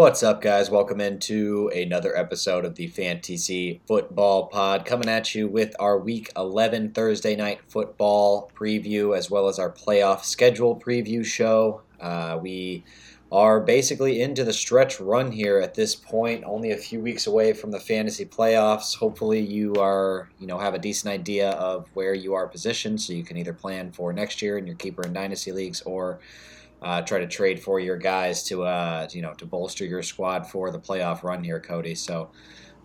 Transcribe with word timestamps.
What's 0.00 0.22
up, 0.22 0.40
guys? 0.40 0.70
Welcome 0.70 0.98
into 0.98 1.70
another 1.74 2.16
episode 2.16 2.64
of 2.64 2.74
the 2.74 2.86
Fantasy 2.86 3.82
Football 3.86 4.46
Pod, 4.46 4.86
coming 4.86 5.10
at 5.10 5.34
you 5.34 5.46
with 5.46 5.76
our 5.78 5.98
Week 5.98 6.30
11 6.38 6.92
Thursday 6.92 7.36
night 7.36 7.60
football 7.68 8.50
preview 8.58 9.14
as 9.14 9.30
well 9.30 9.46
as 9.46 9.58
our 9.58 9.70
playoff 9.70 10.24
schedule 10.24 10.74
preview 10.74 11.22
show. 11.22 11.82
Uh, 12.00 12.38
we 12.40 12.82
are 13.30 13.60
basically 13.60 14.22
into 14.22 14.42
the 14.42 14.54
stretch 14.54 14.98
run 15.00 15.32
here 15.32 15.58
at 15.58 15.74
this 15.74 15.94
point, 15.94 16.44
only 16.46 16.70
a 16.70 16.78
few 16.78 17.00
weeks 17.00 17.26
away 17.26 17.52
from 17.52 17.70
the 17.70 17.78
fantasy 17.78 18.24
playoffs. 18.24 18.96
Hopefully, 18.96 19.40
you 19.40 19.74
are, 19.74 20.30
you 20.38 20.46
know, 20.46 20.56
have 20.56 20.72
a 20.72 20.78
decent 20.78 21.12
idea 21.12 21.50
of 21.50 21.86
where 21.92 22.14
you 22.14 22.32
are 22.32 22.48
positioned, 22.48 23.02
so 23.02 23.12
you 23.12 23.22
can 23.22 23.36
either 23.36 23.52
plan 23.52 23.92
for 23.92 24.14
next 24.14 24.40
year 24.40 24.56
in 24.56 24.66
your 24.66 24.76
keeper 24.76 25.02
and 25.02 25.12
dynasty 25.12 25.52
leagues 25.52 25.82
or 25.82 26.20
uh, 26.82 27.02
try 27.02 27.18
to 27.18 27.26
trade 27.26 27.60
for 27.60 27.78
your 27.78 27.96
guys 27.96 28.42
to 28.44 28.62
uh, 28.62 29.08
you 29.12 29.22
know 29.22 29.34
to 29.34 29.46
bolster 29.46 29.84
your 29.84 30.02
squad 30.02 30.46
for 30.46 30.70
the 30.70 30.78
playoff 30.78 31.22
run 31.22 31.44
here, 31.44 31.60
Cody. 31.60 31.94
So 31.94 32.30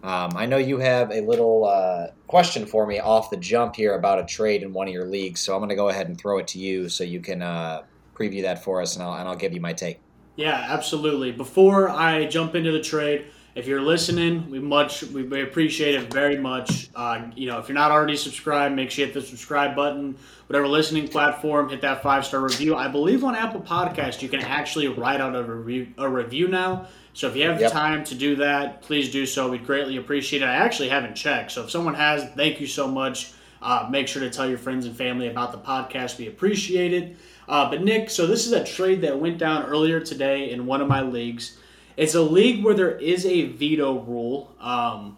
um, 0.04 0.32
I 0.36 0.46
know 0.46 0.58
you 0.58 0.78
have 0.80 1.12
a 1.12 1.22
little 1.22 1.66
uh, 1.66 2.08
question 2.28 2.66
for 2.66 2.86
me 2.86 3.00
off 3.00 3.30
the 3.30 3.38
jump 3.38 3.76
here 3.76 3.96
about 3.96 4.20
a 4.20 4.26
trade 4.26 4.64
in 4.64 4.74
one 4.74 4.88
of 4.88 4.94
your 4.94 5.06
leagues, 5.06 5.42
so 5.42 5.54
I'm 5.54 5.60
going 5.60 5.70
to 5.70 5.76
go 5.76 5.90
ahead 5.90 6.08
and 6.08 6.20
throw 6.20 6.38
it 6.38 6.48
to 6.50 6.60
you 6.60 6.90
so 6.90 7.04
you 7.04 7.20
can 7.22 7.42
uh, 7.42 7.84
preview 8.14 8.44
that 8.44 8.64
for 8.64 8.82
us, 8.82 8.96
and 8.96 9.04
I'll 9.04 9.14
and 9.14 9.28
I'll 9.28 9.36
give 9.36 9.54
you 9.54 9.62
my 9.62 9.74
take. 9.74 10.00
Yeah, 10.36 10.66
absolutely. 10.70 11.32
Before 11.32 11.90
I 11.90 12.26
jump 12.26 12.56
into 12.56 12.72
the 12.72 12.82
trade, 12.82 13.26
if 13.56 13.68
you're 13.68 13.82
listening, 13.82 14.50
we 14.52 14.60
much 14.60 15.04
we 15.04 15.42
appreciate 15.42 15.96
it 15.96 16.12
very 16.12 16.38
much. 16.38 16.90
Uh, 16.94 17.22
you 17.36 17.48
know, 17.48 17.58
if 17.58 17.70
you're 17.70 17.76
not 17.76 17.90
already 17.90 18.18
subscribed, 18.18 18.76
make 18.76 18.92
sure 18.92 19.06
you 19.06 19.12
hit 19.12 19.14
the 19.14 19.26
subscribe 19.26 19.78
button. 19.78 20.18
Whatever 20.48 20.68
listening 20.68 21.08
platform, 21.08 21.70
hit 21.70 21.80
that 21.82 22.04
five 22.04 22.26
star 22.26 22.42
review. 22.42 22.76
I 22.76 22.90
believe 22.90 23.24
on 23.24 23.34
Apple 23.34 23.62
Podcast 23.62 24.22
you 24.22 24.28
can 24.28 24.42
actually 24.42 24.90
write 24.90 25.22
out 25.22 25.36
a 25.36 25.44
review 25.44 25.88
a 25.98 26.08
review 26.08 26.50
now. 26.50 26.88
So 27.14 27.30
if 27.30 27.38
you 27.38 27.48
have 27.48 27.62
yep. 27.62 27.72
time 27.72 28.04
to 28.04 28.16
do 28.16 28.36
that, 28.36 28.82
please 28.82 29.10
do 29.10 29.26
so. 29.26 29.50
We'd 29.50 29.66
greatly 29.66 29.96
appreciate 29.96 30.42
it. 30.42 30.46
I 30.46 30.56
actually 30.56 30.90
haven't 30.90 31.16
checked, 31.16 31.54
so 31.54 31.64
if 31.64 31.72
someone 31.72 31.94
has, 31.94 32.30
thank 32.36 32.60
you 32.60 32.68
so 32.68 32.90
much. 32.90 33.32
Uh, 33.62 33.88
make 33.90 34.10
sure 34.10 34.22
to 34.22 34.30
tell 34.30 34.48
your 34.48 34.58
friends 34.58 34.86
and 34.86 34.96
family 34.96 35.28
about 35.28 35.54
the 35.54 35.58
podcast. 35.58 36.18
We 36.18 36.28
appreciate 36.28 36.92
it. 36.94 37.16
Uh, 37.48 37.70
but 37.70 37.84
Nick, 37.84 38.10
so 38.10 38.28
this 38.28 38.46
is 38.46 38.52
a 38.52 38.66
trade 38.66 39.02
that 39.02 39.18
went 39.18 39.38
down 39.38 39.64
earlier 39.64 40.02
today 40.02 40.52
in 40.52 40.66
one 40.66 40.82
of 40.82 40.90
my 40.90 41.02
leagues. 41.02 41.58
It's 41.98 42.16
a 42.16 42.22
league 42.22 42.64
where 42.64 42.74
there 42.74 42.98
is 42.98 43.26
a 43.26 43.46
veto 43.46 44.00
rule. 44.00 44.54
Um, 44.60 45.18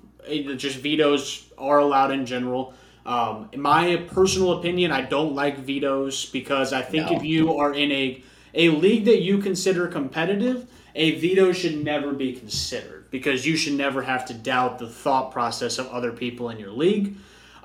just 0.57 0.77
vetoes 0.77 1.51
are 1.57 1.79
allowed 1.79 2.11
in 2.11 2.25
general. 2.25 2.73
Um, 3.05 3.49
in 3.53 3.61
my 3.61 3.95
personal 4.07 4.59
opinion, 4.59 4.91
I 4.91 5.01
don't 5.01 5.33
like 5.33 5.59
vetoes 5.59 6.25
because 6.25 6.73
I 6.73 6.81
think 6.81 7.09
no. 7.09 7.17
if 7.17 7.23
you 7.23 7.57
are 7.57 7.73
in 7.73 7.91
a 7.91 8.23
a 8.53 8.69
league 8.69 9.05
that 9.05 9.21
you 9.21 9.37
consider 9.37 9.87
competitive, 9.87 10.67
a 10.95 11.19
veto 11.19 11.51
should 11.51 11.83
never 11.83 12.11
be 12.11 12.33
considered 12.33 13.09
because 13.11 13.45
you 13.45 13.55
should 13.55 13.73
never 13.73 14.01
have 14.01 14.25
to 14.25 14.33
doubt 14.33 14.79
the 14.79 14.89
thought 14.89 15.31
process 15.31 15.77
of 15.77 15.87
other 15.87 16.11
people 16.11 16.49
in 16.49 16.59
your 16.59 16.71
league. 16.71 17.15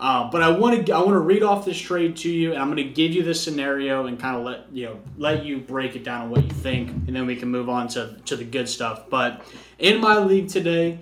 Uh, 0.02 0.28
but 0.32 0.42
I 0.42 0.50
want 0.50 0.84
to 0.84 0.92
I 0.92 0.98
want 0.98 1.12
to 1.12 1.20
read 1.20 1.44
off 1.44 1.64
this 1.64 1.78
trade 1.78 2.16
to 2.18 2.28
you, 2.28 2.50
and 2.52 2.60
I'm 2.60 2.66
going 2.66 2.88
to 2.88 2.92
give 2.92 3.12
you 3.12 3.22
this 3.22 3.40
scenario 3.40 4.06
and 4.06 4.18
kind 4.18 4.36
of 4.36 4.42
let 4.42 4.64
you 4.72 4.86
know 4.86 5.00
let 5.16 5.44
you 5.44 5.58
break 5.58 5.94
it 5.94 6.02
down 6.02 6.22
on 6.22 6.30
what 6.30 6.42
you 6.42 6.50
think, 6.50 6.90
and 6.90 7.14
then 7.14 7.24
we 7.24 7.36
can 7.36 7.48
move 7.48 7.68
on 7.68 7.86
to 7.90 8.16
to 8.24 8.34
the 8.34 8.42
good 8.42 8.68
stuff. 8.68 9.08
But 9.08 9.46
in 9.78 10.00
my 10.00 10.18
league 10.18 10.48
today, 10.48 10.98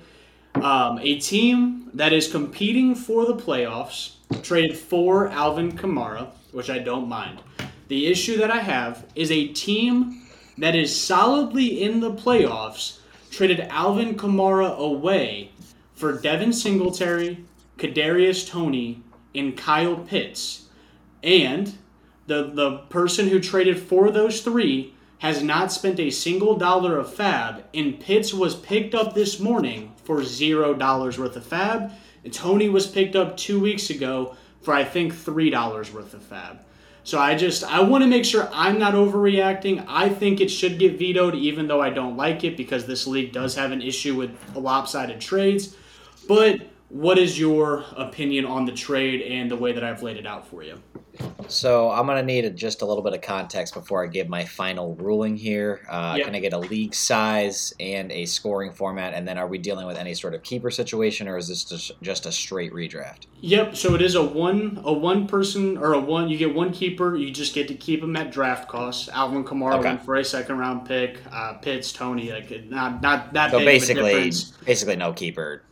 um, 0.57 0.99
a 0.99 1.19
team 1.19 1.89
that 1.95 2.13
is 2.13 2.31
competing 2.31 2.95
for 2.95 3.25
the 3.25 3.35
playoffs 3.35 4.17
traded 4.43 4.77
for 4.77 5.29
Alvin 5.29 5.73
Kamara, 5.73 6.29
which 6.53 6.69
I 6.69 6.79
don't 6.79 7.09
mind. 7.09 7.41
The 7.89 8.07
issue 8.07 8.37
that 8.37 8.51
I 8.51 8.61
have 8.61 9.07
is 9.15 9.31
a 9.31 9.49
team 9.49 10.27
that 10.59 10.77
is 10.77 10.95
solidly 10.95 11.83
in 11.83 12.01
the 12.01 12.13
playoffs 12.13 12.99
traded 13.31 13.61
Alvin 13.71 14.15
Kamara 14.15 14.77
away 14.77 15.53
for 15.95 16.21
Devin 16.21 16.53
Singletary, 16.53 17.47
Kadarius 17.81 18.49
Toney, 18.49 19.03
and 19.35 19.57
Kyle 19.57 19.97
Pitts. 19.97 20.67
And 21.23 21.77
the 22.27 22.51
the 22.55 22.79
person 22.91 23.29
who 23.29 23.41
traded 23.41 23.79
for 23.79 24.11
those 24.11 24.43
three 24.43 24.95
has 25.19 25.43
not 25.43 25.73
spent 25.73 26.01
a 26.01 26.11
single 26.11 26.57
dollar 26.57 26.97
of 26.97 27.15
FAAB, 27.15 27.63
and 27.75 28.01
Pitts 28.01 28.33
was 28.33 28.55
picked 28.55 28.95
up 28.95 29.15
this 29.15 29.39
morning 29.39 29.93
for 30.05 30.25
zero 30.25 30.75
dollars 30.75 31.19
worth 31.19 31.37
of 31.37 31.45
FAAB. 31.45 31.93
And 32.25 32.33
Toney 32.33 32.69
was 32.69 32.87
picked 32.87 33.17
up 33.17 33.37
two 33.37 33.61
weeks 33.61 33.91
ago 33.91 34.37
for 34.63 34.75
I 34.75 34.85
think 34.85 35.15
three 35.15 35.51
dollars 35.51 35.93
worth 35.93 36.15
of 36.15 36.23
FAAB. 36.23 36.59
So 37.03 37.19
I 37.19 37.35
just 37.35 37.65
I 37.65 37.81
want 37.81 38.03
to 38.03 38.09
make 38.09 38.25
sure 38.25 38.49
I'm 38.53 38.79
not 38.79 38.95
overreacting. 38.95 39.85
I 39.89 40.09
think 40.09 40.41
it 40.41 40.51
should 40.51 40.79
get 40.79 40.99
vetoed, 40.99 41.35
even 41.35 41.67
though 41.67 41.81
I 41.81 41.91
don't 41.91 42.17
like 42.17 42.45
it 42.45 42.57
because 42.57 42.87
this 42.87 43.07
league 43.07 43.33
does 43.33 43.55
have 43.55 43.73
an 43.73 43.83
issue 43.83 44.17
with 44.17 44.31
lopsided 44.55 45.21
trades. 45.21 45.77
But 46.29 46.61
what 46.91 47.19
is 47.19 47.39
your 47.39 47.85
opinion 47.97 48.45
on 48.45 48.67
the 48.67 48.73
trade 48.73 49.23
and 49.23 49.51
the 49.51 49.57
way 49.57 49.73
that 49.73 49.85
I've 49.85 50.03
laid 50.03 50.17
it 50.17 50.27
out 50.27 50.47
for 50.47 50.63
you? 50.63 50.81
So 51.49 51.91
I'm 51.91 52.07
gonna 52.07 52.23
need 52.23 52.57
just 52.57 52.83
a 52.83 52.87
little 52.87 53.03
bit 53.03 53.13
of 53.13 53.21
context 53.21 53.75
before 53.75 54.05
I 54.05 54.07
give 54.07 54.29
my 54.29 54.45
final 54.45 54.95
ruling 54.97 55.37
here. 55.37 55.81
Uh, 55.89 56.15
yep. 56.17 56.27
Can 56.27 56.35
I 56.35 56.41
get 56.41 56.53
a 56.53 56.59
league 56.59 56.95
size 56.95 57.75
and 57.79 58.11
a 58.11 58.25
scoring 58.27 58.73
format, 58.73 59.15
and 59.15 59.27
then 59.27 59.37
are 59.39 59.47
we 59.47 59.59
dealing 59.59 59.87
with 59.87 59.97
any 59.97 60.15
sort 60.15 60.35
of 60.35 60.43
keeper 60.43 60.71
situation, 60.71 61.29
or 61.29 61.37
is 61.37 61.49
this 61.49 61.65
just, 61.65 61.93
just 62.03 62.27
a 62.27 62.33
straight 62.33 62.73
redraft? 62.73 63.27
Yep. 63.41 63.77
So 63.77 63.95
it 63.95 64.03
is 64.03 64.15
a 64.15 64.23
one 64.23 64.81
a 64.85 64.93
one 64.93 65.27
person 65.27 65.77
or 65.77 65.95
a 65.95 66.01
one. 66.01 66.29
You 66.29 66.39
get 66.39 66.55
one 66.55 66.73
keeper. 66.73 67.17
You 67.17 67.31
just 67.31 67.55
get 67.55 67.69
to 67.69 67.75
keep 67.75 68.03
him 68.03 68.17
at 68.17 68.33
draft 68.33 68.69
cost. 68.69 69.09
Alvin 69.11 69.45
Kamara 69.45 69.79
okay. 69.79 69.97
for 70.05 70.17
a 70.17 70.25
second 70.25 70.59
round 70.59 70.87
pick. 70.87 71.21
Uh, 71.31 71.55
Pitts, 71.55 71.93
Toney, 71.93 72.33
like 72.33 72.65
not 72.67 73.03
not 73.03 73.33
that. 73.35 73.51
So 73.51 73.59
basically, 73.59 74.33
basically 74.65 74.97
no 74.97 75.13
keeper 75.13 75.63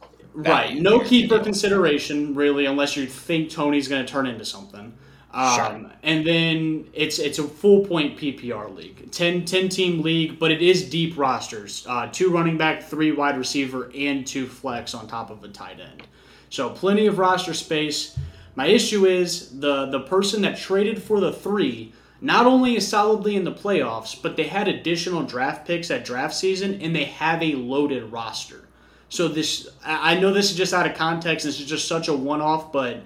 Right. 0.47 0.77
No 0.77 1.01
keeper 1.01 1.41
consideration 1.41 2.35
really, 2.35 2.67
unless 2.67 2.97
you 2.97 3.07
think 3.07 3.51
Toney's 3.51 3.89
going 3.89 4.07
to 4.07 4.11
turn 4.11 4.27
into 4.27 4.45
something. 4.45 4.97
Um, 5.33 5.57
sure. 5.57 5.91
And 6.05 6.25
then 6.25 6.89
it's 6.93 7.19
it's 7.19 7.39
a 7.39 7.43
full 7.43 7.85
point 7.85 8.17
PPR 8.17 8.75
league, 8.75 9.11
10, 9.11 9.45
10 9.45 9.69
team 9.69 10.01
league, 10.01 10.39
but 10.39 10.51
it 10.51 10.63
is 10.63 10.89
deep 10.89 11.19
rosters. 11.19 11.85
Uh, 11.89 12.09
two 12.11 12.31
running 12.31 12.57
back, 12.57 12.85
three 12.85 13.11
wide 13.13 13.37
receiver, 13.37 13.91
and 13.95 14.27
two 14.27 14.47
flex 14.47 14.95
on 14.95 15.09
top 15.09 15.31
of 15.31 15.43
a 15.43 15.49
tight 15.49 15.81
end. 15.81 16.05
So 16.51 16.71
plenty 16.71 17.07
of 17.07 17.19
roster 17.19 17.53
space. 17.53 18.17
My 18.55 18.67
issue 18.67 19.07
is 19.07 19.59
the 19.59 19.87
the 19.87 20.01
person 20.01 20.43
that 20.43 20.57
traded 20.57 21.03
for 21.03 21.21
the 21.21 21.33
three 21.33 21.93
not 22.21 22.47
only 22.47 22.77
is 22.77 22.87
solidly 22.87 23.37
in 23.37 23.45
the 23.45 23.53
playoffs, 23.53 24.21
but 24.21 24.37
they 24.37 24.45
had 24.45 24.67
additional 24.67 25.23
draft 25.23 25.67
picks 25.67 25.91
at 25.91 26.05
draft 26.05 26.35
season, 26.35 26.81
and 26.81 26.95
they 26.95 27.05
have 27.05 27.43
a 27.43 27.55
loaded 27.55 28.11
roster. 28.11 28.68
So 29.09 29.29
this, 29.29 29.69
I 29.85 30.19
know 30.19 30.33
this 30.33 30.51
is 30.51 30.57
just 30.57 30.75
out 30.75 30.87
of 30.87 30.97
context. 30.97 31.47
This 31.47 31.61
is 31.61 31.67
just 31.67 31.89
such 31.89 32.09
a 32.09 32.15
one-off, 32.15 32.73
but 32.73 33.01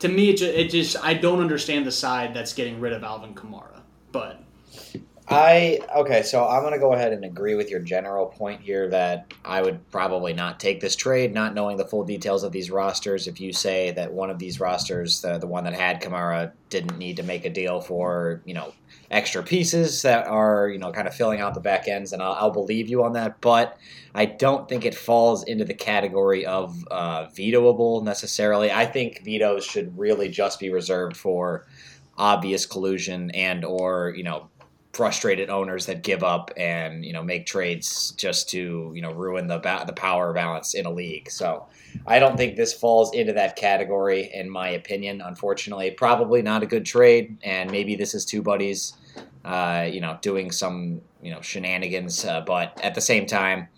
to 0.00 0.08
me, 0.08 0.30
it 0.30 0.36
just, 0.36 0.54
it 0.54 0.70
just 0.70 0.96
I 1.02 1.14
don't 1.14 1.40
understand 1.40 1.86
the 1.86 1.92
side 1.92 2.34
that's 2.34 2.52
getting 2.52 2.80
rid 2.80 2.92
of 2.92 3.02
Alvin 3.02 3.34
Kamara. 3.34 3.80
But 4.12 4.42
I 5.28 5.80
okay, 5.94 6.22
so 6.22 6.46
I'm 6.46 6.62
gonna 6.62 6.78
go 6.78 6.92
ahead 6.92 7.12
and 7.12 7.24
agree 7.24 7.56
with 7.56 7.68
your 7.68 7.80
general 7.80 8.26
point 8.26 8.60
here 8.60 8.88
that 8.90 9.34
I 9.44 9.60
would 9.60 9.90
probably 9.90 10.32
not 10.32 10.60
take 10.60 10.80
this 10.80 10.94
trade, 10.94 11.34
not 11.34 11.52
knowing 11.52 11.76
the 11.76 11.84
full 11.84 12.04
details 12.04 12.44
of 12.44 12.52
these 12.52 12.70
rosters. 12.70 13.26
If 13.26 13.40
you 13.40 13.52
say 13.52 13.90
that 13.92 14.12
one 14.12 14.30
of 14.30 14.38
these 14.38 14.60
rosters, 14.60 15.20
the 15.22 15.38
the 15.38 15.48
one 15.48 15.64
that 15.64 15.74
had 15.74 16.00
Kamara, 16.00 16.52
didn't 16.70 16.96
need 16.96 17.16
to 17.16 17.24
make 17.24 17.44
a 17.44 17.50
deal 17.50 17.80
for 17.80 18.40
you 18.44 18.54
know 18.54 18.72
extra 19.10 19.42
pieces 19.42 20.02
that 20.02 20.28
are 20.28 20.68
you 20.68 20.78
know 20.78 20.92
kind 20.92 21.08
of 21.08 21.14
filling 21.14 21.40
out 21.40 21.54
the 21.54 21.60
back 21.60 21.88
ends, 21.88 22.12
and 22.12 22.22
I'll, 22.22 22.34
I'll 22.34 22.52
believe 22.52 22.88
you 22.88 23.02
on 23.02 23.14
that. 23.14 23.40
But 23.40 23.78
I 24.14 24.26
don't 24.26 24.68
think 24.68 24.84
it 24.84 24.94
falls 24.94 25.42
into 25.42 25.64
the 25.64 25.74
category 25.74 26.46
of 26.46 26.86
uh, 26.88 27.26
vetoable 27.34 28.04
necessarily. 28.04 28.70
I 28.70 28.86
think 28.86 29.24
vetoes 29.24 29.64
should 29.64 29.98
really 29.98 30.28
just 30.28 30.60
be 30.60 30.70
reserved 30.70 31.16
for 31.16 31.66
obvious 32.16 32.64
collusion 32.64 33.30
and 33.32 33.64
or 33.64 34.14
you 34.16 34.22
know 34.22 34.48
frustrated 34.96 35.50
owners 35.50 35.84
that 35.84 36.02
give 36.02 36.24
up 36.24 36.50
and 36.56 37.04
you 37.04 37.12
know 37.12 37.22
make 37.22 37.44
trades 37.44 38.12
just 38.12 38.48
to 38.48 38.90
you 38.94 39.02
know 39.02 39.12
ruin 39.12 39.46
the 39.46 39.58
ba- 39.58 39.84
the 39.86 39.92
power 39.92 40.32
balance 40.32 40.72
in 40.72 40.86
a 40.86 40.90
league. 40.90 41.30
So 41.30 41.66
I 42.06 42.18
don't 42.18 42.38
think 42.38 42.56
this 42.56 42.72
falls 42.72 43.14
into 43.14 43.34
that 43.34 43.56
category 43.56 44.30
in 44.32 44.48
my 44.48 44.70
opinion. 44.70 45.20
Unfortunately, 45.20 45.90
probably 45.90 46.40
not 46.40 46.62
a 46.62 46.66
good 46.66 46.86
trade, 46.86 47.36
and 47.42 47.70
maybe 47.70 47.94
this 47.94 48.14
is 48.14 48.24
two 48.24 48.40
buddies, 48.40 48.94
uh, 49.44 49.86
you 49.90 50.00
know, 50.00 50.18
doing 50.22 50.50
some 50.50 51.02
you 51.20 51.30
know 51.30 51.42
shenanigans. 51.42 52.24
Uh, 52.24 52.40
but 52.40 52.80
at 52.82 52.94
the 52.94 53.02
same 53.02 53.26
time, 53.26 53.68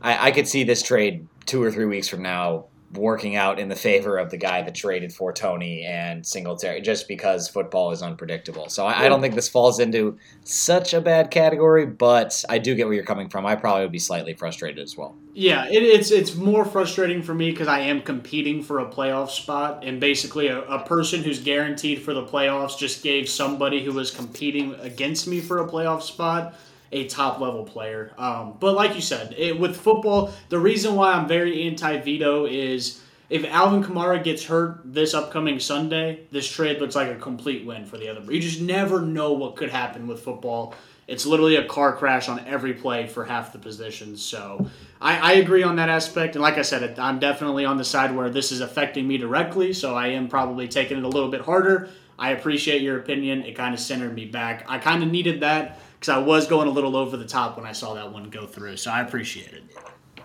I, 0.00 0.28
I 0.28 0.30
could 0.30 0.46
see 0.46 0.62
this 0.62 0.80
trade 0.80 1.26
two 1.44 1.60
or 1.60 1.72
three 1.72 1.86
weeks 1.86 2.06
from 2.06 2.22
now 2.22 2.66
working 2.94 3.36
out 3.36 3.58
in 3.58 3.68
the 3.68 3.76
favor 3.76 4.18
of 4.18 4.30
the 4.30 4.36
guy 4.36 4.62
that 4.62 4.74
traded 4.74 5.12
for 5.12 5.32
Toney 5.32 5.84
and 5.84 6.26
Singletary, 6.26 6.80
just 6.80 7.08
because 7.08 7.48
football 7.48 7.90
is 7.90 8.02
unpredictable. 8.02 8.68
So 8.68 8.86
I, 8.86 9.04
I, 9.04 9.08
don't 9.08 9.20
think 9.20 9.34
this 9.34 9.48
falls 9.48 9.78
into 9.78 10.18
such 10.44 10.92
a 10.92 11.00
bad 11.00 11.30
category, 11.30 11.86
but 11.86 12.44
I 12.48 12.58
do 12.58 12.74
get 12.74 12.86
where 12.86 12.94
you're 12.94 13.04
coming 13.04 13.28
from. 13.28 13.46
I 13.46 13.56
probably 13.56 13.82
would 13.82 13.92
be 13.92 13.98
slightly 13.98 14.34
frustrated 14.34 14.82
as 14.82 14.96
well. 14.96 15.16
Yeah, 15.34 15.66
it, 15.66 15.82
it's 15.82 16.10
it's 16.10 16.34
more 16.34 16.64
frustrating 16.64 17.22
for 17.22 17.34
me 17.34 17.50
because 17.50 17.68
I 17.68 17.80
am 17.80 18.02
competing 18.02 18.62
for 18.62 18.80
a 18.80 18.86
playoff 18.86 19.30
spot, 19.30 19.84
and 19.84 19.98
basically 19.98 20.48
a, 20.48 20.60
a 20.62 20.84
person 20.84 21.22
who's 21.22 21.40
guaranteed 21.40 22.02
for 22.02 22.12
the 22.12 22.24
playoffs 22.24 22.78
just 22.78 23.02
gave 23.02 23.28
somebody 23.28 23.82
who 23.82 23.92
was 23.92 24.10
competing 24.10 24.74
against 24.80 25.26
me 25.26 25.40
for 25.40 25.58
a 25.58 25.68
playoff 25.68 26.02
spot 26.02 26.54
a 26.92 27.06
top 27.08 27.40
level 27.40 27.64
player. 27.64 28.12
Um, 28.18 28.56
but 28.60 28.74
like 28.74 28.94
you 28.94 29.00
said, 29.00 29.34
it, 29.36 29.58
with 29.58 29.76
football, 29.76 30.32
the 30.50 30.58
reason 30.58 30.94
why 30.94 31.12
I'm 31.12 31.26
very 31.26 31.62
anti 31.62 31.98
veto 31.98 32.46
is 32.46 33.02
if 33.30 33.44
Alvin 33.46 33.82
Kamara 33.82 34.22
gets 34.22 34.44
hurt 34.44 34.82
this 34.84 35.14
upcoming 35.14 35.58
Sunday, 35.58 36.20
this 36.30 36.46
trade 36.46 36.80
looks 36.80 36.94
like 36.94 37.08
a 37.08 37.16
complete 37.16 37.64
win 37.64 37.86
for 37.86 37.96
the 37.96 38.08
other. 38.08 38.30
You 38.30 38.40
just 38.40 38.60
never 38.60 39.00
know 39.00 39.32
what 39.32 39.56
could 39.56 39.70
happen 39.70 40.06
with 40.06 40.20
football. 40.20 40.74
It's 41.08 41.26
literally 41.26 41.56
a 41.56 41.64
car 41.66 41.96
crash 41.96 42.28
on 42.28 42.40
every 42.46 42.74
play 42.74 43.06
for 43.06 43.24
half 43.24 43.52
the 43.52 43.58
positions. 43.58 44.22
So 44.22 44.68
I, 45.00 45.18
I 45.18 45.32
agree 45.34 45.62
on 45.62 45.76
that 45.76 45.88
aspect. 45.88 46.36
And 46.36 46.42
like 46.42 46.58
I 46.58 46.62
said, 46.62 46.98
I'm 46.98 47.18
definitely 47.18 47.64
on 47.64 47.76
the 47.76 47.84
side 47.84 48.14
where 48.14 48.30
this 48.30 48.52
is 48.52 48.60
affecting 48.60 49.08
me 49.08 49.18
directly. 49.18 49.72
So 49.72 49.96
I 49.96 50.08
am 50.08 50.28
probably 50.28 50.68
taking 50.68 50.98
it 50.98 51.04
a 51.04 51.08
little 51.08 51.30
bit 51.30 51.40
harder. 51.40 51.88
I 52.18 52.32
appreciate 52.32 52.82
your 52.82 52.98
opinion. 52.98 53.44
It 53.44 53.56
kind 53.56 53.74
of 53.74 53.80
centered 53.80 54.14
me 54.14 54.26
back. 54.26 54.64
I 54.68 54.78
kind 54.78 55.02
of 55.02 55.10
needed 55.10 55.40
that 55.40 55.80
because 56.02 56.16
I 56.16 56.18
was 56.18 56.48
going 56.48 56.66
a 56.66 56.70
little 56.72 56.96
over 56.96 57.16
the 57.16 57.24
top 57.24 57.56
when 57.56 57.64
I 57.64 57.70
saw 57.70 57.94
that 57.94 58.12
one 58.12 58.28
go 58.28 58.44
through. 58.44 58.76
So 58.76 58.90
I 58.90 59.02
appreciate 59.02 59.52
it. 59.52 59.62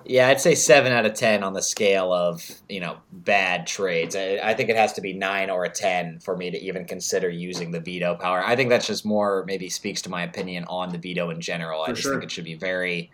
Yeah, 0.05 0.27
I'd 0.29 0.41
say 0.41 0.55
seven 0.55 0.91
out 0.91 1.05
of 1.05 1.13
ten 1.13 1.43
on 1.43 1.53
the 1.53 1.61
scale 1.61 2.11
of 2.11 2.43
you 2.67 2.79
know 2.79 2.97
bad 3.11 3.67
trades. 3.67 4.15
I, 4.15 4.39
I, 4.41 4.53
think 4.55 4.69
it 4.69 4.75
has 4.75 4.93
to 4.93 5.01
be 5.01 5.13
nine 5.13 5.51
or 5.51 5.65
a 5.65 5.69
ten 5.69 6.19
for 6.19 6.35
me 6.35 6.49
to 6.49 6.57
even 6.57 6.85
consider 6.85 7.29
using 7.29 7.71
the 7.71 7.79
veto 7.79 8.15
power. 8.15 8.43
I 8.43 8.55
think 8.55 8.69
that's 8.69 8.87
just 8.87 9.05
more 9.05 9.43
maybe 9.45 9.69
speaks 9.69 10.01
to 10.03 10.09
my 10.09 10.23
opinion 10.23 10.63
on 10.67 10.89
the 10.89 10.97
veto 10.97 11.29
in 11.29 11.41
general. 11.41 11.83
For 11.83 11.91
I 11.91 11.93
just 11.93 12.03
sure. 12.03 12.13
think 12.13 12.23
it 12.23 12.31
should 12.31 12.45
be 12.45 12.55
very, 12.55 13.11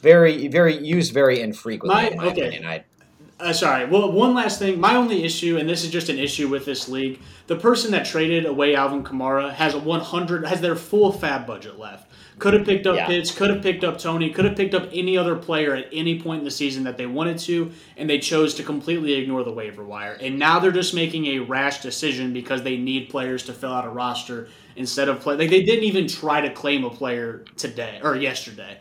very, 0.00 0.48
very 0.48 0.78
used 0.78 1.12
very 1.12 1.40
infrequently. 1.40 2.02
My, 2.02 2.08
in 2.08 2.16
my 2.16 2.26
okay. 2.28 2.46
opinion, 2.46 2.64
I 2.64 2.84
uh, 3.40 3.52
sorry. 3.52 3.86
Well, 3.86 4.12
one 4.12 4.34
last 4.34 4.58
thing. 4.58 4.80
My 4.80 4.94
only 4.94 5.24
issue, 5.24 5.56
and 5.56 5.68
this 5.68 5.84
is 5.84 5.90
just 5.90 6.08
an 6.08 6.18
issue 6.18 6.48
with 6.48 6.64
this 6.64 6.88
league, 6.88 7.20
the 7.46 7.56
person 7.56 7.90
that 7.92 8.06
traded 8.06 8.46
away 8.46 8.74
Alvin 8.74 9.02
Kamara 9.02 9.52
has 9.52 9.74
a 9.74 9.78
100 9.78 10.46
has 10.46 10.60
their 10.60 10.76
full 10.76 11.12
FAAB 11.12 11.46
budget 11.46 11.78
left. 11.78 12.10
Could 12.38 12.54
have 12.54 12.64
picked 12.64 12.86
up 12.86 12.96
yeah. 12.96 13.06
Pitts, 13.06 13.30
could 13.30 13.50
have 13.50 13.62
picked 13.62 13.84
up 13.84 13.98
Toney, 13.98 14.30
could 14.30 14.46
have 14.46 14.56
picked 14.56 14.74
up 14.74 14.88
any 14.92 15.18
other 15.18 15.36
player 15.36 15.74
at 15.74 15.88
any 15.92 16.20
point 16.20 16.38
in 16.38 16.44
the 16.44 16.50
season 16.50 16.84
that 16.84 16.96
they 16.96 17.04
wanted 17.04 17.38
to, 17.40 17.70
and 17.98 18.08
they 18.08 18.18
chose 18.18 18.54
to 18.54 18.62
completely 18.62 19.12
ignore 19.14 19.44
the 19.44 19.52
waiver 19.52 19.84
wire. 19.84 20.14
And 20.14 20.38
now 20.38 20.58
they're 20.58 20.72
just 20.72 20.94
making 20.94 21.26
a 21.26 21.40
rash 21.40 21.82
decision 21.82 22.32
because 22.32 22.62
they 22.62 22.78
need 22.78 23.10
players 23.10 23.42
to 23.44 23.52
fill 23.52 23.72
out 23.72 23.84
a 23.84 23.90
roster 23.90 24.48
instead 24.74 25.10
of 25.10 25.20
play. 25.20 25.36
Like 25.36 25.50
they 25.50 25.62
didn't 25.62 25.84
even 25.84 26.08
try 26.08 26.40
to 26.40 26.50
claim 26.50 26.84
a 26.84 26.90
player 26.90 27.44
today 27.56 28.00
or 28.02 28.16
yesterday 28.16 28.78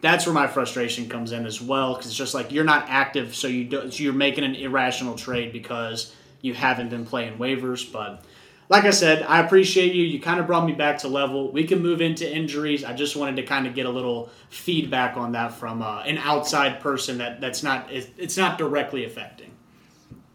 that's 0.00 0.26
where 0.26 0.34
my 0.34 0.46
frustration 0.46 1.08
comes 1.08 1.32
in 1.32 1.46
as 1.46 1.60
well 1.60 1.94
because 1.94 2.06
it's 2.06 2.16
just 2.16 2.34
like 2.34 2.52
you're 2.52 2.64
not 2.64 2.86
active 2.88 3.34
so 3.34 3.46
you 3.46 3.64
do, 3.64 3.90
so 3.90 4.02
you're 4.02 4.12
making 4.12 4.44
an 4.44 4.54
irrational 4.54 5.14
trade 5.14 5.52
because 5.52 6.14
you 6.40 6.54
haven't 6.54 6.88
been 6.88 7.04
playing 7.04 7.36
waivers 7.38 7.90
but 7.90 8.24
like 8.68 8.84
i 8.84 8.90
said 8.90 9.22
i 9.24 9.40
appreciate 9.40 9.94
you. 9.94 10.04
You 10.04 10.20
kind 10.20 10.40
of 10.40 10.46
brought 10.46 10.64
me 10.64 10.72
back 10.72 10.98
to 10.98 11.08
level. 11.08 11.50
We 11.52 11.64
can 11.64 11.82
move 11.82 12.00
into 12.00 12.30
injuries. 12.30 12.84
I 12.84 12.92
just 12.92 13.16
wanted 13.16 13.36
to 13.36 13.42
kind 13.42 13.66
of 13.66 13.74
get 13.74 13.86
a 13.86 13.90
little 13.90 14.30
feedback 14.48 15.16
on 15.16 15.32
that 15.32 15.52
from 15.52 15.82
uh, 15.82 16.02
an 16.02 16.18
outside 16.18 16.80
person 16.80 17.18
that 17.18 17.40
that's 17.40 17.62
not 17.62 17.88
it's 17.90 18.36
not 18.36 18.58
directly 18.58 19.04
affecting 19.04 19.49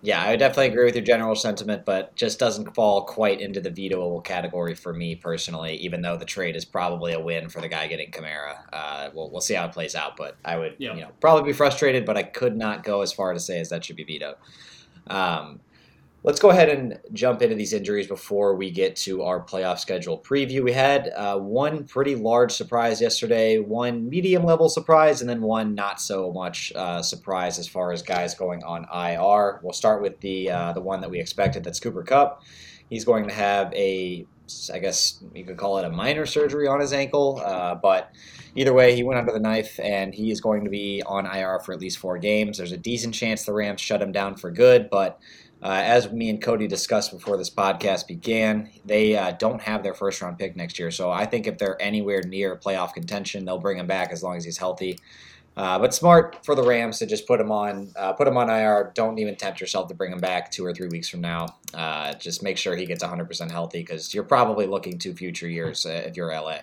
yeah, 0.06 0.24
I 0.24 0.31
would 0.31 0.40
definitely 0.40 0.68
agree 0.68 0.86
with 0.86 0.96
your 0.96 1.04
general 1.04 1.36
sentiment, 1.36 1.84
but 1.84 2.16
just 2.16 2.38
doesn't 2.38 2.75
fall 2.75 3.06
quite 3.06 3.42
into 3.42 3.60
the 3.60 3.72
vetoable 3.72 4.24
category 4.24 4.75
for 4.75 4.94
me 4.94 5.16
personally. 5.16 5.75
Even 5.78 6.02
though 6.02 6.16
the 6.16 6.25
trade 6.25 6.56
is 6.56 6.63
probably 6.63 7.13
a 7.13 7.19
win 7.19 7.50
for 7.50 7.60
the 7.60 7.68
guy 7.68 7.88
getting 7.88 8.12
Kamara, 8.12 8.57
uh, 8.72 9.10
we'll 9.13 9.31
we'll 9.31 9.42
see 9.42 9.56
how 9.56 9.66
it 9.66 9.72
plays 9.72 9.96
out. 9.96 10.16
But 10.16 10.38
I 10.46 10.57
would, 10.57 10.75
yep. 10.78 10.96
you 10.96 11.02
know, 11.02 11.10
probably 11.19 11.44
be 11.44 11.54
frustrated, 11.54 12.06
but 12.06 12.18
I 12.18 12.24
could 12.24 12.56
not 12.56 12.84
go 12.84 13.02
as 13.02 13.12
far 13.12 13.34
to 13.34 13.40
say 13.40 13.60
as 13.60 13.69
that 13.69 13.84
should 13.84 13.96
be 13.96 14.04
vetoed. 14.04 14.36
Um, 15.07 15.60
Let's 16.25 16.39
go 16.39 16.50
ahead 16.50 16.69
and 16.69 17.00
jump 17.13 17.44
into 17.44 17.54
these 17.54 17.72
injuries 17.72 18.07
before 18.07 18.56
we 18.56 18.72
get 18.72 18.95
to 18.95 19.22
our 19.22 19.45
playoff 19.45 19.77
schedule 19.77 20.18
preview. 20.18 20.63
We 20.63 20.72
had 20.72 21.10
uh, 21.10 21.38
one 21.38 21.83
pretty 21.83 22.16
large 22.16 22.51
surprise 22.51 23.00
yesterday, 23.00 23.60
one 23.60 24.10
medium 24.10 24.44
level 24.44 24.68
surprise, 24.68 25.22
and 25.22 25.30
then 25.30 25.44
one 25.44 25.75
not 25.75 26.01
so 26.01 26.33
much 26.33 26.74
uh, 26.75 27.04
surprise 27.04 27.60
as 27.60 27.68
far 27.68 27.92
as 27.92 28.01
guys 28.01 28.33
going 28.33 28.63
on 28.63 28.88
IR. 28.92 29.60
We'll 29.62 29.74
start 29.74 30.01
with 30.01 30.19
the 30.22 30.50
uh, 30.50 30.74
the 30.74 30.81
one 30.81 31.01
that 31.01 31.12
we 31.12 31.19
expected. 31.19 31.63
That's 31.63 31.80
Cooper 31.80 32.01
Kupp. 32.01 32.42
He's 32.89 33.06
going 33.06 33.28
to 33.28 33.33
have 33.33 33.71
a, 33.75 34.25
I 34.74 34.80
guess 34.80 35.24
you 35.36 35.44
could 35.44 35.57
call 35.57 35.78
it 35.78 35.86
a 35.86 35.92
minor 35.92 36.25
surgery 36.25 36.68
on 36.68 36.80
his 36.80 36.92
ankle, 36.92 37.39
uh, 37.45 37.75
but 37.75 38.12
either 38.56 38.74
way, 38.74 38.95
he 38.95 39.04
went 39.04 39.19
under 39.19 39.31
the 39.31 39.39
knife, 39.39 39.80
and 39.80 40.13
he 40.13 40.31
is 40.31 40.42
going 40.42 40.63
to 40.63 40.71
be 40.71 41.04
on 41.06 41.28
IR 41.28 41.60
for 41.60 41.74
at 41.74 41.80
least 41.80 42.00
four 42.00 42.18
games. 42.18 42.57
There's 42.57 42.71
a 42.71 42.78
decent 42.78 43.13
chance 43.13 43.45
the 43.45 43.54
Rams 43.54 43.81
shut 43.81 44.01
him 44.01 44.12
down 44.12 44.38
for 44.38 44.50
good, 44.50 44.89
but 44.89 45.19
uh, 45.66 45.82
as 45.84 46.12
me 46.12 46.30
and 46.30 46.40
Cody 46.40 46.68
discussed 46.68 47.12
before 47.12 47.38
this 47.38 47.50
podcast 47.50 48.06
began, 48.06 48.70
they 48.86 49.18
uh, 49.18 49.32
don't 49.32 49.60
have 49.64 49.82
their 49.82 49.96
first 49.96 50.22
round 50.22 50.38
pick 50.38 50.56
next 50.56 50.78
year. 50.78 50.92
So 50.92 51.10
I 51.10 51.26
think 51.26 51.48
if 51.48 51.58
they're 51.58 51.82
anywhere 51.82 52.22
near 52.22 52.56
playoff 52.56 52.94
contention, 52.94 53.46
they'll 53.46 53.58
bring 53.58 53.80
him 53.80 53.88
back 53.88 54.12
as 54.12 54.22
long 54.22 54.38
as 54.38 54.46
he's 54.46 54.60
healthy. 54.60 55.00
Uh, 55.58 55.80
but 55.80 55.92
smart 55.92 56.46
for 56.46 56.54
the 56.54 56.62
Rams 56.62 57.00
to 57.00 57.08
just 57.08 57.26
put 57.26 57.42
him 57.42 57.52
on, 57.52 57.92
uh, 57.96 58.14
put 58.14 58.28
him 58.28 58.38
on 58.38 58.48
IR. 58.48 58.92
Don't 58.94 59.18
even 59.18 59.36
tempt 59.38 59.60
yourself 59.60 59.88
to 59.88 59.96
bring 59.96 60.12
him 60.12 60.20
back 60.20 60.52
two 60.52 60.64
or 60.64 60.72
three 60.72 60.88
weeks 60.90 61.10
from 61.10 61.22
now. 61.22 61.48
Uh, 61.74 62.14
just 62.14 62.44
make 62.44 62.60
sure 62.60 62.76
he 62.76 62.86
gets 62.86 63.04
100% 63.04 63.50
healthy 63.50 63.80
because 63.80 64.14
you're 64.14 64.24
probably 64.24 64.68
looking 64.68 65.00
to 65.00 65.16
future 65.16 65.50
years 65.50 65.88
uh, 65.88 66.04
if 66.06 66.16
you're 66.16 66.32
LA 66.32 66.60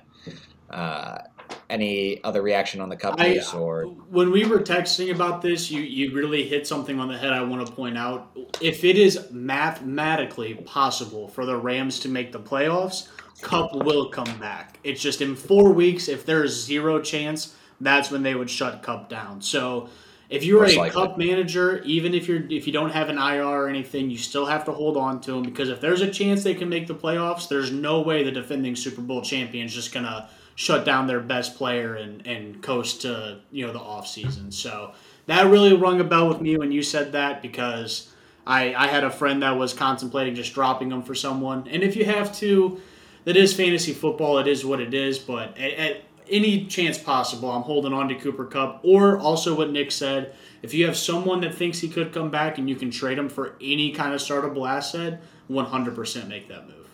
any 1.70 2.22
other 2.24 2.42
reaction 2.42 2.80
on 2.80 2.88
the 2.88 2.96
Kupp 2.96 3.18
news 3.18 3.52
or? 3.54 3.84
when 3.84 4.30
we 4.30 4.44
were 4.44 4.58
texting 4.58 5.14
about 5.14 5.42
this 5.42 5.70
you 5.70 5.80
you 5.80 6.14
really 6.14 6.46
hit 6.46 6.66
something 6.66 6.98
on 7.00 7.08
the 7.08 7.16
head 7.16 7.32
i 7.32 7.42
want 7.42 7.66
to 7.66 7.72
point 7.72 7.96
out. 7.96 8.30
If 8.60 8.84
it 8.84 8.96
is 8.96 9.30
mathematically 9.30 10.54
possible 10.54 11.28
for 11.28 11.46
the 11.46 11.56
rams 11.56 12.00
to 12.00 12.08
make 12.08 12.32
the 12.32 12.40
playoffs 12.40 13.08
Kupp 13.40 13.74
will 13.74 14.08
come 14.08 14.38
back. 14.38 14.78
It's 14.84 15.00
just 15.00 15.20
in 15.20 15.34
four 15.34 15.72
weeks 15.72 16.08
if 16.08 16.24
there's 16.24 16.64
zero 16.64 17.00
chance 17.00 17.56
that's 17.80 18.10
when 18.10 18.22
they 18.22 18.34
would 18.34 18.48
shut 18.48 18.82
Kupp 18.82 19.08
down. 19.08 19.42
So 19.42 19.88
if 20.30 20.44
you're 20.44 20.62
Most 20.62 20.76
a 20.76 20.78
likely. 20.78 21.00
Kupp 21.00 21.18
manager 21.18 21.82
even 21.82 22.14
if 22.14 22.28
you're 22.28 22.46
if 22.50 22.66
you 22.66 22.72
don't 22.72 22.90
have 22.90 23.08
an 23.08 23.18
ir 23.18 23.44
or 23.44 23.68
anything 23.68 24.10
you 24.10 24.16
still 24.16 24.46
have 24.46 24.64
to 24.64 24.72
hold 24.72 24.96
on 24.96 25.20
to 25.22 25.32
them 25.32 25.42
because 25.42 25.68
if 25.68 25.80
there's 25.80 26.00
a 26.00 26.10
chance 26.10 26.42
they 26.42 26.54
can 26.54 26.68
make 26.68 26.86
the 26.86 26.94
playoffs 26.94 27.48
there's 27.48 27.70
no 27.70 28.00
way 28.00 28.22
the 28.22 28.30
defending 28.30 28.74
super 28.74 29.02
bowl 29.02 29.20
champion 29.20 29.66
is 29.66 29.74
just 29.74 29.92
gonna 29.92 30.28
shut 30.54 30.84
down 30.84 31.06
their 31.06 31.20
best 31.20 31.56
player 31.56 31.94
and, 31.94 32.26
and 32.26 32.62
coast 32.62 33.02
to 33.02 33.40
you 33.50 33.66
know 33.66 33.72
the 33.72 33.80
off 33.80 34.06
season. 34.06 34.50
So 34.52 34.92
that 35.26 35.46
really 35.46 35.74
rung 35.74 36.00
a 36.00 36.04
bell 36.04 36.28
with 36.28 36.40
me 36.40 36.56
when 36.56 36.72
you 36.72 36.82
said 36.82 37.12
that 37.12 37.42
because 37.42 38.12
I, 38.46 38.74
I 38.74 38.86
had 38.88 39.04
a 39.04 39.10
friend 39.10 39.42
that 39.42 39.56
was 39.56 39.72
contemplating 39.72 40.34
just 40.34 40.54
dropping 40.54 40.88
them 40.88 41.02
for 41.02 41.14
someone. 41.14 41.68
And 41.68 41.82
if 41.82 41.96
you 41.96 42.04
have 42.04 42.34
to, 42.38 42.80
that 43.24 43.36
is 43.36 43.54
fantasy 43.54 43.92
football. 43.92 44.38
It 44.38 44.48
is 44.48 44.64
what 44.64 44.80
it 44.80 44.94
is. 44.94 45.18
But 45.18 45.56
at, 45.56 45.72
at 45.74 46.02
any 46.28 46.66
chance 46.66 46.98
possible, 46.98 47.50
I'm 47.50 47.62
holding 47.62 47.92
on 47.92 48.08
to 48.08 48.14
Cooper 48.16 48.46
Kupp. 48.46 48.80
Or 48.82 49.18
also 49.18 49.56
what 49.56 49.70
Nick 49.70 49.92
said, 49.92 50.34
if 50.62 50.74
you 50.74 50.86
have 50.86 50.96
someone 50.96 51.40
that 51.42 51.54
thinks 51.54 51.78
he 51.78 51.88
could 51.88 52.12
come 52.12 52.30
back 52.30 52.58
and 52.58 52.68
you 52.68 52.76
can 52.76 52.90
trade 52.90 53.18
him 53.18 53.28
for 53.28 53.56
any 53.60 53.92
kind 53.92 54.12
of 54.12 54.20
startable 54.20 54.68
asset, 54.68 55.22
100% 55.48 56.28
make 56.28 56.48
that 56.48 56.66
move. 56.66 56.88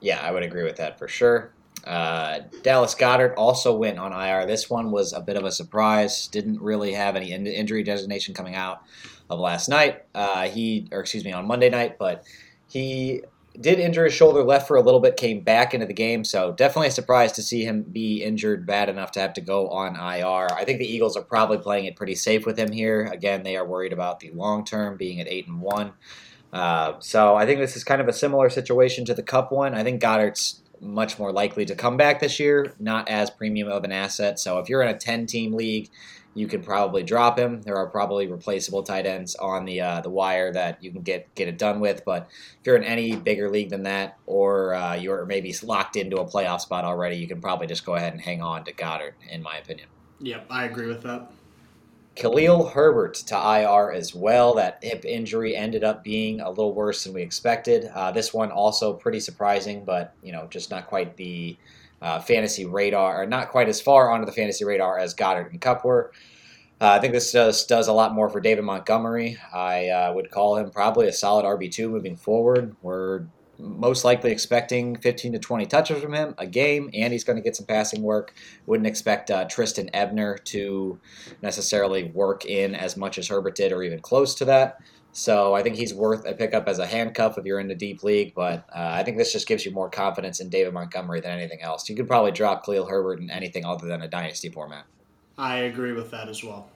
Yeah, 0.00 0.20
I 0.20 0.30
would 0.30 0.42
agree 0.42 0.62
with 0.62 0.76
that 0.76 0.98
for 0.98 1.08
sure. 1.08 1.52
Uh, 1.86 2.40
Dallas 2.62 2.94
Goedert 2.94 3.34
also 3.36 3.76
went 3.76 3.98
on 3.98 4.12
IR. 4.12 4.46
This 4.46 4.68
one 4.68 4.90
was 4.90 5.12
a 5.12 5.20
bit 5.20 5.36
of 5.36 5.44
a 5.44 5.52
surprise. 5.52 6.26
Didn't 6.26 6.60
really 6.60 6.92
have 6.92 7.14
any 7.14 7.32
in- 7.32 7.46
injury 7.46 7.84
designation 7.84 8.34
coming 8.34 8.54
out 8.54 8.82
of 9.30 9.38
last 9.38 9.68
night. 9.68 10.04
Uh, 10.14 10.48
he, 10.48 10.88
or 10.90 11.00
excuse 11.00 11.24
me, 11.24 11.32
on 11.32 11.46
Monday 11.46 11.70
night, 11.70 11.98
but 11.98 12.24
he 12.68 13.22
did 13.60 13.78
injure 13.78 14.04
his 14.04 14.14
shoulder 14.14 14.42
left 14.42 14.68
for 14.68 14.76
a 14.76 14.82
little 14.82 15.00
bit, 15.00 15.16
came 15.16 15.40
back 15.40 15.74
into 15.74 15.86
the 15.86 15.94
game. 15.94 16.24
So 16.24 16.52
definitely 16.52 16.88
a 16.88 16.92
surprise 16.92 17.32
to 17.32 17.42
see 17.42 17.64
him 17.64 17.82
be 17.82 18.22
injured 18.22 18.66
bad 18.66 18.88
enough 18.88 19.12
to 19.12 19.20
have 19.20 19.32
to 19.34 19.40
go 19.40 19.68
on 19.68 19.94
IR. 19.96 20.48
I 20.52 20.64
think 20.64 20.78
the 20.78 20.92
Eagles 20.92 21.16
are 21.16 21.22
probably 21.22 21.58
playing 21.58 21.86
it 21.86 21.96
pretty 21.96 22.14
safe 22.14 22.44
with 22.44 22.58
him 22.58 22.72
here. 22.72 23.06
Again, 23.06 23.42
they 23.44 23.56
are 23.56 23.64
worried 23.64 23.92
about 23.92 24.20
the 24.20 24.30
long 24.32 24.64
term 24.64 24.96
being 24.96 25.20
at 25.20 25.28
eight 25.28 25.46
and 25.46 25.60
one. 25.60 25.92
Uh, 26.52 26.94
so 27.00 27.34
I 27.34 27.44
think 27.44 27.60
this 27.60 27.76
is 27.76 27.84
kind 27.84 28.00
of 28.00 28.08
a 28.08 28.12
similar 28.12 28.48
situation 28.50 29.04
to 29.06 29.14
the 29.14 29.22
Kupp 29.22 29.52
one. 29.52 29.74
I 29.74 29.82
think 29.82 30.00
Goedert's 30.00 30.62
much 30.80 31.18
more 31.18 31.32
likely 31.32 31.64
to 31.66 31.74
come 31.74 31.96
back 31.96 32.20
this 32.20 32.38
year, 32.38 32.74
not 32.78 33.08
as 33.08 33.30
premium 33.30 33.68
of 33.68 33.84
an 33.84 33.92
asset. 33.92 34.38
So 34.38 34.58
if 34.58 34.68
you're 34.68 34.82
in 34.82 34.88
a 34.88 34.98
10 34.98 35.26
team 35.26 35.52
league, 35.52 35.90
you 36.36 36.46
can 36.46 36.62
probably 36.62 37.02
drop 37.02 37.38
him. 37.38 37.62
There 37.62 37.76
are 37.76 37.86
probably 37.86 38.26
replaceable 38.26 38.82
tight 38.82 39.06
ends 39.06 39.34
on 39.36 39.64
the 39.64 39.80
uh, 39.80 40.00
the 40.02 40.10
wire 40.10 40.52
that 40.52 40.84
you 40.84 40.92
can 40.92 41.00
get 41.00 41.34
get 41.34 41.48
it 41.48 41.56
done 41.56 41.80
with. 41.80 42.04
But 42.04 42.28
if 42.60 42.66
you're 42.66 42.76
in 42.76 42.84
any 42.84 43.16
bigger 43.16 43.48
league 43.48 43.70
than 43.70 43.84
that, 43.84 44.18
or 44.26 44.74
uh, 44.74 44.94
you're 44.94 45.24
maybe 45.24 45.54
locked 45.62 45.96
into 45.96 46.18
a 46.18 46.26
playoff 46.26 46.60
spot 46.60 46.84
already, 46.84 47.16
you 47.16 47.26
can 47.26 47.40
probably 47.40 47.66
just 47.66 47.86
go 47.86 47.94
ahead 47.94 48.12
and 48.12 48.20
hang 48.20 48.42
on 48.42 48.64
to 48.64 48.72
Goedert, 48.72 49.14
in 49.30 49.42
my 49.42 49.56
opinion. 49.56 49.88
Yep, 50.20 50.46
I 50.50 50.66
agree 50.66 50.88
with 50.88 51.02
that. 51.04 51.30
Khalil 52.16 52.66
Herbert 52.68 53.14
to 53.14 53.34
IR 53.36 53.92
as 53.92 54.14
well. 54.14 54.54
That 54.54 54.78
hip 54.82 55.04
injury 55.04 55.54
ended 55.54 55.84
up 55.84 56.02
being 56.02 56.40
a 56.40 56.48
little 56.48 56.72
worse 56.72 57.04
than 57.04 57.12
we 57.12 57.22
expected. 57.22 57.90
Uh, 57.94 58.10
this 58.10 58.32
one 58.32 58.50
also 58.50 58.94
pretty 58.94 59.20
surprising, 59.20 59.84
but 59.84 60.14
you 60.22 60.32
know, 60.32 60.46
just 60.50 60.70
not 60.70 60.86
quite 60.86 61.16
the 61.16 61.56
uh, 62.00 62.20
fantasy 62.20 62.64
radar, 62.64 63.22
or 63.22 63.26
not 63.26 63.50
quite 63.50 63.68
as 63.68 63.80
far 63.80 64.10
onto 64.10 64.26
the 64.26 64.32
fantasy 64.32 64.64
radar 64.64 64.98
as 64.98 65.14
Goedert 65.14 65.50
and 65.50 65.60
Kupp 65.60 65.84
were. 65.84 66.10
Uh, 66.80 66.88
I 66.88 66.98
think 66.98 67.12
this 67.12 67.32
does, 67.32 67.64
does 67.64 67.88
a 67.88 67.92
lot 67.92 68.14
more 68.14 68.28
for 68.28 68.40
David 68.40 68.64
Montgomery. 68.64 69.38
I 69.52 69.88
uh, 69.88 70.12
would 70.12 70.30
call 70.30 70.56
him 70.56 70.70
probably 70.70 71.08
a 71.08 71.12
solid 71.12 71.44
RB2 71.44 71.90
moving 71.90 72.16
forward. 72.16 72.76
We're 72.82 73.24
most 73.58 74.04
likely 74.04 74.32
expecting 74.32 74.96
15 74.96 75.32
to 75.32 75.38
20 75.38 75.66
touches 75.66 76.02
from 76.02 76.14
him 76.14 76.34
a 76.38 76.46
game, 76.46 76.90
and 76.94 77.12
he's 77.12 77.24
going 77.24 77.36
to 77.36 77.42
get 77.42 77.56
some 77.56 77.66
passing 77.66 78.02
work. 78.02 78.34
Wouldn't 78.66 78.86
expect 78.86 79.30
uh, 79.30 79.46
Trestan 79.46 79.90
Ebner 79.92 80.38
to 80.38 80.98
necessarily 81.42 82.04
work 82.04 82.44
in 82.44 82.74
as 82.74 82.96
much 82.96 83.18
as 83.18 83.28
Herbert 83.28 83.54
did, 83.54 83.72
or 83.72 83.82
even 83.82 84.00
close 84.00 84.34
to 84.36 84.44
that. 84.46 84.80
So 85.12 85.54
I 85.54 85.62
think 85.62 85.76
he's 85.76 85.94
worth 85.94 86.26
a 86.26 86.34
pickup 86.34 86.68
as 86.68 86.78
a 86.78 86.86
handcuff 86.86 87.38
if 87.38 87.46
you're 87.46 87.58
in 87.58 87.68
the 87.68 87.74
deep 87.74 88.02
league. 88.02 88.34
But 88.34 88.66
uh, 88.74 88.90
I 88.92 89.02
think 89.02 89.16
this 89.16 89.32
just 89.32 89.48
gives 89.48 89.64
you 89.64 89.72
more 89.72 89.88
confidence 89.88 90.40
in 90.40 90.50
David 90.50 90.74
Montgomery 90.74 91.20
than 91.20 91.30
anything 91.30 91.62
else. 91.62 91.88
You 91.88 91.96
could 91.96 92.06
probably 92.06 92.32
drop 92.32 92.66
Khalil 92.66 92.86
Herbert 92.86 93.20
in 93.20 93.30
anything 93.30 93.64
other 93.64 93.86
than 93.86 94.02
a 94.02 94.08
dynasty 94.08 94.50
format. 94.50 94.84
I 95.38 95.58
agree 95.60 95.92
with 95.92 96.10
that 96.10 96.28
as 96.28 96.44
well. 96.44 96.68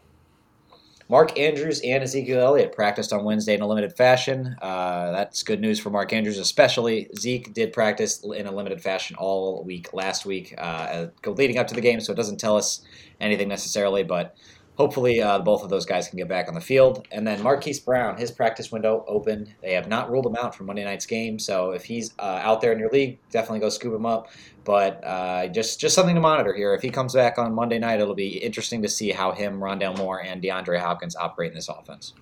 Mark 1.11 1.37
Andrews 1.37 1.81
and 1.81 2.05
Ezekiel 2.05 2.41
Elliott 2.41 2.73
practiced 2.73 3.13
on 3.13 3.25
Wednesday 3.25 3.55
in 3.55 3.63
a 3.63 3.67
limited 3.67 3.97
fashion. 3.97 4.55
Uh, 4.63 5.11
that's 5.11 5.43
good 5.43 5.61
news 5.61 5.81
for 5.81 5.91
Mark 5.91 6.13
Andrews, 6.13 6.39
especially. 6.39 7.11
Zeke 7.19 7.53
did 7.53 7.73
practice 7.73 8.23
in 8.23 8.47
a 8.47 8.53
limited 8.53 8.81
fashion 8.81 9.17
all 9.17 9.65
week 9.65 9.93
last 9.93 10.25
week, 10.25 10.55
uh, 10.57 11.09
leading 11.27 11.59
up 11.59 11.67
to 11.67 11.75
the 11.75 11.81
game, 11.81 12.01
so 12.01 12.13
it 12.13 12.17
doesn't 12.17 12.39
tell 12.39 12.57
us 12.57 12.83
anything 13.21 13.49
necessarily, 13.49 14.05
but 14.05 14.37
hopefully 14.81 15.21
uh, 15.21 15.39
both 15.39 15.63
of 15.63 15.69
those 15.69 15.85
guys 15.85 16.09
can 16.09 16.17
get 16.17 16.27
back 16.27 16.49
on 16.49 16.55
the 16.55 16.61
field. 16.61 17.07
And 17.13 17.27
then 17.27 17.43
Marquise 17.43 17.79
Brown, 17.79 18.17
his 18.17 18.31
practice 18.31 18.73
window 18.73 19.05
opened. 19.07 19.53
They 19.61 19.75
have 19.75 19.89
not 19.89 20.11
ruled 20.11 20.25
him 20.25 20.37
out 20.37 20.55
for 20.55 20.65
Monday 20.65 20.85
night's 20.85 21.05
game, 21.05 21.39
so 21.39 21.73
if 21.73 21.85
he's 21.85 22.15
uh, 22.19 22.41
out 22.43 22.63
there 22.63 22.73
in 22.73 22.79
your 22.79 22.89
league, 22.89 23.19
definitely 23.31 23.61
go 23.61 23.69
scoop 23.69 23.95
him 23.95 24.07
up. 24.07 24.31
But 24.65 25.05
uh, 25.05 25.49
just 25.49 25.81
just 25.81 25.95
something 25.95 26.15
to 26.15 26.21
monitor 26.23 26.55
here. 26.55 26.73
If 26.73 26.81
he 26.81 26.89
comes 26.89 27.13
back 27.13 27.37
on 27.37 27.55
Monday 27.55 27.79
night, 27.79 28.01
it'll 28.01 28.15
be 28.15 28.39
interesting 28.39 28.81
to 28.81 28.89
see 28.89 29.11
how 29.11 29.33
him, 29.33 29.61
Rondale 29.61 29.99
Moore, 29.99 30.23
and 30.23 30.43
DeAndre 30.43 30.81
Hopkins 30.81 31.15
operate 31.15 31.51
in 31.51 31.57
this 31.57 31.69
offense. 31.69 32.15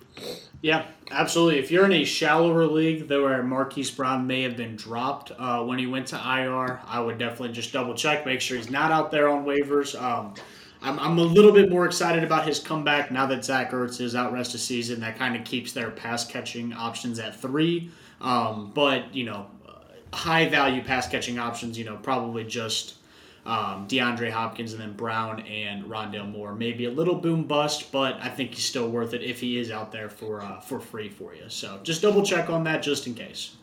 Yeah, 0.61 0.85
absolutely. 1.11 1.59
If 1.59 1.71
you're 1.71 1.85
in 1.85 1.93
a 1.93 2.03
shallower 2.03 2.65
league, 2.65 3.07
though, 3.07 3.23
where 3.23 3.41
Marquise 3.41 3.91
Brown 3.91 4.27
may 4.27 4.41
have 4.41 4.57
been 4.57 4.75
dropped 4.75 5.31
uh, 5.37 5.63
when 5.63 5.79
he 5.79 5.87
went 5.87 6.07
to 6.07 6.15
IR, 6.15 6.81
I 6.85 6.99
would 6.99 7.17
definitely 7.17 7.53
just 7.53 7.71
double 7.71 7.93
check, 7.93 8.25
make 8.25 8.41
sure 8.41 8.57
he's 8.57 8.69
not 8.69 8.91
out 8.91 9.11
there 9.11 9.29
on 9.29 9.45
waivers. 9.45 10.01
Um, 10.01 10.33
I'm, 10.81 10.97
I'm 10.99 11.17
a 11.17 11.23
little 11.23 11.51
bit 11.51 11.69
more 11.69 11.85
excited 11.85 12.23
about 12.23 12.47
his 12.47 12.59
comeback 12.59 13.11
now 13.11 13.25
that 13.27 13.43
Zach 13.43 13.71
Ertz 13.71 13.99
is 13.99 14.15
out 14.15 14.31
rest 14.31 14.53
of 14.53 14.61
season. 14.61 15.01
That 15.01 15.17
kind 15.17 15.35
of 15.35 15.43
keeps 15.43 15.73
their 15.73 15.91
pass 15.91 16.25
catching 16.25 16.73
options 16.73 17.19
at 17.19 17.39
three. 17.39 17.91
Um, 18.21 18.71
but, 18.73 19.13
you 19.13 19.25
know, 19.25 19.47
high 20.13 20.47
value 20.49 20.83
pass 20.83 21.07
catching 21.07 21.37
options, 21.37 21.77
you 21.77 21.85
know, 21.85 21.97
probably 21.97 22.43
just 22.43 22.95
um, 23.45 23.87
DeAndre 23.87 24.31
Hopkins 24.31 24.73
and 24.73 24.81
then 24.81 24.93
Brown 24.93 25.41
and 25.41 25.85
Rondale 25.85 26.29
Moore. 26.29 26.53
Maybe 26.55 26.85
a 26.85 26.91
little 26.91 27.15
boom 27.15 27.43
bust, 27.43 27.91
but 27.91 28.15
I 28.21 28.29
think 28.29 28.53
he's 28.53 28.65
still 28.65 28.89
worth 28.89 29.13
it 29.13 29.23
if 29.23 29.39
he 29.39 29.57
is 29.57 29.71
out 29.71 29.91
there 29.91 30.09
for 30.09 30.41
uh, 30.41 30.59
for 30.59 30.79
free 30.79 31.09
for 31.09 31.33
you. 31.35 31.43
So 31.47 31.79
just 31.83 32.01
double 32.01 32.23
check 32.23 32.49
on 32.49 32.63
that 32.65 32.83
just 32.83 33.07
in 33.07 33.13
case. 33.13 33.55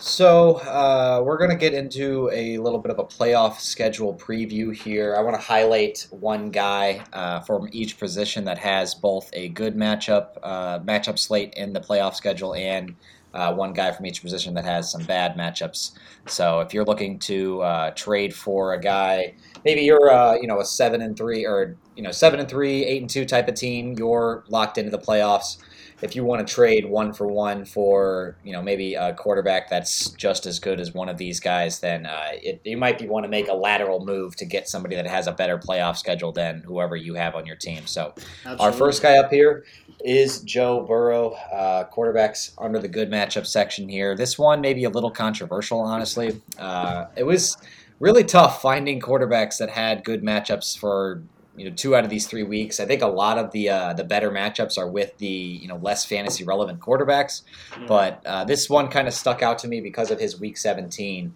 So 0.00 0.54
uh, 0.54 1.22
we're 1.22 1.36
going 1.36 1.50
to 1.50 1.58
get 1.58 1.74
into 1.74 2.30
a 2.32 2.56
little 2.56 2.78
bit 2.78 2.90
of 2.90 2.98
a 2.98 3.04
playoff 3.04 3.60
schedule 3.60 4.14
preview 4.14 4.74
here. 4.74 5.14
I 5.14 5.20
want 5.20 5.36
to 5.36 5.42
highlight 5.42 6.06
one 6.08 6.50
guy 6.50 7.04
uh, 7.12 7.40
from 7.40 7.68
each 7.70 7.98
position 7.98 8.46
that 8.46 8.56
has 8.56 8.94
both 8.94 9.28
a 9.34 9.50
good 9.50 9.76
matchup 9.76 10.38
uh, 10.42 10.78
matchup 10.78 11.18
slate 11.18 11.52
in 11.54 11.74
the 11.74 11.80
playoff 11.80 12.14
schedule 12.14 12.54
and 12.54 12.96
uh, 13.34 13.52
one 13.52 13.74
guy 13.74 13.92
from 13.92 14.06
each 14.06 14.22
position 14.22 14.54
that 14.54 14.64
has 14.64 14.90
some 14.90 15.04
bad 15.04 15.36
matchups. 15.36 15.92
So 16.26 16.60
if 16.60 16.72
you're 16.72 16.86
looking 16.86 17.18
to 17.20 17.60
uh, 17.60 17.90
trade 17.90 18.34
for 18.34 18.72
a 18.72 18.80
guy, 18.80 19.34
maybe 19.66 19.82
you're 19.82 20.10
uh, 20.10 20.34
you 20.36 20.46
know 20.46 20.60
a 20.60 20.64
seven 20.64 21.02
and 21.02 21.14
three 21.14 21.44
or 21.44 21.76
you 21.94 22.02
know 22.02 22.10
seven 22.10 22.40
and 22.40 22.48
three, 22.48 22.86
eight 22.86 23.02
and 23.02 23.10
two 23.10 23.26
type 23.26 23.48
of 23.48 23.54
team, 23.54 23.92
you're 23.98 24.44
locked 24.48 24.78
into 24.78 24.90
the 24.90 24.98
playoffs 24.98 25.58
if 26.02 26.16
you 26.16 26.24
want 26.24 26.46
to 26.46 26.54
trade 26.54 26.88
one 26.88 27.12
for 27.12 27.26
one 27.26 27.64
for 27.64 28.36
you 28.44 28.52
know 28.52 28.62
maybe 28.62 28.94
a 28.94 29.14
quarterback 29.14 29.68
that's 29.68 30.10
just 30.10 30.46
as 30.46 30.58
good 30.58 30.80
as 30.80 30.94
one 30.94 31.08
of 31.08 31.18
these 31.18 31.40
guys, 31.40 31.80
then 31.80 32.06
uh, 32.06 32.28
it, 32.32 32.60
you 32.64 32.76
might 32.76 32.98
be 32.98 33.06
want 33.06 33.24
to 33.24 33.28
make 33.28 33.48
a 33.48 33.54
lateral 33.54 34.04
move 34.04 34.36
to 34.36 34.44
get 34.44 34.68
somebody 34.68 34.96
that 34.96 35.06
has 35.06 35.26
a 35.26 35.32
better 35.32 35.58
playoff 35.58 35.96
schedule 35.96 36.32
than 36.32 36.60
whoever 36.62 36.96
you 36.96 37.14
have 37.14 37.34
on 37.34 37.46
your 37.46 37.56
team. 37.56 37.86
So 37.86 38.14
Absolutely. 38.16 38.64
our 38.66 38.72
first 38.72 39.02
guy 39.02 39.18
up 39.18 39.30
here 39.30 39.64
is 40.02 40.40
Joe 40.40 40.84
Burrow, 40.86 41.30
uh, 41.52 41.84
quarterbacks 41.90 42.52
under 42.58 42.78
the 42.78 42.88
good 42.88 43.10
matchup 43.10 43.46
section 43.46 43.88
here. 43.88 44.16
This 44.16 44.38
one 44.38 44.60
may 44.60 44.74
be 44.74 44.84
a 44.84 44.90
little 44.90 45.10
controversial, 45.10 45.80
honestly. 45.80 46.40
Uh, 46.58 47.06
it 47.16 47.24
was 47.24 47.56
really 47.98 48.24
tough 48.24 48.62
finding 48.62 49.00
quarterbacks 49.00 49.58
that 49.58 49.68
had 49.70 50.04
good 50.04 50.22
matchups 50.22 50.78
for 50.78 51.22
you 51.56 51.68
know 51.68 51.74
two 51.74 51.94
out 51.96 52.04
of 52.04 52.10
these 52.10 52.26
three 52.26 52.42
weeks. 52.42 52.80
I 52.80 52.86
think 52.86 53.02
a 53.02 53.08
lot 53.08 53.38
of 53.38 53.50
the 53.52 53.68
uh, 53.68 53.92
the 53.92 54.04
better 54.04 54.30
matchups 54.30 54.78
are 54.78 54.88
with 54.88 55.16
the 55.18 55.26
you 55.26 55.68
know 55.68 55.76
less 55.76 56.04
fantasy 56.04 56.44
relevant 56.44 56.80
quarterbacks, 56.80 57.42
yeah. 57.78 57.86
but 57.86 58.22
uh, 58.26 58.44
this 58.44 58.68
one 58.70 58.88
kind 58.88 59.08
of 59.08 59.14
stuck 59.14 59.42
out 59.42 59.58
to 59.60 59.68
me 59.68 59.80
because 59.80 60.10
of 60.10 60.18
his 60.18 60.38
week 60.40 60.56
17. 60.56 61.34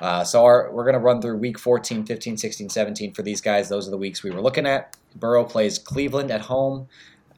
Uh, 0.00 0.24
so 0.24 0.44
our, 0.44 0.68
we're 0.72 0.82
going 0.82 0.94
to 0.94 0.98
run 0.98 1.22
through 1.22 1.36
week 1.36 1.58
14, 1.58 2.04
15, 2.04 2.36
16, 2.36 2.68
17 2.70 3.14
for 3.14 3.22
these 3.22 3.40
guys. 3.40 3.68
Those 3.68 3.86
are 3.86 3.92
the 3.92 3.98
weeks 3.98 4.24
we 4.24 4.32
were 4.32 4.40
looking 4.40 4.66
at. 4.66 4.96
Burrow 5.14 5.44
plays 5.44 5.78
Cleveland 5.78 6.30
at 6.32 6.40
home, 6.40 6.88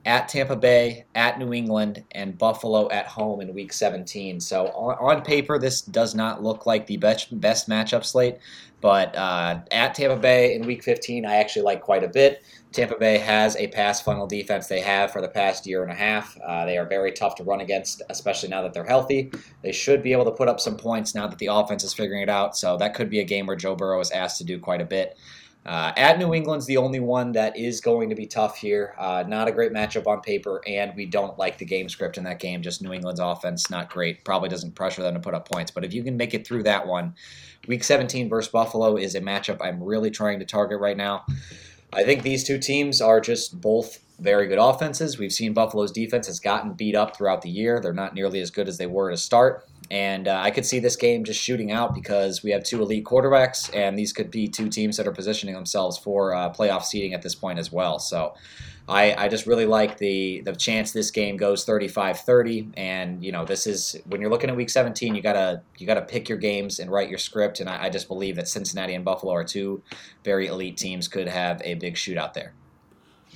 at 0.04 0.28
Tampa 0.28 0.56
Bay, 0.56 1.06
at 1.14 1.38
New 1.38 1.52
England, 1.52 2.04
and 2.12 2.37
Buffalo 2.37 2.90
at 2.90 3.06
home 3.06 3.40
in 3.40 3.54
Week 3.54 3.73
17. 3.73 4.40
So 4.40 4.66
on, 4.68 5.16
on 5.16 5.23
paper, 5.23 5.58
this 5.58 5.80
does 5.80 6.14
not 6.14 6.42
look 6.42 6.66
like 6.66 6.87
the 6.87 6.99
best 6.99 7.38
best 7.40 7.68
matchup 7.68 8.04
slate. 8.04 8.38
But 8.80 9.16
uh, 9.16 9.61
at 9.70 9.94
Tampa 9.94 10.16
Bay 10.16 10.54
in 10.54 10.66
Week 10.66 10.84
15, 10.84 11.25
I 11.25 11.37
actually 11.37 11.62
like 11.62 11.80
quite 11.80 12.04
a 12.04 12.08
bit. 12.08 12.42
Tampa 12.70 12.96
Bay 12.99 13.16
has 13.16 13.56
a 13.56 13.68
pass 13.68 14.02
funnel 14.02 14.26
defense 14.26 14.66
they 14.66 14.80
have 14.80 15.11
for 15.11 15.23
the 15.23 15.28
past 15.28 15.66
year 15.66 15.82
and 15.82 15.90
a 15.90 15.94
half. 15.94 16.37
Uh, 16.46 16.66
they 16.66 16.76
are 16.76 16.84
very 16.84 17.12
tough 17.12 17.34
to 17.37 17.44
run 17.44 17.61
against, 17.61 18.02
especially 18.11 18.50
now 18.50 18.61
that 18.61 18.75
they're 18.75 18.84
healthy. 18.84 19.32
They 19.62 19.73
should 19.73 20.02
be 20.02 20.12
able 20.12 20.26
to 20.26 20.32
put 20.32 20.49
up 20.49 20.61
some 20.61 20.76
points 20.76 21.14
now 21.14 21.26
that 21.28 21.38
the 21.38 21.46
offense 21.46 21.82
is 21.82 21.94
figuring 21.94 22.20
it 22.20 22.28
out. 22.28 22.58
So 22.58 22.76
that 22.76 22.94
could 22.94 23.08
be 23.08 23.20
a 23.20 23.25
game 23.25 23.46
where 23.46 23.56
Joe 23.56 23.75
Burrow 23.75 24.00
is 24.00 24.11
asked 24.11 24.37
to 24.38 24.44
do 24.44 24.58
quite 24.58 24.82
a 24.82 24.84
bit. 24.84 25.16
Uh, 25.66 25.92
at 25.97 26.18
New 26.18 26.35
England's 26.35 26.66
the 26.66 26.76
only 26.76 27.00
one 27.00 27.33
that 27.33 27.56
is 27.56 27.80
going 27.80 28.11
to 28.11 28.14
be 28.14 28.26
tough 28.26 28.59
here. 28.59 28.94
Uh, 28.99 29.25
not 29.26 29.49
a 29.49 29.52
great 29.52 29.73
matchup 29.73 30.06
on 30.06 30.21
paper, 30.21 30.61
and 30.66 30.94
we 30.94 31.06
don't 31.06 31.38
like 31.38 31.56
the 31.56 31.64
game 31.64 31.88
script 31.88 32.18
in 32.18 32.25
that 32.25 32.38
game. 32.38 32.61
Just 32.61 32.83
New 32.83 32.92
England's 32.92 33.21
offense, 33.21 33.71
not 33.71 33.90
great. 33.90 34.25
Probably 34.25 34.50
doesn't 34.50 34.75
pressure 34.75 35.02
them 35.02 35.14
to 35.14 35.21
put 35.21 35.35
up 35.35 35.49
points. 35.49 35.71
But 35.71 35.85
if 35.85 35.94
you 35.94 36.04
can 36.04 36.16
make 36.16 36.35
it 36.35 36.47
through 36.47 36.64
that 36.64 36.87
one, 36.87 37.14
Week 37.66 37.83
17 37.83 38.28
versus 38.28 38.50
Buffalo 38.50 38.97
is 38.97 39.14
a 39.14 39.21
matchup 39.21 39.59
I'm 39.62 39.83
really 39.83 40.11
trying 40.11 40.38
to 40.40 40.44
target 40.44 40.80
right 40.80 40.97
now. 40.97 41.25
I 41.92 42.04
think 42.04 42.23
these 42.23 42.44
two 42.44 42.59
teams 42.59 43.00
are 43.00 43.21
just 43.21 43.61
both 43.61 44.00
very 44.18 44.47
good 44.47 44.59
offenses. 44.59 45.18
We've 45.18 45.33
seen 45.33 45.54
Buffalo's 45.54 45.92
defense 45.92 46.26
has 46.26 46.40
gotten 46.40 46.75
beat 46.75 46.94
up 46.94 47.16
throughout 47.16 47.42
the 47.42 47.50
year. 47.50 47.80
They're 47.80 47.92
not 47.92 48.14
nearly 48.14 48.40
as 48.40 48.50
good 48.50 48.68
as 48.68 48.78
they 48.78 48.87
were 48.87 49.11
to 49.11 49.16
start. 49.16 49.66
And 49.94 50.26
uh, 50.26 50.40
I 50.42 50.50
could 50.50 50.66
see 50.66 50.80
this 50.80 50.96
game 50.96 51.22
just 51.22 51.40
shooting 51.40 51.70
out 51.70 51.94
because 51.94 52.42
we 52.42 52.50
have 52.50 52.64
two 52.64 52.82
elite 52.82 53.04
quarterbacks, 53.04 53.72
and 53.72 53.96
these 53.96 54.12
could 54.12 54.28
be 54.28 54.48
two 54.48 54.68
teams 54.68 54.96
that 54.96 55.06
are 55.06 55.12
positioning 55.12 55.54
themselves 55.54 55.96
for 55.96 56.34
uh, 56.34 56.52
playoff 56.52 56.82
seeding 56.82 57.14
at 57.14 57.22
this 57.22 57.36
point 57.36 57.60
as 57.60 57.70
well. 57.70 58.00
So 58.00 58.34
I, 58.88 59.14
I 59.14 59.28
just 59.28 59.46
really 59.46 59.66
like 59.66 59.98
the 59.98 60.40
the 60.40 60.52
chance 60.52 60.90
this 60.90 61.12
game 61.12 61.36
goes 61.36 61.64
35-30 61.64 62.72
and 62.76 63.24
you 63.24 63.30
know 63.30 63.44
this 63.44 63.68
is 63.68 63.96
when 64.06 64.20
you're 64.20 64.28
looking 64.28 64.50
at 64.50 64.56
week 64.56 64.68
17 64.68 65.14
you 65.14 65.22
gotta 65.22 65.62
you 65.78 65.86
gotta 65.86 66.02
pick 66.02 66.28
your 66.28 66.36
games 66.36 66.78
and 66.80 66.90
write 66.90 67.08
your 67.08 67.16
script 67.16 67.60
and 67.60 67.70
I, 67.70 67.84
I 67.84 67.88
just 67.88 68.08
believe 68.08 68.36
that 68.36 68.46
Cincinnati 68.46 68.94
and 68.94 69.02
Buffalo 69.02 69.32
are 69.32 69.44
two 69.44 69.82
very 70.22 70.48
elite 70.48 70.76
teams 70.76 71.08
could 71.08 71.28
have 71.28 71.62
a 71.64 71.74
big 71.74 71.94
shootout 71.94 72.34
there. 72.34 72.52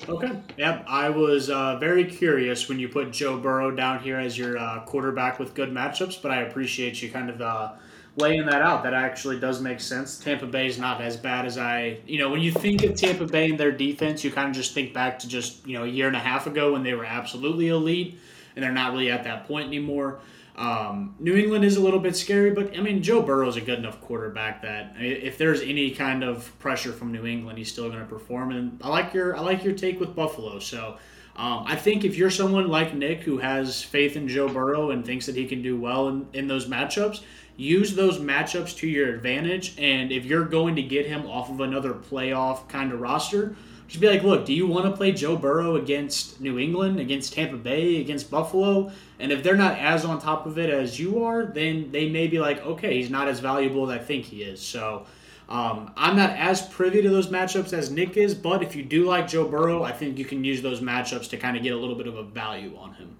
Okay. 0.07 0.41
Yep. 0.57 0.85
I 0.87 1.09
was 1.11 1.51
uh, 1.51 1.77
very 1.79 2.05
curious 2.05 2.69
when 2.69 2.79
you 2.79 2.89
put 2.89 3.11
Joe 3.11 3.39
Burrow 3.39 3.71
down 3.71 4.01
here 4.01 4.19
as 4.19 4.37
your 4.37 4.59
uh, 4.59 4.81
quarterback 4.81 5.39
with 5.39 5.55
good 5.55 5.71
matchups, 5.71 6.21
but 6.21 6.31
I 6.31 6.43
appreciate 6.43 7.01
you 7.03 7.11
kind 7.11 7.31
of 7.31 7.41
uh, 7.41 7.73
laying 8.17 8.47
that 8.47 8.63
out. 8.63 8.83
That 8.83 8.95
actually 8.95 9.41
does 9.41 9.61
make 9.61 9.81
sense. 9.81 10.19
Tampa 10.19 10.47
Bay 10.47 10.67
is 10.67 10.79
not 10.79 11.01
as 11.01 11.17
bad 11.17 11.47
as 11.47 11.59
I, 11.59 11.99
you 12.07 12.19
know, 12.19 12.31
when 12.31 12.41
you 12.41 12.53
think 12.53 12.83
of 12.85 12.95
Tampa 12.97 13.27
Bay 13.27 13.51
and 13.51 13.59
their 13.59 13.73
defense, 13.73 14.23
you 14.23 14.31
kind 14.31 14.49
of 14.49 14.55
just 14.55 14.75
think 14.75 14.93
back 14.95 15.19
to 15.21 15.29
just, 15.29 15.67
you 15.67 15.77
know, 15.77 15.85
a 15.85 15.89
year 15.89 16.07
and 16.07 16.17
a 16.17 16.21
half 16.21 16.47
ago 16.47 16.73
when 16.73 16.83
they 16.83 16.95
were 16.95 17.05
absolutely 17.05 17.69
elite, 17.69 18.19
and 18.55 18.63
they're 18.63 18.73
not 18.73 18.93
really 18.93 19.11
at 19.11 19.25
that 19.25 19.47
point 19.47 19.67
anymore. 19.67 20.21
Um, 20.59 21.15
New 21.21 21.37
England 21.37 21.65
is 21.65 21.77
a 21.77 21.81
little 21.81 22.01
bit 22.01 22.17
scary, 22.17 22.51
but 22.51 22.77
I 22.77 22.81
mean, 22.81 23.01
Joe 23.01 23.23
Burrow 23.23 23.49
is 23.49 23.57
a 23.57 23.61
good 23.61 23.79
enough 23.79 24.01
quarterback 24.01 24.63
that 24.63 24.97
if 24.99 25.39
there's 25.39 25.61
any 25.61 25.93
kind 25.93 26.25
of 26.25 26.53
pressure 26.59 26.93
from 26.93 27.13
New 27.13 27.27
England, 27.27 27.59
he's 27.59 27.71
still 27.71 27.89
going 27.89 28.01
to 28.01 28.07
perform. 28.07 28.51
And 28.51 28.81
I 28.83 28.89
like 28.89 29.15
your 29.15 29.37
I 29.37 29.41
like 29.41 29.63
your 29.63 29.75
take 29.75 30.01
with 30.01 30.17
Buffalo. 30.17 30.59
So 30.59 30.99
um, 31.37 31.63
I 31.65 31.77
think 31.77 32.05
if 32.05 32.17
you're 32.17 32.31
someone 32.31 32.67
like 32.67 32.93
Nick 32.93 33.21
who 33.21 33.39
has 33.39 33.85
faith 33.85 34.17
in 34.17 34.27
Joe 34.27 34.49
Burrow 34.49 34.91
and 34.91 35.07
thinks 35.07 35.27
that 35.27 35.37
he 35.37 35.47
can 35.47 35.63
do 35.63 35.79
well 35.79 36.09
in, 36.09 36.27
in 36.33 36.49
those 36.49 36.67
matchups, 36.67 37.23
use 37.57 37.95
those 37.95 38.19
matchups 38.19 38.77
to 38.79 38.89
your 38.89 39.15
advantage. 39.15 39.79
And 39.79 40.11
if 40.11 40.25
you're 40.25 40.45
going 40.45 40.75
to 40.75 40.83
get 40.83 41.07
him 41.07 41.25
off 41.27 41.51
of 41.51 41.61
another 41.61 41.95
playoff 41.95 42.69
kind 42.69 42.93
of 42.93 43.01
roster, 43.01 43.55
just 43.89 44.01
be 44.01 44.09
like, 44.09 44.23
look, 44.23 44.45
do 44.45 44.53
you 44.53 44.67
want 44.67 44.85
to 44.85 44.93
play 44.93 45.13
Joe 45.13 45.35
Burrow 45.35 45.77
against 45.77 46.41
New 46.43 46.59
England, 46.59 47.01
against 47.01 47.33
Tampa 47.33 47.57
Bay, 47.57 48.01
against 48.01 48.31
Buffalo? 48.31 48.93
And 49.19 49.33
if 49.33 49.43
they're 49.43 49.57
not 49.57 49.79
as 49.79 50.05
on 50.05 50.21
top 50.21 50.45
of 50.45 50.59
it 50.59 50.69
as 50.69 51.01
you 51.01 51.25
are, 51.25 51.47
then 51.47 51.91
they 51.91 52.09
may 52.09 52.27
be 52.27 52.39
like, 52.39 52.65
okay, 52.65 52.99
he's 52.99 53.09
not 53.11 53.29
as 53.29 53.41
valuable 53.41 53.91
as 53.91 53.99
I 53.99 54.05
think 54.05 54.27
he 54.27 54.43
is. 54.43 54.61
So 54.61 55.07
um, 55.49 55.91
I'm 55.97 56.17
not 56.17 56.31
as 56.31 56.61
privy 56.69 57.01
to 57.01 57.09
those 57.09 57.29
matchups 57.29 57.73
as 57.73 57.91
Nick 57.91 58.19
is, 58.19 58.35
but 58.35 58.63
if 58.63 58.77
you 58.77 58.83
do 58.83 59.07
like 59.07 59.27
Joe 59.27 59.49
Burrow, 59.49 59.83
I 59.83 59.93
think 59.93 60.19
you 60.19 60.27
can 60.27 60.45
use 60.45 60.61
those 60.61 60.83
matchups 60.83 61.31
to 61.31 61.39
kind 61.39 61.57
of 61.57 61.63
get 61.63 61.73
a 61.73 61.77
little 61.77 61.97
bit 61.97 62.07
of 62.07 62.17
a 62.17 62.23
value 62.23 62.77
on 62.77 62.93
him. 62.93 63.18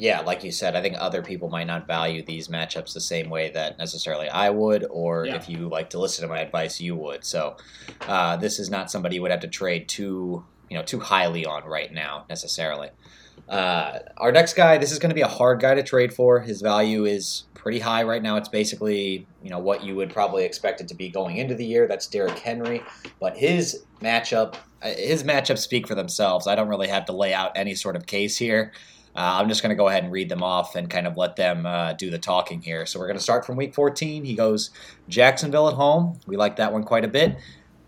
Yeah, 0.00 0.20
like 0.20 0.42
you 0.42 0.50
said, 0.50 0.74
I 0.74 0.80
think 0.80 0.96
other 0.98 1.20
people 1.20 1.50
might 1.50 1.66
not 1.66 1.86
value 1.86 2.24
these 2.24 2.48
matchups 2.48 2.94
the 2.94 3.02
same 3.02 3.28
way 3.28 3.50
that 3.50 3.76
necessarily 3.76 4.30
I 4.30 4.48
would, 4.48 4.86
or 4.88 5.26
Yeah. 5.26 5.36
if 5.36 5.46
you 5.46 5.68
like 5.68 5.90
to 5.90 5.98
listen 5.98 6.22
to 6.26 6.28
my 6.34 6.40
advice, 6.40 6.80
you 6.80 6.96
would. 6.96 7.22
So 7.22 7.56
uh, 8.08 8.36
this 8.38 8.58
is 8.58 8.70
not 8.70 8.90
somebody 8.90 9.16
you 9.16 9.22
would 9.22 9.30
have 9.30 9.40
to 9.40 9.48
trade 9.48 9.88
too, 9.90 10.42
you 10.70 10.76
know, 10.78 10.82
too 10.82 11.00
highly 11.00 11.44
on 11.44 11.64
right 11.64 11.92
now 11.92 12.24
necessarily. 12.30 12.88
Uh, 13.46 13.98
our 14.16 14.32
next 14.32 14.54
guy, 14.54 14.78
this 14.78 14.90
is 14.90 14.98
going 14.98 15.10
to 15.10 15.14
be 15.14 15.20
a 15.20 15.28
hard 15.28 15.60
guy 15.60 15.74
to 15.74 15.82
trade 15.82 16.14
for. 16.14 16.40
His 16.40 16.62
value 16.62 17.04
is 17.04 17.44
pretty 17.52 17.80
high 17.80 18.02
right 18.02 18.22
now. 18.22 18.36
It's 18.36 18.48
basically, 18.48 19.26
you 19.42 19.50
know, 19.50 19.58
what 19.58 19.84
you 19.84 19.94
would 19.96 20.10
probably 20.10 20.44
expect 20.44 20.80
it 20.80 20.88
to 20.88 20.94
be 20.94 21.10
going 21.10 21.36
into 21.36 21.54
the 21.54 21.66
year. 21.66 21.86
That's 21.86 22.06
Derrick 22.06 22.38
Henry, 22.38 22.82
but 23.20 23.36
his 23.36 23.84
matchup, 24.00 24.54
uh, 24.80 24.88
his 24.96 25.24
matchups 25.24 25.58
speak 25.58 25.86
for 25.86 25.94
themselves. 25.94 26.46
I 26.46 26.54
don't 26.54 26.68
really 26.68 26.88
have 26.88 27.04
to 27.06 27.12
lay 27.12 27.34
out 27.34 27.52
any 27.54 27.74
sort 27.74 27.96
of 27.96 28.06
case 28.06 28.38
here. 28.38 28.72
Uh, 29.14 29.38
I'm 29.40 29.48
just 29.48 29.62
going 29.62 29.70
to 29.70 29.76
go 29.76 29.88
ahead 29.88 30.04
and 30.04 30.12
read 30.12 30.28
them 30.28 30.42
off 30.42 30.76
and 30.76 30.88
kind 30.88 31.06
of 31.06 31.16
let 31.16 31.36
them 31.36 31.66
uh, 31.66 31.94
do 31.94 32.10
the 32.10 32.18
talking 32.18 32.62
here. 32.62 32.86
So 32.86 32.98
we're 32.98 33.06
going 33.06 33.18
to 33.18 33.22
start 33.22 33.44
from 33.44 33.56
week 33.56 33.74
14. 33.74 34.24
He 34.24 34.34
goes 34.34 34.70
Jacksonville 35.08 35.68
at 35.68 35.74
home. 35.74 36.20
We 36.26 36.36
like 36.36 36.56
that 36.56 36.72
one 36.72 36.84
quite 36.84 37.04
a 37.04 37.08
bit. 37.08 37.36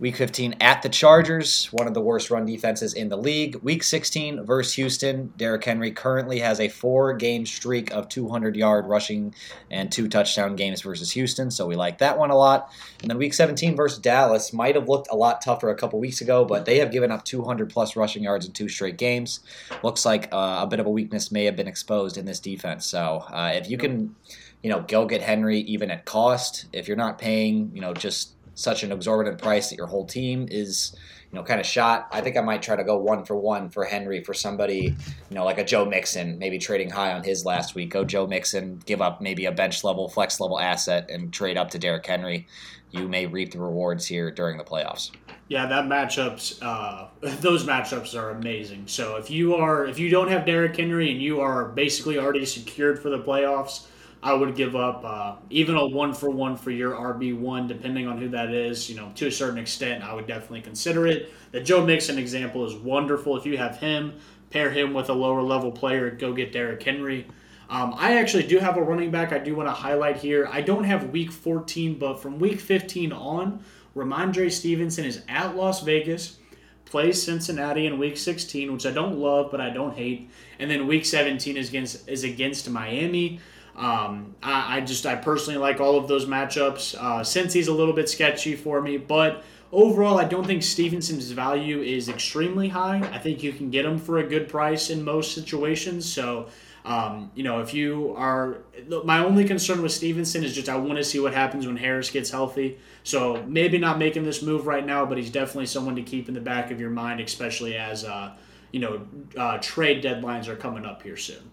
Week 0.03 0.17
15 0.17 0.57
at 0.61 0.83
the 0.83 0.89
Chargers, 0.89 1.67
one 1.67 1.87
of 1.87 1.95
the 1.95 2.01
worst 2.01 2.29
run 2.29 2.45
defenses 2.45 2.93
in 2.93 3.09
the 3.09 3.17
league. 3.17 3.55
Week 3.63 3.85
16 3.85 4.45
versus 4.45 4.75
Houston. 4.75 5.33
Derrick 5.37 5.63
Henry 5.63 5.93
currently 5.93 6.41
has 6.41 6.59
a 6.59 6.67
four 6.67 7.15
game 7.15 7.47
streak 7.47 7.93
of 7.93 8.09
200 8.09 8.57
yard 8.57 8.87
rushing 8.89 9.33
and 9.71 9.93
two 9.93 10.09
touchdown 10.09 10.57
games 10.57 10.83
versus 10.83 11.13
Houston, 11.13 11.53
so 11.53 11.69
we 11.69 11.77
like 11.77 11.99
that 11.99 12.19
one 12.19 12.33
a 12.33 12.37
lot. 12.37 12.73
And 13.01 13.09
then 13.09 13.17
week 13.17 13.33
17 13.33 13.77
versus 13.77 14.01
Dallas 14.01 14.53
might 14.53 14.75
have 14.75 14.89
looked 14.89 15.07
a 15.09 15.15
lot 15.15 15.41
tougher 15.41 15.71
a 15.71 15.77
couple 15.77 16.01
weeks 16.01 16.21
ago, 16.21 16.45
but 16.45 16.65
they 16.65 16.81
have 16.81 16.91
given 16.91 17.13
up 17.13 17.25
200 17.25 17.71
plus 17.71 17.95
rushing 17.95 18.25
yards 18.25 18.45
in 18.45 18.51
two 18.51 18.69
straight 18.69 18.99
games. 18.99 19.39
Looks 19.85 20.05
like 20.05 20.25
uh, 20.33 20.63
a 20.63 20.67
bit 20.67 20.81
of 20.81 20.87
a 20.87 20.91
weakness 20.91 21.31
may 21.31 21.45
have 21.45 21.55
been 21.55 21.69
exposed 21.69 22.19
in 22.19 22.25
this 22.25 22.41
defense. 22.41 22.87
So 22.87 23.25
uh, 23.33 23.53
if 23.55 23.71
you 23.71 23.79
can, 23.79 24.17
you 24.65 24.71
know, 24.71 24.81
go 24.81 25.07
get 25.07 25.23
Henry 25.23 25.61
even 25.61 25.93
at 25.93 26.07
cost, 26.07 26.67
if 26.73 26.89
you're 26.89 26.97
not 26.97 27.19
paying, 27.19 27.71
you 27.73 27.81
know, 27.81 27.95
just 27.95 28.35
such 28.55 28.83
an 28.83 28.93
exorbitant 28.93 29.41
price 29.41 29.71
that 29.71 29.77
your 29.77 29.87
whole 29.87 30.07
team 30.07 30.47
is, 30.51 30.95
you 31.31 31.39
know, 31.39 31.45
kind 31.45 31.61
of 31.61 31.67
shot. 31.67 32.09
I 32.13 32.21
think 32.21 32.37
I 32.37 32.41
might 32.41 32.63
try 32.63 32.77
to 32.77 32.85
go 32.85 32.99
one 32.99 33.25
for 33.25 33.37
one 33.37 33.71
for 33.71 33.85
Henry 33.85 34.23
for 34.23 34.35
somebody, 34.35 34.95
you 35.31 35.35
know, 35.35 35.45
like 35.45 35.59
a 35.59 35.65
Joe 35.65 35.85
Mixon, 35.85 36.39
maybe 36.39 36.59
trading 36.59 36.91
high 36.91 37.13
on 37.13 37.25
his 37.25 37.45
last 37.45 37.75
week. 37.75 37.91
Go 37.91 38.05
Joe 38.05 38.27
Mixon, 38.27 38.83
give 38.85 39.01
up 39.01 39.21
maybe 39.21 39.47
a 39.47 39.53
bench 39.53 39.85
level, 39.85 40.09
flex 40.09 40.41
level 40.41 40.61
asset, 40.61 41.11
and 41.11 41.33
trade 41.33 41.57
up 41.57 41.71
to 41.71 41.79
Derrick 41.79 42.07
Henry. 42.07 42.47
You 42.91 43.09
may 43.09 43.27
reap 43.27 43.53
the 43.53 43.61
rewards 43.61 44.07
here 44.07 44.31
during 44.31 44.59
the 44.59 44.65
playoffs. 44.65 45.11
Yeah, 45.49 45.67
that 45.67 45.85
matchups, 45.85 46.59
uh, 46.63 47.09
those 47.41 47.65
matchups 47.65 48.19
are 48.19 48.31
amazing. 48.31 48.85
So 48.87 49.17
if 49.17 49.31
you 49.31 49.55
are, 49.55 49.87
if 49.87 49.99
you 49.99 50.11
don't 50.11 50.29
have 50.29 50.45
Derrick 50.45 50.77
Henry 50.77 51.11
and 51.11 51.21
you 51.21 51.41
are 51.41 51.67
basically 51.67 52.19
already 52.19 52.45
secured 52.45 53.01
for 53.01 53.09
the 53.09 53.19
playoffs, 53.19 53.87
I 54.23 54.33
would 54.33 54.55
give 54.55 54.77
up 54.77 55.05
uh, 55.05 55.37
even 55.51 55.75
a 55.75 55.87
one 55.87 56.15
for 56.15 56.31
one 56.31 56.57
for 56.57 56.71
your 56.71 56.93
RB 56.93 57.37
one, 57.37 57.67
depending 57.67 58.07
on 58.07 58.19
who 58.19 58.29
that 58.29 58.55
is. 58.55 58.89
You 58.89 58.97
know, 58.97 59.11
to 59.17 59.27
a 59.27 59.33
certain 59.33 59.59
extent, 59.59 60.05
I 60.05 60.15
would 60.15 60.29
definitely 60.29 60.61
consider 60.61 61.07
it. 61.07 61.33
The 61.51 61.61
Joe 61.61 61.85
Mixon 61.85 62.19
example 62.19 62.65
is 62.65 62.75
wonderful. 62.75 63.37
If 63.37 63.47
you 63.47 63.59
have 63.59 63.79
him, 63.79 64.15
pair 64.51 64.71
him 64.71 64.95
with 64.95 65.09
a 65.09 65.13
lower 65.13 65.43
level 65.43 65.73
player, 65.73 66.11
go 66.11 66.33
get 66.33 66.53
Derrick 66.53 66.83
Henry. 66.83 67.27
Um, 67.69 67.95
I 67.97 68.19
actually 68.19 68.47
do 68.47 68.59
have 68.59 68.77
a 68.77 68.83
running 68.83 69.11
back 69.11 69.33
I 69.33 69.39
do 69.39 69.57
want 69.57 69.67
to 69.69 69.73
highlight 69.73 70.19
here. 70.19 70.47
I 70.53 70.61
don't 70.61 70.85
have 70.85 71.11
week 71.11 71.33
14, 71.33 71.99
but 71.99 72.21
from 72.21 72.39
week 72.39 72.61
15 72.61 73.13
on, 73.13 73.65
Rhamondre 73.97 74.53
Stevenson 74.53 75.05
is 75.05 75.23
at 75.29 75.57
Las 75.57 75.83
Vegas, 75.83 76.39
plays 76.85 77.23
Cincinnati 77.23 77.87
in 77.87 77.99
week 77.99 78.19
16, 78.19 78.73
which 78.73 78.85
I 78.85 78.91
don't 78.91 79.17
love, 79.17 79.51
but 79.51 79.61
I 79.61 79.71
don't 79.71 79.97
hate. 79.97 80.31
And 80.59 80.71
then 80.71 80.87
week 80.87 81.07
17 81.07 81.57
is 81.57 81.71
against, 81.71 82.09
is 82.09 82.25
against 82.25 82.69
Miami. 82.69 83.41
Um, 83.77 84.35
I, 84.43 84.79
I 84.79 84.81
just, 84.81 85.07
I 85.07 85.17
personally 85.17 85.59
like 85.59 85.81
all 85.81 85.97
of 85.97 86.09
those 86.09 86.27
matchups. 86.27 86.95
Uh, 86.95 87.25
since 87.25 87.53
he's 87.53 87.69
a 87.69 87.75
little 87.75 87.95
bit 87.95 88.09
sketchy 88.09 88.55
for 88.55 88.81
me, 88.81 88.97
but 88.97 89.43
overall, 89.73 90.19
I 90.19 90.25
don't 90.25 90.47
think 90.47 90.63
Stevenson's 90.63 91.31
value 91.31 91.81
is 91.81 92.09
extremely 92.09 92.69
high. 92.69 92.99
I 93.13 93.19
think 93.19 93.43
you 93.43 93.53
can 93.53 93.71
get 93.71 93.85
him 93.85 93.99
for 93.99 94.19
a 94.19 94.27
good 94.27 94.49
price 94.49 94.91
in 94.91 95.03
most 95.03 95.35
situations. 95.35 96.11
So, 96.11 96.49
um, 96.85 97.31
you 97.35 97.43
know, 97.43 97.61
if 97.61 97.73
you 97.73 98.15
are, 98.17 98.59
my 99.05 99.25
only 99.25 99.45
concern 99.45 99.83
with 99.83 99.93
Stevenson 99.93 100.45
is 100.45 100.55
just 100.55 100.69
I 100.69 100.77
want 100.77 100.99
to 100.99 101.05
see 101.05 101.21
what 101.21 101.33
happens 101.33 101.67
when 101.67 101.77
Harris 101.77 102.11
gets 102.11 102.31
healthy. 102.31 102.79
So 103.05 103.43
maybe 103.47 103.79
not 103.79 103.99
making 103.99 104.25
this 104.25 104.43
move 104.43 104.67
right 104.67 104.85
now, 104.85 105.07
but 105.07 105.17
he's 105.17 105.31
definitely 105.31 105.67
someone 105.67 105.97
to 105.97 106.03
keep 106.03 106.29
in 106.29 106.35
the 106.35 106.41
back 106.41 106.71
of 106.71 106.81
your 106.81 106.91
mind, 106.91 107.21
especially 107.21 107.77
as 107.77 108.05
uh, 108.05 108.33
you 108.73 108.81
know 108.81 109.07
uh, 109.37 109.59
trade 109.59 110.05
deadlines 110.05 110.49
are 110.49 110.57
coming 110.57 110.85
up 110.85 111.03
here 111.03 111.17
soon. 111.17 111.51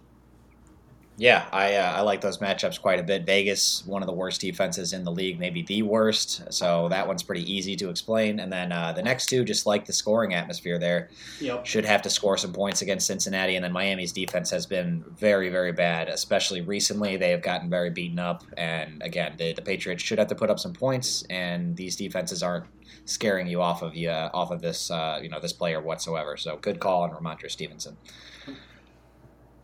Yeah, 1.19 1.49
I 1.51 1.75
uh, 1.75 1.91
I 1.97 2.01
like 2.01 2.21
those 2.21 2.37
matchups 2.37 2.79
quite 2.79 2.97
a 2.97 3.03
bit. 3.03 3.25
Vegas, 3.25 3.85
one 3.85 4.01
of 4.01 4.07
the 4.07 4.13
worst 4.13 4.39
defenses 4.39 4.93
in 4.93 5.03
the 5.03 5.11
league, 5.11 5.37
maybe 5.37 5.61
the 5.63 5.81
worst. 5.81 6.53
So 6.53 6.87
that 6.89 7.07
one's 7.07 7.23
pretty 7.23 7.43
easy 7.51 7.75
to 7.75 7.89
explain. 7.89 8.39
And 8.39 8.51
then 8.51 8.71
uh, 8.71 8.93
the 8.93 9.03
next 9.03 9.25
two, 9.25 9.43
just 9.43 9.65
like 9.65 9.83
the 9.83 9.91
scoring 9.91 10.33
atmosphere 10.33 10.79
there, 10.79 11.09
Yep. 11.41 11.65
should 11.65 11.83
have 11.83 12.01
to 12.03 12.09
score 12.09 12.37
some 12.37 12.53
points 12.53 12.81
against 12.81 13.05
Cincinnati. 13.05 13.55
And 13.57 13.65
then 13.65 13.73
Miami's 13.73 14.13
defense 14.13 14.49
has 14.51 14.65
been 14.65 15.03
very, 15.17 15.49
very 15.49 15.73
bad, 15.73 16.07
especially 16.07 16.61
recently. 16.61 17.17
They 17.17 17.31
have 17.31 17.41
gotten 17.41 17.69
very 17.69 17.89
beaten 17.89 18.17
up. 18.17 18.45
And 18.55 19.03
again, 19.03 19.33
the, 19.37 19.51
the 19.51 19.61
Patriots 19.61 20.01
should 20.01 20.19
have 20.19 20.29
to 20.29 20.35
put 20.35 20.49
up 20.49 20.57
some 20.57 20.71
points, 20.71 21.23
and 21.29 21.75
these 21.75 21.97
defenses 21.97 22.41
aren't 22.41 22.65
scaring 23.03 23.47
you 23.47 23.61
off 23.61 23.81
of 23.81 23.93
you 23.93 24.09
uh, 24.09 24.29
off 24.33 24.51
of 24.51 24.61
this 24.61 24.89
uh, 24.89 25.19
you 25.21 25.27
know 25.27 25.39
this 25.41 25.51
player 25.53 25.81
whatsoever. 25.81 26.37
So 26.37 26.57
good 26.57 26.79
call 26.79 27.01
on 27.03 27.11
Rhamondre 27.11 27.51
Stevenson. 27.51 27.97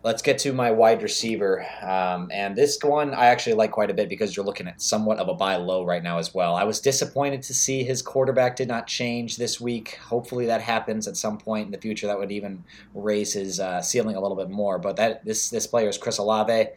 Let's 0.06 0.22
get 0.22 0.38
to 0.42 0.54
my 0.54 0.70
wide 0.70 1.02
receiver. 1.02 1.66
Um, 1.82 2.30
and 2.32 2.56
this 2.56 2.78
one 2.84 3.16
I 3.16 3.26
actually 3.26 3.56
like 3.56 3.72
quite 3.72 3.90
a 3.90 3.94
bit 3.96 4.08
because 4.08 4.36
you're 4.36 4.46
looking 4.46 4.68
at 4.68 4.80
somewhat 4.80 5.18
of 5.18 5.30
a 5.30 5.34
buy 5.34 5.56
low 5.56 5.84
right 5.84 6.04
now 6.04 6.20
as 6.20 6.32
well. 6.32 6.56
I 6.56 6.64
was 6.64 6.80
disappointed 6.80 7.42
to 7.42 7.56
see 7.56 7.84
his 7.84 8.04
quarterback 8.04 8.56
did 8.56 8.68
not 8.68 8.86
change 8.86 9.38
this 9.38 9.60
week. 9.60 9.98
Hopefully 10.04 10.46
that 10.46 10.62
happens 10.62 11.08
at 11.08 11.18
some 11.18 11.40
point 11.40 11.66
in 11.66 11.72
the 11.72 11.80
future. 11.80 12.06
That 12.06 12.20
would 12.20 12.32
even 12.32 12.64
raise 12.94 13.34
his 13.34 13.60
uh, 13.60 13.82
ceiling 13.82 14.16
a 14.16 14.22
little 14.22 14.38
bit 14.38 14.52
more. 14.52 14.78
But 14.78 14.96
that 14.98 15.26
this 15.26 15.50
this 15.50 15.66
player 15.66 15.90
is 15.90 15.98
Chris 15.98 16.20
Olave. 16.20 16.68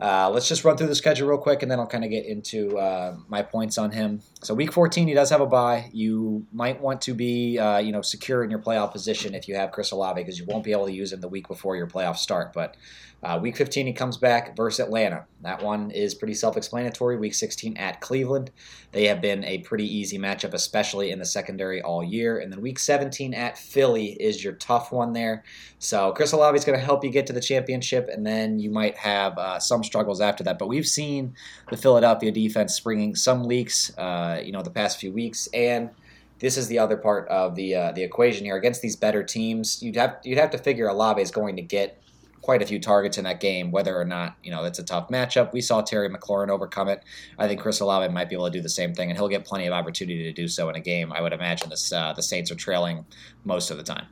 Uh, 0.00 0.30
let's 0.30 0.48
just 0.48 0.64
run 0.64 0.76
through 0.76 0.86
the 0.86 0.94
schedule 0.94 1.28
real 1.28 1.38
quick, 1.38 1.62
and 1.62 1.70
then 1.70 1.78
I'll 1.78 1.86
kind 1.86 2.04
of 2.04 2.10
get 2.10 2.24
into 2.24 2.78
uh, 2.78 3.16
my 3.28 3.42
points 3.42 3.76
on 3.76 3.90
him. 3.90 4.22
So, 4.42 4.54
week 4.54 4.72
14, 4.72 5.06
he 5.06 5.14
does 5.14 5.28
have 5.30 5.40
a 5.40 5.46
bye. 5.46 5.90
You 5.92 6.46
might 6.52 6.80
want 6.80 7.02
to 7.02 7.14
be, 7.14 7.58
uh, 7.58 7.78
you 7.78 7.92
know, 7.92 8.00
secure 8.00 8.42
in 8.42 8.50
your 8.50 8.60
playoff 8.60 8.92
position 8.92 9.34
if 9.34 9.46
you 9.46 9.56
have 9.56 9.72
Chris 9.72 9.90
Olave, 9.90 10.20
because 10.20 10.38
you 10.38 10.46
won't 10.46 10.64
be 10.64 10.72
able 10.72 10.86
to 10.86 10.92
use 10.92 11.12
him 11.12 11.20
the 11.20 11.28
week 11.28 11.48
before 11.48 11.76
your 11.76 11.86
playoffs 11.86 12.18
start. 12.18 12.52
But 12.54 12.76
uh, 13.22 13.38
week 13.40 13.56
15, 13.56 13.86
he 13.86 13.92
comes 13.92 14.16
back 14.16 14.56
versus 14.56 14.80
Atlanta. 14.80 15.26
That 15.42 15.62
one 15.62 15.90
is 15.90 16.14
pretty 16.14 16.32
self-explanatory. 16.32 17.18
Week 17.18 17.34
16 17.34 17.76
at 17.76 18.00
Cleveland, 18.00 18.50
they 18.92 19.06
have 19.06 19.20
been 19.20 19.44
a 19.44 19.58
pretty 19.58 19.84
easy 19.84 20.18
matchup, 20.18 20.54
especially 20.54 21.10
in 21.10 21.18
the 21.18 21.26
secondary 21.26 21.82
all 21.82 22.02
year. 22.02 22.38
And 22.38 22.50
then 22.50 22.62
week 22.62 22.78
17 22.78 23.34
at 23.34 23.58
Philly 23.58 24.12
is 24.12 24.42
your 24.42 24.54
tough 24.54 24.90
one 24.90 25.12
there. 25.12 25.44
So 25.78 26.12
Chris 26.12 26.32
Olave 26.32 26.56
is 26.56 26.64
going 26.64 26.78
to 26.78 26.84
help 26.84 27.04
you 27.04 27.10
get 27.10 27.26
to 27.26 27.34
the 27.34 27.42
championship, 27.42 28.08
and 28.10 28.26
then 28.26 28.58
you 28.58 28.70
might 28.70 28.96
have 28.96 29.36
uh, 29.36 29.58
some 29.58 29.84
struggles 29.84 30.22
after 30.22 30.42
that. 30.44 30.58
But 30.58 30.68
we've 30.68 30.88
seen 30.88 31.34
the 31.68 31.76
Philadelphia 31.76 32.32
defense 32.32 32.74
springing 32.74 33.14
some 33.14 33.44
leaks, 33.44 33.96
uh, 33.98 34.40
you 34.42 34.52
know, 34.52 34.62
the 34.62 34.70
past 34.70 34.98
few 34.98 35.12
weeks, 35.12 35.46
and 35.52 35.90
this 36.38 36.56
is 36.56 36.68
the 36.68 36.78
other 36.78 36.96
part 36.96 37.28
of 37.28 37.54
the 37.54 37.74
uh, 37.74 37.92
the 37.92 38.02
equation 38.02 38.46
here. 38.46 38.56
Against 38.56 38.80
these 38.80 38.96
better 38.96 39.22
teams, 39.22 39.82
you'd 39.82 39.96
have 39.96 40.16
you'd 40.24 40.38
have 40.38 40.50
to 40.50 40.58
figure 40.58 40.88
Olave 40.88 41.20
is 41.20 41.30
going 41.30 41.56
to 41.56 41.62
get 41.62 41.99
quite 42.42 42.62
a 42.62 42.66
few 42.66 42.80
targets 42.80 43.18
in 43.18 43.24
that 43.24 43.40
game, 43.40 43.70
whether 43.70 43.98
or 43.98 44.04
not 44.04 44.36
you 44.42 44.50
know 44.50 44.64
it's 44.64 44.78
a 44.78 44.84
tough 44.84 45.08
matchup. 45.08 45.52
We 45.52 45.60
saw 45.60 45.82
Terry 45.82 46.08
McLaurin 46.08 46.48
overcome 46.48 46.88
it. 46.88 47.02
I 47.38 47.46
think 47.48 47.60
Chris 47.60 47.80
Olave 47.80 48.12
might 48.12 48.28
be 48.28 48.34
able 48.34 48.46
to 48.46 48.50
do 48.50 48.60
the 48.60 48.68
same 48.68 48.94
thing, 48.94 49.10
and 49.10 49.18
he'll 49.18 49.28
get 49.28 49.44
plenty 49.44 49.66
of 49.66 49.72
opportunity 49.72 50.24
to 50.24 50.32
do 50.32 50.48
so 50.48 50.68
in 50.68 50.76
a 50.76 50.80
game. 50.80 51.12
I 51.12 51.20
would 51.20 51.32
imagine 51.32 51.70
this 51.70 51.92
uh, 51.92 52.12
the 52.12 52.22
Saints 52.22 52.50
are 52.50 52.56
trailing 52.56 53.04
most 53.44 53.70
of 53.70 53.76
the 53.76 53.82
time. 53.82 54.06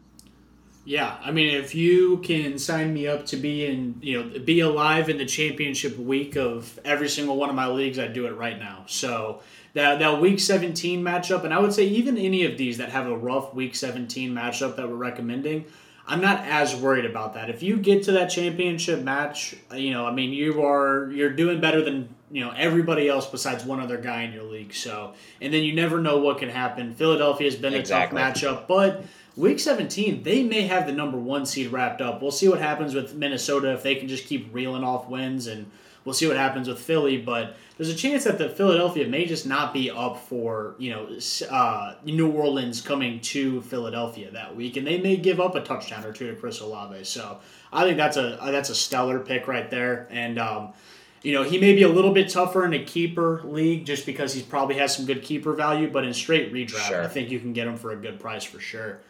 Yeah, 0.88 1.18
I 1.22 1.32
mean, 1.32 1.54
if 1.54 1.74
you 1.74 2.16
can 2.18 2.58
sign 2.58 2.94
me 2.94 3.06
up 3.06 3.26
to 3.26 3.36
be 3.36 3.66
in, 3.66 3.96
you 4.00 4.22
know, 4.22 4.38
be 4.38 4.60
alive 4.60 5.10
in 5.10 5.18
the 5.18 5.26
championship 5.26 5.98
week 5.98 6.34
of 6.34 6.80
every 6.82 7.10
single 7.10 7.36
one 7.36 7.50
of 7.50 7.54
my 7.54 7.66
leagues, 7.66 7.98
I'd 7.98 8.14
do 8.14 8.24
it 8.24 8.30
right 8.30 8.58
now. 8.58 8.84
So 8.86 9.42
that 9.74 9.98
that 9.98 10.18
week 10.18 10.40
17 10.40 11.04
matchup, 11.04 11.44
and 11.44 11.52
I 11.52 11.58
would 11.58 11.74
say 11.74 11.84
even 11.84 12.16
any 12.16 12.46
of 12.46 12.56
these 12.56 12.78
that 12.78 12.88
have 12.88 13.06
a 13.06 13.14
rough 13.14 13.52
week 13.52 13.74
17 13.74 14.32
matchup 14.32 14.76
that 14.76 14.88
we're 14.88 14.94
recommending, 14.94 15.66
I'm 16.10 16.20
not 16.22 16.44
as 16.46 16.74
worried 16.74 17.04
about 17.04 17.34
that. 17.34 17.50
If 17.50 17.62
you 17.62 17.76
get 17.76 18.04
to 18.04 18.12
that 18.12 18.26
championship 18.30 19.02
match, 19.04 19.54
you 19.74 19.90
know, 19.92 20.06
I 20.06 20.12
mean, 20.12 20.32
you 20.32 20.64
are 20.64 21.10
you're 21.12 21.30
doing 21.30 21.60
better 21.60 21.82
than 21.82 22.08
you 22.30 22.42
know 22.44 22.50
everybody 22.56 23.08
else 23.08 23.26
besides 23.26 23.62
one 23.64 23.78
other 23.78 23.98
guy 23.98 24.22
in 24.22 24.32
your 24.32 24.44
league. 24.44 24.72
So, 24.74 25.12
and 25.40 25.52
then 25.52 25.62
you 25.64 25.74
never 25.74 26.00
know 26.00 26.18
what 26.18 26.38
can 26.38 26.48
happen. 26.48 26.94
Philadelphia 26.94 27.46
has 27.46 27.56
been 27.56 27.74
a 27.74 27.76
Exactly. 27.76 28.18
tough 28.20 28.34
matchup, 28.36 28.66
but 28.66 29.04
week 29.36 29.60
17 29.60 30.22
they 30.22 30.42
may 30.42 30.62
have 30.62 30.86
the 30.86 30.92
number 30.92 31.18
one 31.18 31.44
seed 31.46 31.70
wrapped 31.70 32.00
up. 32.00 32.22
We'll 32.22 32.30
see 32.30 32.48
what 32.48 32.58
happens 32.60 32.94
with 32.94 33.14
Minnesota 33.14 33.72
if 33.74 33.82
they 33.82 33.94
can 33.96 34.08
just 34.08 34.24
keep 34.26 34.48
reeling 34.52 34.84
off 34.84 35.08
wins 35.08 35.46
and. 35.46 35.70
We'll 36.08 36.14
see 36.14 36.26
what 36.26 36.38
happens 36.38 36.66
with 36.68 36.78
Philly, 36.78 37.18
but 37.18 37.54
there's 37.76 37.90
a 37.90 37.94
chance 37.94 38.24
that 38.24 38.38
the 38.38 38.48
Philadelphia 38.48 39.06
may 39.06 39.26
just 39.26 39.44
not 39.44 39.74
be 39.74 39.90
up 39.90 40.18
for 40.18 40.74
you 40.78 40.90
know 40.90 41.06
uh, 41.50 41.96
New 42.02 42.30
Orleans 42.30 42.80
coming 42.80 43.20
to 43.20 43.60
Philadelphia 43.60 44.30
that 44.30 44.56
week, 44.56 44.78
and 44.78 44.86
they 44.86 44.98
may 44.98 45.18
give 45.18 45.38
up 45.38 45.54
a 45.54 45.60
touchdown 45.60 46.06
or 46.06 46.12
two 46.14 46.30
to 46.30 46.34
Chris 46.34 46.60
Olave. 46.60 47.04
So 47.04 47.40
I 47.70 47.84
think 47.84 47.98
that's 47.98 48.16
a 48.16 48.38
that's 48.46 48.70
a 48.70 48.74
stellar 48.74 49.18
pick 49.18 49.46
right 49.48 49.70
there, 49.70 50.08
and 50.10 50.38
um, 50.38 50.72
you 51.20 51.34
know 51.34 51.42
he 51.42 51.60
may 51.60 51.74
be 51.74 51.82
a 51.82 51.90
little 51.90 52.14
bit 52.14 52.30
tougher 52.30 52.64
in 52.64 52.72
a 52.72 52.82
keeper 52.82 53.42
league 53.44 53.84
just 53.84 54.06
because 54.06 54.32
he 54.32 54.40
probably 54.42 54.76
has 54.76 54.96
some 54.96 55.04
good 55.04 55.22
keeper 55.22 55.52
value, 55.52 55.90
but 55.90 56.04
in 56.04 56.14
straight 56.14 56.54
redraft, 56.54 56.88
sure. 56.88 57.04
I 57.04 57.06
think 57.06 57.30
you 57.30 57.38
can 57.38 57.52
get 57.52 57.66
him 57.66 57.76
for 57.76 57.90
a 57.90 57.96
good 57.96 58.18
price 58.18 58.44
for 58.44 58.60
sure. 58.60 59.00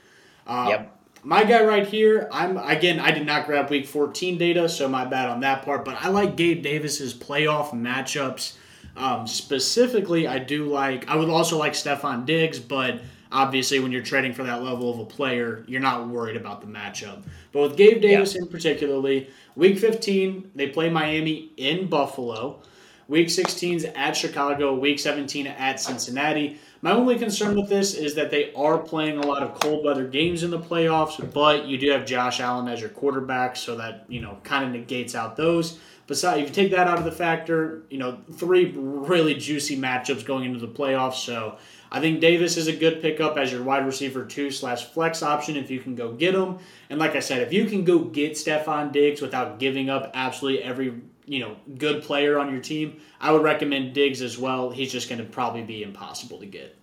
Um, 0.48 0.68
yep 0.68 0.97
my 1.22 1.44
guy 1.44 1.64
right 1.64 1.86
here, 1.86 2.28
I'm 2.32 2.56
again, 2.56 3.00
I 3.00 3.10
did 3.10 3.26
not 3.26 3.46
grab 3.46 3.70
week 3.70 3.86
14 3.86 4.38
data, 4.38 4.68
so 4.68 4.88
my 4.88 5.04
bad 5.04 5.28
on 5.28 5.40
that 5.40 5.64
part, 5.64 5.84
but 5.84 5.96
I 6.00 6.08
like 6.08 6.36
Gabe 6.36 6.62
Davis's 6.62 7.14
playoff 7.14 7.70
matchups. 7.70 8.56
Um, 8.96 9.26
specifically, 9.26 10.26
I 10.26 10.38
do 10.38 10.66
like, 10.66 11.08
I 11.08 11.16
would 11.16 11.28
also 11.28 11.56
like 11.56 11.72
Stefon 11.72 12.26
Diggs, 12.26 12.58
but 12.58 13.00
obviously 13.30 13.78
when 13.78 13.92
you're 13.92 14.02
trading 14.02 14.32
for 14.32 14.42
that 14.44 14.62
level 14.62 14.90
of 14.90 14.98
a 14.98 15.04
player, 15.04 15.64
you're 15.68 15.80
not 15.80 16.08
worried 16.08 16.36
about 16.36 16.60
the 16.60 16.66
matchup. 16.66 17.22
But 17.52 17.60
with 17.62 17.76
Gabe 17.76 18.00
Davis 18.00 18.34
yeah. 18.34 18.42
in 18.42 18.48
particularly, 18.48 19.28
week 19.54 19.78
15, 19.78 20.52
they 20.54 20.68
play 20.68 20.90
Miami 20.90 21.52
in 21.56 21.88
Buffalo. 21.88 22.62
Week 23.06 23.30
16 23.30 23.76
is 23.76 23.84
at 23.84 24.12
Chicago, 24.12 24.74
week 24.74 24.98
17 24.98 25.46
at 25.46 25.80
Cincinnati. 25.80 26.58
My 26.80 26.92
only 26.92 27.18
concern 27.18 27.56
with 27.56 27.68
this 27.68 27.94
is 27.94 28.14
that 28.14 28.30
they 28.30 28.52
are 28.54 28.78
playing 28.78 29.18
a 29.18 29.26
lot 29.26 29.42
of 29.42 29.58
cold 29.60 29.84
weather 29.84 30.06
games 30.06 30.44
in 30.44 30.50
the 30.50 30.60
playoffs, 30.60 31.32
but 31.34 31.66
you 31.66 31.76
do 31.76 31.90
have 31.90 32.06
Josh 32.06 32.38
Allen 32.38 32.68
as 32.68 32.80
your 32.80 32.90
quarterback, 32.90 33.56
so 33.56 33.76
that 33.76 34.04
you 34.08 34.20
know 34.20 34.38
kind 34.44 34.64
of 34.64 34.70
negates 34.70 35.14
out 35.14 35.36
those. 35.36 35.78
Besides, 36.06 36.40
if 36.40 36.48
you 36.48 36.54
take 36.54 36.70
that 36.70 36.86
out 36.86 36.98
of 36.98 37.04
the 37.04 37.12
factor, 37.12 37.82
you 37.90 37.98
know 37.98 38.18
three 38.34 38.72
really 38.76 39.34
juicy 39.34 39.76
matchups 39.76 40.24
going 40.24 40.44
into 40.44 40.60
the 40.60 40.72
playoffs. 40.72 41.16
So 41.16 41.58
I 41.90 42.00
think 42.00 42.20
Davis 42.20 42.56
is 42.56 42.68
a 42.68 42.72
good 42.72 43.02
pickup 43.02 43.36
as 43.36 43.50
your 43.50 43.64
wide 43.64 43.84
receiver 43.84 44.24
two 44.24 44.52
slash 44.52 44.84
flex 44.84 45.22
option 45.22 45.56
if 45.56 45.70
you 45.70 45.80
can 45.80 45.96
go 45.96 46.12
get 46.12 46.34
him. 46.34 46.58
And 46.90 47.00
like 47.00 47.16
I 47.16 47.20
said, 47.20 47.42
if 47.42 47.52
you 47.52 47.64
can 47.64 47.84
go 47.84 47.98
get 47.98 48.32
Stefon 48.32 48.92
Diggs 48.92 49.20
without 49.20 49.58
giving 49.58 49.90
up 49.90 50.12
absolutely 50.14 50.62
every 50.62 50.94
you 51.28 51.40
know 51.40 51.56
good 51.76 52.02
player 52.02 52.38
on 52.38 52.52
your 52.52 52.62
team, 52.62 53.00
I 53.20 53.32
would 53.32 53.42
recommend 53.42 53.92
Diggs 53.92 54.22
as 54.22 54.38
well. 54.38 54.70
He's 54.70 54.92
just 54.92 55.08
going 55.08 55.20
to 55.20 55.26
probably 55.26 55.62
be 55.62 55.82
impossible 55.82 56.38
to 56.40 56.46
get. 56.46 56.77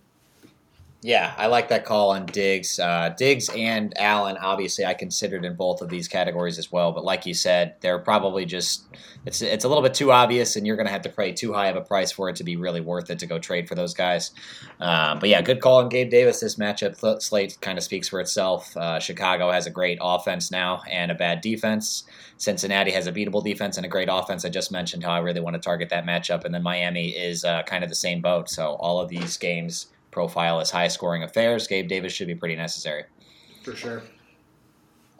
Yeah, 1.02 1.34
I 1.36 1.46
like 1.46 1.68
that 1.68 1.84
call 1.84 2.10
on 2.10 2.26
Diggs. 2.26 2.80
Uh, 2.80 3.14
Diggs 3.16 3.50
and 3.50 3.92
Allen, 3.98 4.38
obviously, 4.40 4.84
I 4.84 4.94
considered 4.94 5.44
in 5.44 5.54
both 5.54 5.82
of 5.82 5.90
these 5.90 6.08
categories 6.08 6.58
as 6.58 6.72
well. 6.72 6.90
But 6.90 7.04
like 7.04 7.26
you 7.26 7.34
said, 7.34 7.74
they're 7.80 7.98
probably 7.98 8.46
just 8.46 8.86
it's 9.26 9.42
it's 9.42 9.64
a 9.64 9.68
little 9.68 9.82
bit 9.82 9.92
too 9.92 10.10
obvious, 10.10 10.56
and 10.56 10.66
you're 10.66 10.76
going 10.76 10.86
to 10.86 10.92
have 10.92 11.02
to 11.02 11.10
pay 11.10 11.32
too 11.32 11.52
high 11.52 11.68
of 11.68 11.76
a 11.76 11.82
price 11.82 12.10
for 12.10 12.30
it 12.30 12.36
to 12.36 12.44
be 12.44 12.56
really 12.56 12.80
worth 12.80 13.10
it 13.10 13.18
to 13.18 13.26
go 13.26 13.38
trade 13.38 13.68
for 13.68 13.74
those 13.74 13.92
guys. 13.92 14.32
Uh, 14.80 15.14
but 15.16 15.28
yeah, 15.28 15.42
good 15.42 15.60
call 15.60 15.76
on 15.78 15.90
Gabe 15.90 16.10
Davis. 16.10 16.40
This 16.40 16.56
matchup 16.56 17.22
slate 17.22 17.58
kind 17.60 17.76
of 17.76 17.84
speaks 17.84 18.08
for 18.08 18.18
itself. 18.18 18.74
Uh, 18.74 18.98
Chicago 18.98 19.50
has 19.50 19.66
a 19.66 19.70
great 19.70 19.98
offense 20.00 20.50
now 20.50 20.82
and 20.90 21.10
a 21.10 21.14
bad 21.14 21.42
defense. 21.42 22.04
Cincinnati 22.38 22.90
has 22.90 23.06
a 23.06 23.12
beatable 23.12 23.44
defense 23.44 23.76
and 23.76 23.84
a 23.84 23.88
great 23.88 24.08
offense. 24.10 24.44
I 24.44 24.48
just 24.48 24.72
mentioned 24.72 25.04
how 25.04 25.12
I 25.12 25.18
really 25.18 25.40
want 25.40 25.54
to 25.54 25.60
target 25.60 25.90
that 25.90 26.06
matchup, 26.06 26.44
and 26.44 26.54
then 26.54 26.62
Miami 26.62 27.10
is 27.10 27.44
uh, 27.44 27.62
kind 27.64 27.84
of 27.84 27.90
the 27.90 27.96
same 27.96 28.22
boat. 28.22 28.48
So 28.48 28.74
all 28.80 28.98
of 28.98 29.08
these 29.08 29.36
games 29.36 29.88
profile 30.16 30.60
as 30.60 30.70
high 30.70 30.88
scoring 30.88 31.22
affairs. 31.22 31.66
Gabe 31.66 31.88
Davis 31.88 32.10
should 32.10 32.26
be 32.26 32.34
pretty 32.34 32.56
necessary. 32.56 33.04
For 33.62 33.76
sure. 33.76 34.02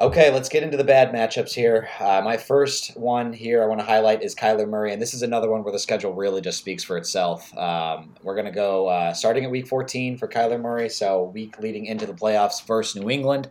Okay, 0.00 0.32
let's 0.32 0.48
get 0.48 0.62
into 0.62 0.78
the 0.78 0.84
bad 0.84 1.12
matchups 1.12 1.52
here. 1.52 1.86
Uh, 2.00 2.22
my 2.24 2.38
first 2.38 2.96
one 2.96 3.34
here 3.34 3.62
I 3.62 3.66
want 3.66 3.78
to 3.80 3.84
highlight 3.84 4.22
is 4.22 4.34
Kyler 4.34 4.66
Murray, 4.66 4.94
and 4.94 5.02
this 5.02 5.12
is 5.12 5.20
another 5.20 5.50
one 5.50 5.64
where 5.64 5.72
the 5.72 5.78
schedule 5.78 6.14
really 6.14 6.40
just 6.40 6.56
speaks 6.56 6.82
for 6.82 6.96
itself. 6.96 7.54
Um, 7.58 8.14
we're 8.22 8.34
going 8.34 8.46
to 8.46 8.52
go 8.52 8.88
uh, 8.88 9.12
starting 9.12 9.44
at 9.44 9.50
week 9.50 9.66
14 9.66 10.16
for 10.16 10.28
Kyler 10.28 10.58
Murray, 10.58 10.88
so 10.88 11.24
week 11.24 11.58
leading 11.58 11.84
into 11.84 12.06
the 12.06 12.14
playoffs 12.14 12.66
versus 12.66 12.96
New 12.96 13.10
England. 13.10 13.50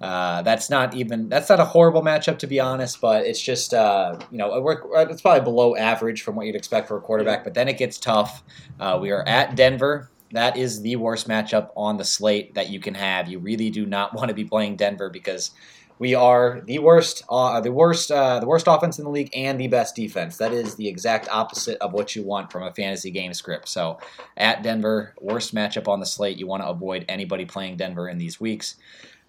Uh, 0.00 0.42
that's 0.42 0.70
not 0.70 0.94
even 0.94 1.28
that's 1.28 1.48
not 1.48 1.60
a 1.60 1.64
horrible 1.64 2.02
matchup 2.02 2.38
to 2.38 2.48
be 2.48 2.58
honest, 2.58 3.00
but 3.00 3.26
it's 3.26 3.40
just 3.40 3.74
uh, 3.74 4.18
you 4.32 4.38
know 4.38 4.50
it's 4.94 5.22
probably 5.22 5.44
below 5.44 5.76
average 5.76 6.22
from 6.22 6.34
what 6.34 6.46
you'd 6.46 6.56
expect 6.56 6.88
for 6.88 6.96
a 6.96 7.00
quarterback. 7.00 7.44
But 7.44 7.54
then 7.54 7.68
it 7.68 7.78
gets 7.78 7.98
tough. 7.98 8.42
Uh, 8.80 8.98
we 9.00 9.12
are 9.12 9.22
at 9.28 9.54
Denver 9.54 10.10
that 10.32 10.56
is 10.56 10.82
the 10.82 10.96
worst 10.96 11.28
matchup 11.28 11.70
on 11.76 11.96
the 11.96 12.04
slate 12.04 12.54
that 12.54 12.70
you 12.70 12.80
can 12.80 12.94
have. 12.94 13.28
You 13.28 13.38
really 13.38 13.70
do 13.70 13.86
not 13.86 14.14
want 14.14 14.28
to 14.28 14.34
be 14.34 14.44
playing 14.44 14.76
Denver 14.76 15.10
because 15.10 15.50
we 15.98 16.14
are 16.14 16.62
the 16.64 16.78
worst, 16.78 17.24
uh, 17.28 17.60
the 17.60 17.70
worst, 17.70 18.10
uh, 18.10 18.40
the 18.40 18.46
worst 18.46 18.66
offense 18.66 18.98
in 18.98 19.04
the 19.04 19.10
league 19.10 19.28
and 19.36 19.60
the 19.60 19.68
best 19.68 19.94
defense. 19.94 20.38
That 20.38 20.50
is 20.50 20.76
the 20.76 20.88
exact 20.88 21.28
opposite 21.30 21.76
of 21.78 21.92
what 21.92 22.16
you 22.16 22.22
want 22.22 22.50
from 22.50 22.62
a 22.62 22.72
fantasy 22.72 23.10
game 23.10 23.34
script. 23.34 23.68
So, 23.68 23.98
at 24.34 24.62
Denver, 24.62 25.14
worst 25.20 25.54
matchup 25.54 25.88
on 25.88 26.00
the 26.00 26.06
slate. 26.06 26.38
You 26.38 26.46
want 26.46 26.62
to 26.62 26.68
avoid 26.68 27.04
anybody 27.06 27.44
playing 27.44 27.76
Denver 27.76 28.08
in 28.08 28.16
these 28.16 28.40
weeks. 28.40 28.76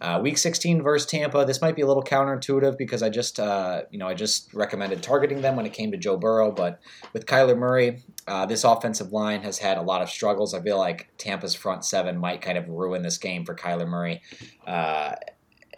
Uh, 0.01 0.19
week 0.19 0.37
16 0.37 0.81
versus 0.81 1.05
Tampa. 1.05 1.45
This 1.45 1.61
might 1.61 1.75
be 1.75 1.83
a 1.83 1.87
little 1.87 2.03
counterintuitive 2.03 2.75
because 2.75 3.03
I 3.03 3.09
just, 3.09 3.39
uh, 3.39 3.83
you 3.91 3.99
know, 3.99 4.07
I 4.07 4.15
just 4.15 4.51
recommended 4.51 5.03
targeting 5.03 5.41
them 5.41 5.55
when 5.55 5.67
it 5.67 5.73
came 5.73 5.91
to 5.91 5.97
Joe 5.97 6.17
Burrow. 6.17 6.51
But 6.51 6.79
with 7.13 7.27
Kyler 7.27 7.55
Murray, 7.55 8.03
uh, 8.27 8.47
this 8.47 8.63
offensive 8.63 9.11
line 9.11 9.43
has 9.43 9.59
had 9.59 9.77
a 9.77 9.81
lot 9.83 10.01
of 10.01 10.09
struggles. 10.09 10.55
I 10.55 10.61
feel 10.61 10.79
like 10.79 11.09
Tampa's 11.19 11.53
front 11.53 11.85
seven 11.85 12.17
might 12.17 12.41
kind 12.41 12.57
of 12.57 12.67
ruin 12.67 13.03
this 13.03 13.19
game 13.19 13.45
for 13.45 13.55
Kyler 13.55 13.87
Murray. 13.87 14.21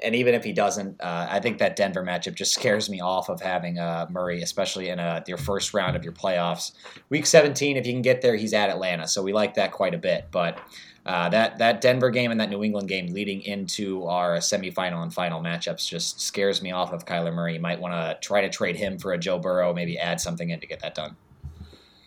Uh, 0.04 0.08
and 0.08 0.16
even 0.16 0.34
if 0.34 0.44
he 0.44 0.54
doesn't, 0.54 1.02
uh, 1.02 1.28
I 1.30 1.40
think 1.40 1.58
that 1.60 1.76
Denver 1.76 2.04
matchup 2.04 2.36
just 2.36 2.54
scares 2.54 2.90
me 2.90 3.02
off 3.02 3.30
of 3.30 3.42
having 3.42 3.80
uh, 3.80 4.08
Murray, 4.10 4.42
especially 4.42 4.90
in 4.90 5.00
a, 5.00 5.24
your 5.28 5.38
first 5.38 5.74
round 5.74 5.96
of 5.96 6.04
your 6.04 6.14
playoffs. 6.14 6.74
Week 7.10 7.26
17, 7.26 7.78
if 7.78 7.86
you 7.86 7.94
can 7.94 8.02
get 8.02 8.22
there, 8.22 8.36
he's 8.36 8.54
at 8.54 8.70
Atlanta, 8.70 9.08
so 9.08 9.22
we 9.22 9.34
like 9.34 9.56
that 9.56 9.72
quite 9.72 9.94
a 9.94 9.98
bit. 9.98 10.28
But 10.32 10.60
uh, 11.06 11.28
that 11.30 11.58
that 11.58 11.82
Denver 11.82 12.10
game 12.10 12.32
and 12.32 12.40
that 12.40 12.50
New 12.50 12.64
England 12.64 12.88
game 12.88 13.08
leading 13.08 13.42
into 13.42 14.06
our 14.06 14.38
semifinal 14.38 15.04
and 15.04 15.14
final 15.14 15.42
matchups 15.42 15.88
just 15.88 16.22
scares 16.22 16.62
me 16.62 16.72
off 16.72 16.94
of 16.94 17.06
Kyler 17.06 17.34
Murray. 17.34 17.56
You 17.56 17.60
might 17.60 17.80
want 17.80 17.94
to 17.94 18.18
try 18.26 18.42
to 18.42 18.50
trade 18.50 18.78
him 18.78 18.98
for 18.98 19.12
a 19.12 19.18
Joe 19.18 19.38
Burrow, 19.38 19.74
maybe 19.74 20.00
add 20.00 20.22
something 20.22 20.50
in 20.50 20.62
to 20.62 20.68
get 20.68 20.80
that 20.80 20.96
done. 20.96 21.18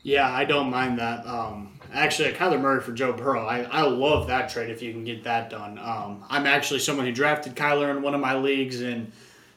Yeah, 0.03 0.31
I 0.31 0.45
don't 0.45 0.71
mind 0.71 0.99
that. 0.99 1.27
Um, 1.27 1.76
actually, 1.93 2.33
Kyler 2.33 2.61
Murray 2.61 2.81
for 2.81 2.93
Joe 2.93 3.13
Burrow, 3.13 3.47
I, 3.47 3.63
I 3.63 3.83
love 3.83 4.27
that 4.29 4.49
trade 4.49 4.71
if 4.71 4.83
you 4.83 4.93
can 4.93 5.05
get 5.05 5.25
that 5.25 5.51
done. 5.51 5.79
Um, 5.79 6.25
I'm 6.29 6.47
actually 6.47 6.81
someone 6.81 7.07
who 7.07 7.13
drafted 7.13 7.55
Kyler 7.55 7.95
in 7.97 8.03
one 8.03 8.15
of 8.15 8.21
my 8.21 8.37
leagues, 8.37 8.81
and 8.81 9.13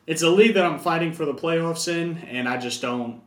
it's 0.07 0.21
a 0.21 0.29
league 0.29 0.55
that 0.55 0.65
I'm 0.65 0.79
fighting 0.79 1.13
for 1.13 1.25
the 1.25 1.33
playoffs 1.33 1.87
in, 1.87 2.17
and 2.19 2.47
I 2.47 2.57
just 2.57 2.81
don't 2.81 3.21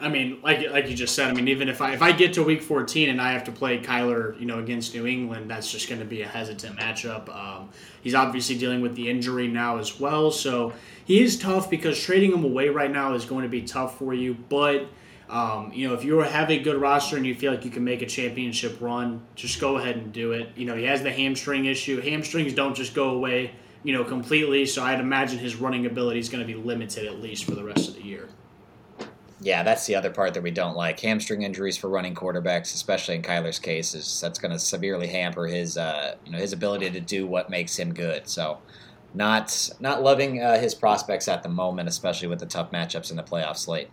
I 0.00 0.08
mean, 0.08 0.40
like 0.42 0.70
like 0.70 0.88
you 0.88 0.96
just 0.96 1.14
said, 1.14 1.28
I 1.28 1.32
mean, 1.32 1.48
even 1.48 1.68
if 1.68 1.82
I 1.82 1.92
if 1.92 2.02
I 2.02 2.12
get 2.12 2.32
to 2.34 2.42
week 2.42 2.62
14 2.62 3.10
and 3.10 3.20
I 3.20 3.32
have 3.32 3.44
to 3.44 3.52
play 3.52 3.78
Kyler, 3.78 4.38
you 4.40 4.46
know, 4.46 4.58
against 4.58 4.94
New 4.94 5.06
England, 5.06 5.50
that's 5.50 5.70
just 5.70 5.88
going 5.88 6.00
to 6.00 6.06
be 6.06 6.22
a 6.22 6.28
hesitant 6.28 6.78
matchup. 6.78 7.28
Um, 7.28 7.68
he's 8.02 8.14
obviously 8.14 8.56
dealing 8.56 8.80
with 8.80 8.94
the 8.94 9.10
injury 9.10 9.48
now 9.48 9.78
as 9.78 10.00
well, 10.00 10.30
so 10.30 10.72
he 11.04 11.22
is 11.22 11.38
tough 11.38 11.68
because 11.68 12.02
trading 12.02 12.32
him 12.32 12.44
away 12.44 12.68
right 12.70 12.90
now 12.90 13.14
is 13.14 13.24
going 13.24 13.42
to 13.42 13.48
be 13.48 13.62
tough 13.62 13.98
for 13.98 14.14
you. 14.14 14.34
But 14.34 14.86
um, 15.32 15.72
you 15.72 15.88
know, 15.88 15.94
if 15.94 16.04
you 16.04 16.18
have 16.18 16.50
a 16.50 16.58
good 16.58 16.78
roster 16.78 17.16
and 17.16 17.26
you 17.26 17.34
feel 17.34 17.52
like 17.52 17.64
you 17.64 17.70
can 17.70 17.82
make 17.82 18.02
a 18.02 18.06
championship 18.06 18.78
run, 18.82 19.22
just 19.34 19.58
go 19.62 19.78
ahead 19.78 19.96
and 19.96 20.12
do 20.12 20.32
it. 20.32 20.50
You 20.56 20.66
know, 20.66 20.76
he 20.76 20.84
has 20.84 21.02
the 21.02 21.10
hamstring 21.10 21.64
issue. 21.64 22.02
Hamstrings 22.02 22.52
don't 22.52 22.76
just 22.76 22.92
go 22.92 23.08
away, 23.08 23.52
you 23.82 23.94
know, 23.94 24.04
completely. 24.04 24.66
So 24.66 24.84
I'd 24.84 25.00
imagine 25.00 25.38
his 25.38 25.56
running 25.56 25.86
ability 25.86 26.20
is 26.20 26.28
going 26.28 26.46
to 26.46 26.46
be 26.46 26.54
limited 26.54 27.06
at 27.06 27.20
least 27.20 27.44
for 27.44 27.52
the 27.52 27.64
rest 27.64 27.88
of 27.88 27.94
the 27.94 28.02
year. 28.02 28.28
Yeah, 29.40 29.62
that's 29.62 29.86
the 29.86 29.94
other 29.94 30.10
part 30.10 30.34
that 30.34 30.42
we 30.42 30.50
don't 30.50 30.76
like. 30.76 31.00
Hamstring 31.00 31.42
injuries 31.42 31.78
for 31.78 31.88
running 31.88 32.14
quarterbacks, 32.14 32.74
especially 32.74 33.14
in 33.14 33.22
Kyler's 33.22 33.58
case, 33.58 33.94
is 33.94 34.20
that's 34.20 34.38
going 34.38 34.52
to 34.52 34.58
severely 34.58 35.06
hamper 35.06 35.46
his 35.46 35.78
uh, 35.78 36.14
you 36.26 36.30
know 36.30 36.38
his 36.38 36.52
ability 36.52 36.90
to 36.90 37.00
do 37.00 37.26
what 37.26 37.50
makes 37.50 37.76
him 37.76 37.92
good. 37.92 38.28
So, 38.28 38.58
not 39.14 39.70
not 39.80 40.02
loving 40.02 40.40
uh, 40.40 40.60
his 40.60 40.76
prospects 40.76 41.26
at 41.26 41.42
the 41.42 41.48
moment, 41.48 41.88
especially 41.88 42.28
with 42.28 42.38
the 42.38 42.46
tough 42.46 42.70
matchups 42.70 43.10
in 43.10 43.16
the 43.16 43.24
playoff 43.24 43.56
slate. 43.56 43.88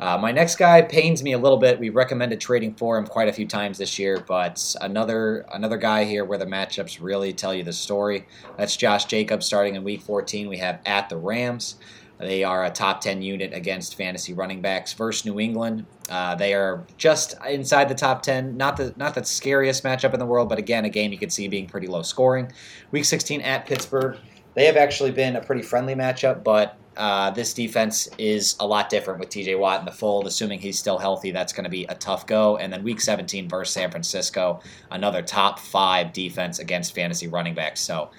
Uh, 0.00 0.18
my 0.18 0.32
next 0.32 0.56
guy 0.56 0.82
pains 0.82 1.22
me 1.22 1.32
a 1.32 1.38
little 1.38 1.58
bit. 1.58 1.78
We 1.78 1.88
recommended 1.88 2.40
trading 2.40 2.74
for 2.74 2.98
him 2.98 3.06
quite 3.06 3.28
a 3.28 3.32
few 3.32 3.46
times 3.46 3.78
this 3.78 3.98
year, 3.98 4.22
but 4.26 4.74
another 4.80 5.46
another 5.52 5.76
guy 5.76 6.04
here 6.04 6.24
where 6.24 6.38
the 6.38 6.46
matchups 6.46 6.98
really 7.00 7.32
tell 7.32 7.54
you 7.54 7.62
the 7.62 7.72
story. 7.72 8.26
That's 8.56 8.76
Josh 8.76 9.04
Jacobs 9.04 9.46
starting 9.46 9.76
in 9.76 9.84
Week 9.84 10.02
14. 10.02 10.48
We 10.48 10.58
have 10.58 10.80
at 10.84 11.08
the 11.08 11.16
Rams. 11.16 11.76
They 12.18 12.44
are 12.44 12.64
a 12.64 12.70
top 12.70 13.00
10 13.00 13.22
unit 13.22 13.52
against 13.52 13.96
fantasy 13.96 14.34
running 14.34 14.60
backs 14.60 14.92
versus 14.92 15.24
New 15.24 15.40
England. 15.40 15.84
Uh, 16.08 16.34
they 16.34 16.54
are 16.54 16.84
just 16.96 17.34
inside 17.46 17.88
the 17.88 17.94
top 17.94 18.22
10. 18.22 18.56
Not 18.56 18.76
the 18.76 18.94
not 18.96 19.14
the 19.14 19.24
scariest 19.24 19.84
matchup 19.84 20.12
in 20.12 20.18
the 20.18 20.26
world, 20.26 20.48
but 20.48 20.58
again, 20.58 20.84
a 20.84 20.90
game 20.90 21.12
you 21.12 21.18
could 21.18 21.32
see 21.32 21.48
being 21.48 21.66
pretty 21.66 21.86
low 21.86 22.02
scoring. 22.02 22.52
Week 22.90 23.04
16 23.04 23.40
at 23.40 23.66
Pittsburgh. 23.66 24.16
They 24.54 24.66
have 24.66 24.76
actually 24.76 25.10
been 25.10 25.36
a 25.36 25.40
pretty 25.40 25.62
friendly 25.62 25.94
matchup, 25.94 26.44
but 26.44 26.78
uh, 26.96 27.30
this 27.30 27.54
defense 27.54 28.08
is 28.18 28.56
a 28.60 28.66
lot 28.66 28.88
different 28.88 29.20
with 29.20 29.28
TJ 29.28 29.58
Watt 29.58 29.80
in 29.80 29.86
the 29.86 29.92
fold. 29.92 30.26
Assuming 30.26 30.58
he's 30.58 30.78
still 30.78 30.98
healthy, 30.98 31.30
that's 31.30 31.52
going 31.52 31.64
to 31.64 31.70
be 31.70 31.84
a 31.84 31.94
tough 31.94 32.26
go. 32.26 32.56
And 32.56 32.72
then 32.72 32.82
week 32.82 33.00
17 33.00 33.48
versus 33.48 33.74
San 33.74 33.90
Francisco, 33.90 34.60
another 34.90 35.22
top 35.22 35.58
five 35.58 36.12
defense 36.12 36.58
against 36.58 36.94
fantasy 36.94 37.28
running 37.28 37.54
backs. 37.54 37.80
So 37.80 38.10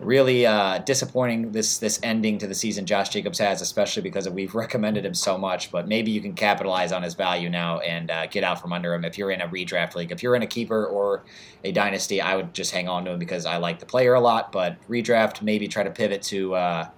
really 0.00 0.44
uh, 0.44 0.78
disappointing 0.78 1.52
this 1.52 1.78
this 1.78 2.00
ending 2.02 2.36
to 2.38 2.46
the 2.46 2.54
season 2.54 2.84
Josh 2.84 3.10
Jacobs 3.10 3.38
has, 3.38 3.60
especially 3.60 4.02
because 4.02 4.28
we've 4.28 4.54
recommended 4.64 5.04
him 5.04 5.14
so 5.14 5.38
much. 5.38 5.70
But 5.70 5.88
maybe 5.88 6.10
you 6.10 6.20
can 6.20 6.34
capitalize 6.34 6.92
on 6.92 7.02
his 7.02 7.14
value 7.14 7.48
now 7.48 7.78
and 7.80 8.10
uh, 8.10 8.26
get 8.26 8.44
out 8.44 8.60
from 8.60 8.72
under 8.72 8.94
him 8.94 9.04
if 9.04 9.18
you're 9.18 9.30
in 9.30 9.40
a 9.40 9.48
redraft 9.48 9.94
league. 9.94 10.12
If 10.12 10.22
you're 10.22 10.36
in 10.36 10.42
a 10.42 10.46
keeper 10.46 10.86
or 10.86 11.24
a 11.62 11.72
dynasty, 11.72 12.20
I 12.20 12.36
would 12.36 12.54
just 12.54 12.72
hang 12.72 12.88
on 12.88 13.04
to 13.04 13.12
him 13.12 13.18
because 13.18 13.46
I 13.46 13.56
like 13.56 13.78
the 13.78 13.86
player 13.86 14.14
a 14.14 14.20
lot. 14.20 14.52
But 14.52 14.76
redraft, 14.88 15.42
maybe 15.42 15.68
try 15.68 15.82
to 15.82 15.90
pivot 15.90 16.22
to 16.22 16.54
uh, 16.54 16.88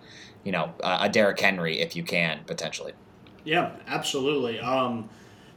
you 0.47 0.53
know 0.53 0.73
a 0.81 1.09
Derrick 1.09 1.41
Henry 1.41 1.81
if 1.81 1.97
you 1.97 2.05
can 2.05 2.45
potentially. 2.47 2.93
Yeah, 3.45 3.73
absolutely. 3.87 4.61
Um, 4.61 5.09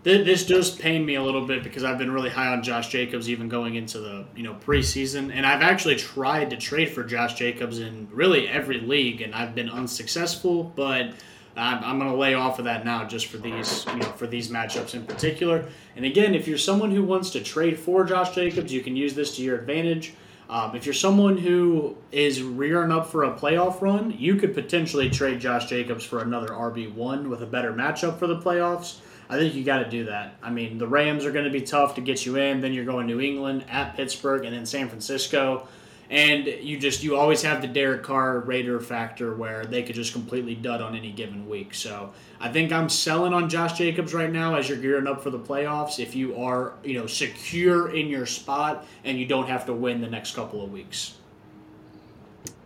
this 0.01 0.45
does 0.47 0.71
pain 0.71 1.05
me 1.05 1.15
a 1.15 1.21
little 1.21 1.45
bit 1.45 1.63
because 1.63 1.83
I've 1.83 1.97
been 1.97 2.11
really 2.11 2.29
high 2.29 2.47
on 2.47 2.63
Josh 2.63 2.87
Jacobs 2.87 3.29
even 3.29 3.49
going 3.49 3.75
into 3.75 3.99
the 3.99 4.25
you 4.35 4.43
know 4.43 4.55
preseason, 4.55 5.31
and 5.31 5.45
I've 5.45 5.61
actually 5.61 5.97
tried 5.97 6.49
to 6.49 6.57
trade 6.57 6.89
for 6.89 7.03
Josh 7.03 7.35
Jacobs 7.35 7.79
in 7.79 8.07
really 8.11 8.47
every 8.47 8.79
league, 8.79 9.21
and 9.21 9.35
I've 9.35 9.53
been 9.53 9.69
unsuccessful. 9.69 10.73
But 10.75 11.13
I'm, 11.55 11.83
I'm 11.83 11.99
going 11.99 12.11
to 12.11 12.17
lay 12.17 12.33
off 12.33 12.57
of 12.57 12.65
that 12.65 12.85
now 12.85 13.05
just 13.05 13.27
for 13.27 13.37
these 13.37 13.85
you 13.87 13.97
know 13.97 14.11
for 14.13 14.25
these 14.25 14.49
matchups 14.49 14.95
in 14.95 15.05
particular. 15.05 15.65
And 15.95 16.03
again, 16.03 16.33
if 16.33 16.47
you're 16.47 16.57
someone 16.57 16.89
who 16.89 17.03
wants 17.03 17.29
to 17.31 17.43
trade 17.43 17.77
for 17.77 18.03
Josh 18.05 18.33
Jacobs, 18.33 18.73
you 18.73 18.81
can 18.81 18.95
use 18.95 19.13
this 19.13 19.35
to 19.35 19.43
your 19.43 19.59
advantage. 19.59 20.13
Um, 20.49 20.75
if 20.75 20.85
you're 20.85 20.95
someone 20.95 21.37
who 21.37 21.95
is 22.11 22.41
rearing 22.41 22.91
up 22.91 23.07
for 23.07 23.23
a 23.23 23.37
playoff 23.37 23.81
run, 23.81 24.15
you 24.17 24.35
could 24.35 24.55
potentially 24.55 25.09
trade 25.09 25.39
Josh 25.39 25.67
Jacobs 25.67 26.03
for 26.03 26.21
another 26.21 26.47
RB 26.47 26.91
one 26.91 27.29
with 27.29 27.43
a 27.43 27.45
better 27.45 27.71
matchup 27.71 28.17
for 28.17 28.25
the 28.25 28.37
playoffs. 28.37 28.97
I 29.29 29.37
think 29.37 29.53
you 29.53 29.63
got 29.63 29.83
to 29.83 29.89
do 29.89 30.05
that. 30.05 30.37
I 30.41 30.49
mean, 30.49 30.79
the 30.79 30.87
Rams 30.87 31.23
are 31.23 31.31
going 31.31 31.45
to 31.45 31.51
be 31.51 31.61
tough 31.61 31.93
to 31.95 32.01
get 32.01 32.25
you 32.25 32.37
in. 32.37 32.61
Then 32.61 32.73
you're 32.73 32.85
going 32.85 33.05
New 33.05 33.21
England 33.21 33.63
at 33.69 33.95
Pittsburgh 33.95 34.43
and 34.43 34.55
then 34.55 34.65
San 34.65 34.89
Francisco, 34.89 35.67
and 36.09 36.47
you 36.47 36.77
just 36.77 37.03
you 37.03 37.15
always 37.15 37.41
have 37.43 37.61
the 37.61 37.67
Derek 37.67 38.03
Carr 38.03 38.39
Raider 38.39 38.79
factor 38.79 39.35
where 39.35 39.65
they 39.65 39.83
could 39.83 39.95
just 39.95 40.11
completely 40.11 40.55
dud 40.55 40.81
on 40.81 40.95
any 40.95 41.11
given 41.11 41.47
week. 41.47 41.73
So 41.73 42.11
I 42.39 42.51
think 42.51 42.71
I'm 42.71 42.89
selling 42.89 43.33
on 43.33 43.49
Josh 43.49 43.77
Jacobs 43.77 44.13
right 44.13 44.31
now 44.31 44.55
as 44.55 44.67
you're 44.67 44.79
gearing 44.79 45.07
up 45.07 45.21
for 45.21 45.29
the 45.29 45.39
playoffs. 45.39 45.99
If 45.99 46.15
you 46.15 46.35
are 46.37 46.73
you 46.83 46.99
know 46.99 47.07
secure 47.07 47.95
in 47.95 48.07
your 48.07 48.25
spot 48.25 48.87
and 49.03 49.19
you 49.19 49.25
don't 49.25 49.47
have 49.47 49.65
to 49.67 49.73
win 49.73 50.01
the 50.01 50.09
next 50.09 50.35
couple 50.35 50.63
of 50.63 50.71
weeks. 50.71 51.15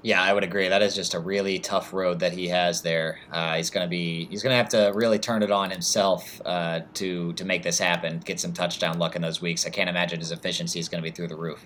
Yeah, 0.03 0.21
I 0.21 0.33
would 0.33 0.43
agree. 0.43 0.67
That 0.67 0.81
is 0.81 0.95
just 0.95 1.13
a 1.13 1.19
really 1.19 1.59
tough 1.59 1.93
road 1.93 2.19
that 2.19 2.33
he 2.33 2.49
has 2.49 2.81
there. 2.81 3.19
Uh, 3.31 3.55
he's 3.55 3.69
gonna 3.69 3.87
be 3.87 4.25
he's 4.25 4.43
gonna 4.43 4.55
have 4.55 4.69
to 4.69 4.91
really 4.93 5.19
turn 5.19 5.43
it 5.43 5.51
on 5.51 5.69
himself 5.69 6.41
uh, 6.45 6.81
to 6.95 7.33
to 7.33 7.45
make 7.45 7.63
this 7.63 7.79
happen. 7.79 8.19
Get 8.19 8.39
some 8.39 8.53
touchdown 8.53 8.99
luck 8.99 9.15
in 9.17 9.21
those 9.21 9.41
weeks. 9.41 9.65
I 9.65 9.69
can't 9.69 9.89
imagine 9.89 10.19
his 10.19 10.31
efficiency 10.31 10.79
is 10.79 10.87
gonna 10.87 11.03
be 11.03 11.11
through 11.11 11.29
the 11.29 11.37
roof. 11.37 11.65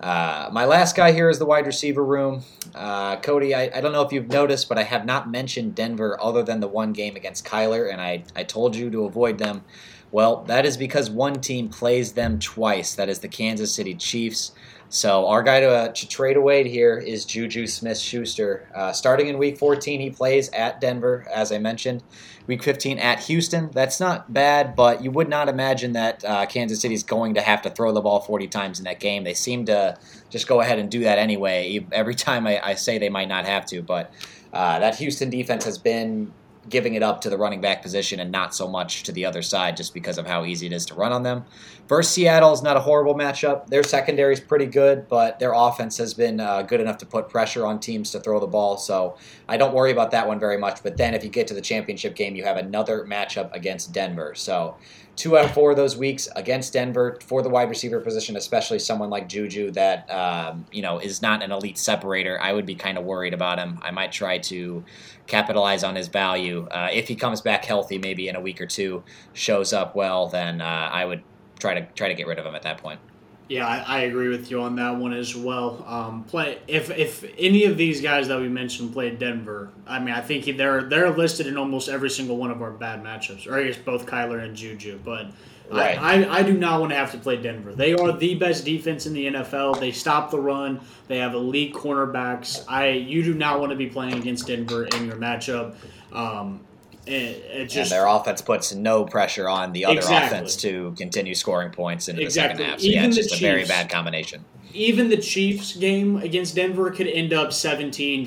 Uh, 0.00 0.48
my 0.52 0.64
last 0.64 0.94
guy 0.94 1.12
here 1.12 1.28
is 1.28 1.38
the 1.38 1.46
wide 1.46 1.66
receiver 1.66 2.04
room. 2.04 2.42
Uh, 2.74 3.16
Cody, 3.16 3.54
I, 3.54 3.70
I 3.74 3.80
don't 3.80 3.92
know 3.92 4.02
if 4.02 4.12
you've 4.12 4.28
noticed, 4.28 4.68
but 4.68 4.78
I 4.78 4.84
have 4.84 5.04
not 5.04 5.30
mentioned 5.30 5.74
Denver 5.74 6.16
other 6.20 6.42
than 6.42 6.60
the 6.60 6.68
one 6.68 6.92
game 6.92 7.16
against 7.16 7.44
Kyler, 7.44 7.90
and 7.90 8.00
I, 8.00 8.22
I 8.36 8.44
told 8.44 8.76
you 8.76 8.90
to 8.90 9.04
avoid 9.06 9.38
them. 9.38 9.64
Well, 10.10 10.44
that 10.44 10.64
is 10.64 10.76
because 10.76 11.10
one 11.10 11.40
team 11.40 11.68
plays 11.68 12.12
them 12.12 12.38
twice. 12.38 12.94
That 12.94 13.08
is 13.08 13.18
the 13.18 13.28
Kansas 13.28 13.74
City 13.74 13.94
Chiefs. 13.94 14.52
So 14.88 15.26
our 15.26 15.42
guy 15.42 15.60
to, 15.60 15.68
uh, 15.68 15.88
to 15.88 16.08
trade 16.08 16.38
away 16.38 16.66
here 16.66 16.96
is 16.96 17.26
Juju 17.26 17.66
Smith-Schuster. 17.66 18.70
Uh, 18.74 18.92
starting 18.92 19.28
in 19.28 19.36
Week 19.36 19.58
14, 19.58 20.00
he 20.00 20.08
plays 20.08 20.48
at 20.50 20.80
Denver, 20.80 21.26
as 21.32 21.52
I 21.52 21.58
mentioned. 21.58 22.02
Week 22.48 22.62
15 22.62 22.98
at 22.98 23.20
Houston. 23.24 23.70
That's 23.72 24.00
not 24.00 24.32
bad, 24.32 24.74
but 24.74 25.04
you 25.04 25.10
would 25.10 25.28
not 25.28 25.50
imagine 25.50 25.92
that 25.92 26.24
uh, 26.24 26.46
Kansas 26.46 26.80
City 26.80 26.94
is 26.94 27.02
going 27.02 27.34
to 27.34 27.42
have 27.42 27.60
to 27.60 27.70
throw 27.70 27.92
the 27.92 28.00
ball 28.00 28.20
40 28.20 28.48
times 28.48 28.78
in 28.78 28.86
that 28.86 29.00
game. 29.00 29.22
They 29.22 29.34
seem 29.34 29.66
to 29.66 29.98
just 30.30 30.48
go 30.48 30.62
ahead 30.62 30.78
and 30.78 30.90
do 30.90 31.00
that 31.00 31.18
anyway. 31.18 31.86
Every 31.92 32.14
time 32.28 32.46
I, 32.46 32.58
I 32.64 32.74
say 32.74 32.96
they 32.96 33.10
might 33.10 33.28
not 33.28 33.44
have 33.44 33.66
to, 33.66 33.82
but 33.82 34.10
uh, 34.54 34.78
that 34.78 34.96
Houston 34.96 35.28
defense 35.28 35.66
has 35.66 35.76
been 35.76 36.32
giving 36.68 36.94
it 36.94 37.02
up 37.02 37.20
to 37.22 37.30
the 37.30 37.36
running 37.36 37.60
back 37.60 37.82
position 37.82 38.20
and 38.20 38.30
not 38.30 38.54
so 38.54 38.68
much 38.68 39.02
to 39.04 39.12
the 39.12 39.24
other 39.24 39.42
side 39.42 39.76
just 39.76 39.94
because 39.94 40.18
of 40.18 40.26
how 40.26 40.44
easy 40.44 40.66
it 40.66 40.72
is 40.72 40.86
to 40.86 40.94
run 40.94 41.12
on 41.12 41.22
them. 41.22 41.44
Versus 41.88 42.12
Seattle 42.12 42.52
is 42.52 42.62
not 42.62 42.76
a 42.76 42.80
horrible 42.80 43.14
matchup. 43.14 43.66
Their 43.68 43.82
secondary 43.82 44.34
is 44.34 44.40
pretty 44.40 44.66
good, 44.66 45.08
but 45.08 45.38
their 45.38 45.52
offense 45.54 45.96
has 45.98 46.12
been 46.12 46.40
uh, 46.40 46.62
good 46.62 46.80
enough 46.80 46.98
to 46.98 47.06
put 47.06 47.28
pressure 47.28 47.64
on 47.64 47.80
teams 47.80 48.10
to 48.12 48.20
throw 48.20 48.40
the 48.40 48.46
ball. 48.46 48.76
So 48.76 49.16
I 49.48 49.56
don't 49.56 49.74
worry 49.74 49.90
about 49.90 50.10
that 50.10 50.28
one 50.28 50.38
very 50.38 50.58
much. 50.58 50.82
But 50.82 50.96
then 50.96 51.14
if 51.14 51.24
you 51.24 51.30
get 51.30 51.46
to 51.48 51.54
the 51.54 51.62
championship 51.62 52.14
game, 52.14 52.36
you 52.36 52.44
have 52.44 52.56
another 52.58 53.04
matchup 53.04 53.52
against 53.54 53.92
Denver. 53.92 54.34
So 54.34 54.76
two 55.18 55.36
out 55.36 55.44
of 55.44 55.50
four 55.50 55.72
of 55.72 55.76
those 55.76 55.96
weeks 55.96 56.28
against 56.36 56.72
Denver 56.72 57.18
for 57.26 57.42
the 57.42 57.48
wide 57.48 57.68
receiver 57.68 57.98
position, 58.00 58.36
especially 58.36 58.78
someone 58.78 59.10
like 59.10 59.28
Juju 59.28 59.72
that 59.72 60.08
um, 60.10 60.64
you 60.70 60.80
know 60.80 60.98
is 61.00 61.20
not 61.20 61.42
an 61.42 61.50
elite 61.50 61.76
separator. 61.76 62.40
I 62.40 62.52
would 62.52 62.64
be 62.64 62.76
kind 62.76 62.96
of 62.96 63.04
worried 63.04 63.34
about 63.34 63.58
him. 63.58 63.80
I 63.82 63.90
might 63.90 64.12
try 64.12 64.38
to 64.38 64.84
capitalize 65.26 65.82
on 65.82 65.96
his 65.96 66.06
value 66.06 66.68
uh, 66.70 66.88
if 66.92 67.08
he 67.08 67.16
comes 67.16 67.40
back 67.40 67.64
healthy, 67.64 67.98
maybe 67.98 68.28
in 68.28 68.36
a 68.36 68.40
week 68.40 68.60
or 68.60 68.66
two, 68.66 69.02
shows 69.32 69.72
up 69.72 69.96
well. 69.96 70.28
Then 70.28 70.60
uh, 70.60 70.64
I 70.64 71.04
would 71.04 71.22
try 71.58 71.74
to 71.74 71.86
try 71.94 72.08
to 72.08 72.14
get 72.14 72.28
rid 72.28 72.38
of 72.38 72.46
him 72.46 72.54
at 72.54 72.62
that 72.62 72.78
point. 72.78 73.00
Yeah, 73.48 73.66
I, 73.66 73.78
I, 73.86 74.00
agree 74.00 74.28
with 74.28 74.50
you 74.50 74.60
on 74.60 74.76
that 74.76 74.96
one 74.96 75.14
as 75.14 75.34
well. 75.34 75.82
Um, 75.86 76.24
play 76.24 76.58
if 76.68 76.90
if 76.90 77.24
any 77.38 77.64
of 77.64 77.78
these 77.78 78.02
guys 78.02 78.28
that 78.28 78.38
we 78.38 78.48
mentioned 78.48 78.92
played 78.92 79.18
Denver, 79.18 79.70
I 79.86 79.98
mean, 80.00 80.14
I 80.14 80.20
think 80.20 80.56
they're 80.58 80.82
they're 80.82 81.10
listed 81.10 81.46
in 81.46 81.56
almost 81.56 81.88
every 81.88 82.10
single 82.10 82.36
one 82.36 82.50
of 82.50 82.60
our 82.60 82.70
bad 82.70 83.02
matchups, 83.02 83.46
or 83.46 83.58
I 83.58 83.64
guess 83.64 83.78
both 83.78 84.04
Kyler 84.04 84.42
and 84.44 84.54
Juju. 84.54 85.00
But 85.02 85.30
right. 85.70 85.98
I, 85.98 86.24
I, 86.24 86.38
I 86.38 86.42
do 86.42 86.58
not 86.58 86.80
want 86.80 86.92
to 86.92 86.96
have 86.96 87.10
to 87.12 87.18
play 87.18 87.36
Denver. 87.36 87.72
They 87.72 87.94
are 87.94 88.12
the 88.12 88.34
best 88.34 88.66
defense 88.66 89.06
in 89.06 89.14
the 89.14 89.26
NFL. 89.26 89.80
They 89.80 89.92
stop 89.92 90.30
the 90.30 90.40
run. 90.40 90.80
They 91.06 91.16
have 91.18 91.32
elite 91.32 91.72
cornerbacks. 91.72 92.64
I 92.68 92.90
you 92.90 93.22
do 93.22 93.32
not 93.32 93.60
want 93.60 93.70
to 93.70 93.76
be 93.76 93.86
playing 93.86 94.14
against 94.14 94.46
Denver 94.46 94.84
in 94.84 95.06
your 95.06 95.16
matchup. 95.16 95.74
Um, 96.12 96.60
it 97.08 97.66
just, 97.66 97.76
and 97.76 98.00
their 98.00 98.06
offense 98.06 98.40
puts 98.42 98.74
no 98.74 99.04
pressure 99.04 99.48
on 99.48 99.72
the 99.72 99.84
other 99.84 99.96
exactly. 99.96 100.38
offense 100.38 100.56
to 100.56 100.94
continue 100.96 101.34
scoring 101.34 101.70
points 101.70 102.08
into 102.08 102.22
exactly. 102.22 102.56
the 102.56 102.58
second 102.58 102.70
half. 102.70 102.80
So 102.80 102.86
yeah, 102.86 103.04
it's 103.04 103.16
just 103.16 103.30
Chiefs, 103.30 103.40
a 103.40 103.44
very 103.44 103.64
bad 103.64 103.90
combination. 103.90 104.44
Even 104.74 105.08
the 105.08 105.16
Chiefs 105.16 105.76
game 105.76 106.16
against 106.18 106.54
Denver 106.54 106.90
could 106.90 107.06
end 107.06 107.32
up 107.32 107.50
17-3, 107.50 108.26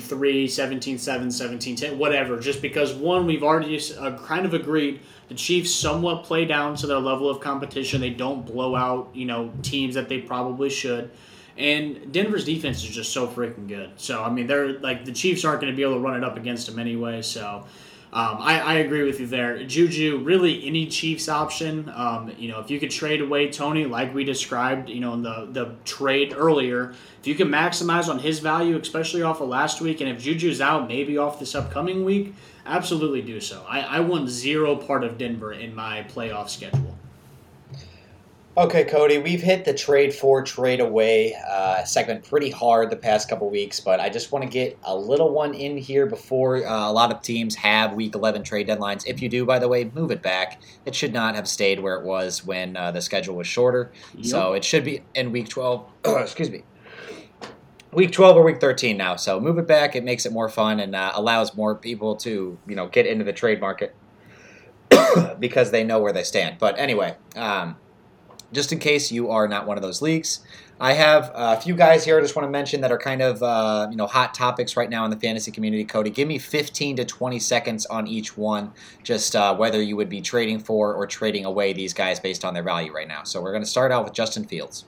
17-10, 0.98 1.96
whatever. 1.96 2.38
Just 2.38 2.60
because 2.60 2.92
one, 2.92 3.26
we've 3.26 3.42
already 3.42 3.80
uh, 3.98 4.18
kind 4.18 4.44
of 4.44 4.52
agreed 4.52 5.00
the 5.28 5.34
Chiefs 5.34 5.74
somewhat 5.74 6.24
play 6.24 6.44
down 6.44 6.76
to 6.76 6.86
their 6.86 6.98
level 6.98 7.30
of 7.30 7.40
competition. 7.40 8.00
They 8.00 8.10
don't 8.10 8.44
blow 8.44 8.74
out, 8.74 9.10
you 9.14 9.24
know, 9.24 9.52
teams 9.62 9.94
that 9.94 10.08
they 10.08 10.20
probably 10.20 10.68
should. 10.68 11.10
And 11.56 12.12
Denver's 12.12 12.44
defense 12.44 12.82
is 12.82 12.90
just 12.90 13.12
so 13.12 13.26
freaking 13.26 13.68
good. 13.68 13.92
So 13.96 14.22
I 14.22 14.30
mean, 14.30 14.46
they're 14.46 14.78
like 14.80 15.04
the 15.04 15.12
Chiefs 15.12 15.44
aren't 15.44 15.60
going 15.60 15.72
to 15.72 15.76
be 15.76 15.82
able 15.82 15.94
to 15.94 16.00
run 16.00 16.16
it 16.16 16.24
up 16.24 16.36
against 16.36 16.66
them 16.66 16.78
anyway. 16.78 17.22
So 17.22 17.66
um, 18.14 18.36
I, 18.40 18.60
I, 18.60 18.74
agree 18.74 19.04
with 19.04 19.20
you 19.20 19.26
there. 19.26 19.64
Juju, 19.64 20.20
really 20.22 20.66
any 20.66 20.86
Chiefs 20.86 21.30
option. 21.30 21.90
Um, 21.94 22.30
you 22.36 22.48
know, 22.48 22.60
if 22.60 22.70
you 22.70 22.78
could 22.78 22.90
trade 22.90 23.22
away 23.22 23.50
Toney, 23.50 23.86
like 23.86 24.14
we 24.14 24.22
described, 24.22 24.90
you 24.90 25.00
know, 25.00 25.14
in 25.14 25.22
the, 25.22 25.48
the 25.50 25.74
trade 25.86 26.34
earlier, 26.36 26.92
if 27.20 27.26
you 27.26 27.34
can 27.34 27.48
maximize 27.48 28.08
on 28.08 28.18
his 28.18 28.38
value, 28.40 28.78
especially 28.78 29.22
off 29.22 29.40
of 29.40 29.48
last 29.48 29.80
week, 29.80 30.02
and 30.02 30.10
if 30.10 30.20
Juju's 30.20 30.60
out, 30.60 30.88
maybe 30.88 31.16
off 31.16 31.40
this 31.40 31.54
upcoming 31.54 32.04
week, 32.04 32.34
absolutely 32.66 33.22
do 33.22 33.40
so. 33.40 33.64
I, 33.66 33.80
I 33.80 34.00
want 34.00 34.28
zero 34.28 34.76
part 34.76 35.04
of 35.04 35.16
Denver 35.16 35.54
in 35.54 35.74
my 35.74 36.02
playoff 36.02 36.50
schedule. 36.50 36.98
Okay, 38.54 38.84
Cody, 38.84 39.16
we've 39.16 39.40
hit 39.40 39.64
the 39.64 39.72
trade 39.72 40.14
for, 40.14 40.42
trade 40.42 40.80
away 40.80 41.34
uh, 41.48 41.84
segment 41.84 42.28
pretty 42.28 42.50
hard 42.50 42.90
the 42.90 42.96
past 42.96 43.30
couple 43.30 43.48
weeks, 43.48 43.80
but 43.80 43.98
I 43.98 44.10
just 44.10 44.30
want 44.30 44.44
to 44.44 44.50
get 44.50 44.78
a 44.82 44.94
little 44.94 45.30
one 45.30 45.54
in 45.54 45.78
here 45.78 46.04
before 46.04 46.58
uh, 46.66 46.90
a 46.90 46.92
lot 46.92 47.10
of 47.10 47.22
teams 47.22 47.54
have 47.54 47.94
week 47.94 48.14
11 48.14 48.42
trade 48.42 48.68
deadlines. 48.68 49.06
If 49.06 49.22
you 49.22 49.30
do, 49.30 49.46
by 49.46 49.58
the 49.58 49.68
way, 49.68 49.90
move 49.94 50.10
it 50.10 50.20
back. 50.20 50.60
It 50.84 50.94
should 50.94 51.14
not 51.14 51.34
have 51.34 51.48
stayed 51.48 51.80
where 51.80 51.94
it 51.94 52.04
was 52.04 52.44
when 52.44 52.76
uh, 52.76 52.90
the 52.90 53.00
schedule 53.00 53.36
was 53.36 53.46
shorter. 53.46 53.90
Yep. 54.16 54.26
So 54.26 54.52
it 54.52 54.64
should 54.64 54.84
be 54.84 55.00
in 55.14 55.32
week 55.32 55.48
12. 55.48 55.86
excuse 56.04 56.50
me. 56.50 56.62
Week 57.90 58.12
12 58.12 58.36
or 58.36 58.42
week 58.42 58.60
13 58.60 58.98
now. 58.98 59.16
So 59.16 59.40
move 59.40 59.56
it 59.56 59.66
back. 59.66 59.96
It 59.96 60.04
makes 60.04 60.26
it 60.26 60.32
more 60.32 60.50
fun 60.50 60.78
and 60.78 60.94
uh, 60.94 61.12
allows 61.14 61.56
more 61.56 61.74
people 61.74 62.16
to, 62.16 62.58
you 62.66 62.76
know, 62.76 62.86
get 62.88 63.06
into 63.06 63.24
the 63.24 63.32
trade 63.32 63.60
market 63.62 63.94
because 65.38 65.70
they 65.70 65.84
know 65.84 66.00
where 66.00 66.12
they 66.12 66.22
stand. 66.22 66.58
But 66.58 66.78
anyway, 66.78 67.16
um, 67.34 67.76
just 68.52 68.72
in 68.72 68.78
case 68.78 69.10
you 69.10 69.30
are 69.30 69.48
not 69.48 69.66
one 69.66 69.76
of 69.76 69.82
those 69.82 70.02
leagues. 70.02 70.40
I 70.80 70.94
have 70.94 71.30
a 71.34 71.60
few 71.60 71.76
guys 71.76 72.04
here 72.04 72.18
I 72.18 72.20
just 72.20 72.34
want 72.34 72.46
to 72.46 72.50
mention 72.50 72.80
that 72.80 72.90
are 72.90 72.98
kind 72.98 73.22
of 73.22 73.40
uh, 73.42 73.86
you 73.90 73.96
know 73.96 74.06
hot 74.06 74.34
topics 74.34 74.76
right 74.76 74.90
now 74.90 75.04
in 75.04 75.10
the 75.10 75.16
fantasy 75.16 75.52
community. 75.52 75.84
Cody, 75.84 76.10
give 76.10 76.26
me 76.26 76.38
15 76.38 76.96
to 76.96 77.04
20 77.04 77.38
seconds 77.38 77.86
on 77.86 78.08
each 78.08 78.36
one, 78.36 78.72
just 79.04 79.36
uh, 79.36 79.54
whether 79.54 79.80
you 79.80 79.96
would 79.96 80.08
be 80.08 80.20
trading 80.20 80.58
for 80.58 80.94
or 80.94 81.06
trading 81.06 81.44
away 81.44 81.72
these 81.72 81.94
guys 81.94 82.18
based 82.18 82.44
on 82.44 82.52
their 82.52 82.64
value 82.64 82.92
right 82.92 83.06
now. 83.06 83.22
So 83.22 83.40
we're 83.40 83.52
going 83.52 83.62
to 83.62 83.68
start 83.68 83.92
out 83.92 84.04
with 84.04 84.12
Justin 84.12 84.44
Fields. 84.44 84.84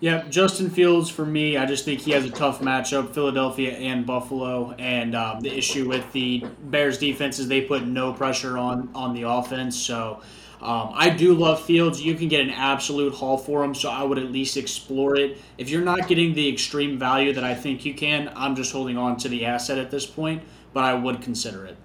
Yeah, 0.00 0.24
Justin 0.28 0.70
Fields 0.70 1.08
for 1.08 1.24
me. 1.24 1.56
I 1.56 1.66
just 1.66 1.84
think 1.84 2.00
he 2.00 2.10
has 2.10 2.24
a 2.24 2.30
tough 2.30 2.60
matchup, 2.60 3.14
Philadelphia 3.14 3.72
and 3.72 4.04
Buffalo, 4.04 4.72
and 4.78 5.14
um, 5.14 5.40
the 5.40 5.56
issue 5.56 5.88
with 5.88 6.10
the 6.12 6.44
Bears 6.64 6.98
defense 6.98 7.38
is 7.38 7.48
they 7.48 7.62
put 7.62 7.86
no 7.86 8.12
pressure 8.12 8.58
on 8.58 8.90
on 8.94 9.14
the 9.14 9.22
offense. 9.22 9.76
So 9.76 10.20
um, 10.60 10.92
I 10.94 11.10
do 11.10 11.34
love 11.34 11.62
Fields. 11.62 12.02
You 12.02 12.14
can 12.14 12.28
get 12.28 12.40
an 12.40 12.50
absolute 12.50 13.14
haul 13.14 13.36
for 13.36 13.62
him, 13.62 13.74
so 13.74 13.90
I 13.90 14.02
would 14.02 14.18
at 14.18 14.32
least 14.32 14.56
explore 14.56 15.16
it. 15.16 15.38
If 15.58 15.68
you're 15.68 15.82
not 15.82 16.08
getting 16.08 16.34
the 16.34 16.48
extreme 16.48 16.98
value 16.98 17.32
that 17.32 17.44
I 17.44 17.54
think 17.54 17.84
you 17.84 17.94
can, 17.94 18.32
I'm 18.34 18.56
just 18.56 18.72
holding 18.72 18.96
on 18.96 19.16
to 19.18 19.28
the 19.28 19.44
asset 19.44 19.78
at 19.78 19.90
this 19.90 20.06
point, 20.06 20.42
but 20.72 20.84
I 20.84 20.94
would 20.94 21.20
consider 21.20 21.66
it. 21.66 21.76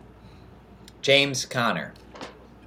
James 1.02 1.46
Conner. 1.46 1.94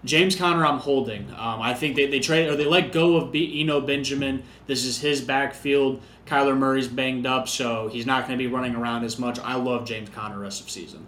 James 0.04 0.34
Conner, 0.34 0.66
I'm 0.66 0.78
holding. 0.78 1.30
Um, 1.30 1.62
I 1.62 1.74
think 1.74 1.94
they, 1.94 2.06
they 2.06 2.18
trade 2.18 2.48
or 2.48 2.56
they 2.56 2.64
let 2.64 2.92
go 2.92 3.16
of 3.16 3.30
B, 3.30 3.60
Eno 3.60 3.80
Benjamin. 3.80 4.42
This 4.66 4.84
is 4.84 5.00
his 5.00 5.20
backfield. 5.20 6.02
Kyler 6.26 6.56
Murray's 6.56 6.88
banged 6.88 7.26
up, 7.26 7.48
so 7.48 7.88
he's 7.88 8.06
not 8.06 8.26
going 8.26 8.38
to 8.38 8.42
be 8.42 8.52
running 8.52 8.74
around 8.74 9.04
as 9.04 9.18
much. 9.18 9.38
I 9.40 9.54
love 9.54 9.84
James 9.86 10.08
Conner 10.08 10.38
rest 10.38 10.60
of 10.60 10.70
season. 10.70 11.06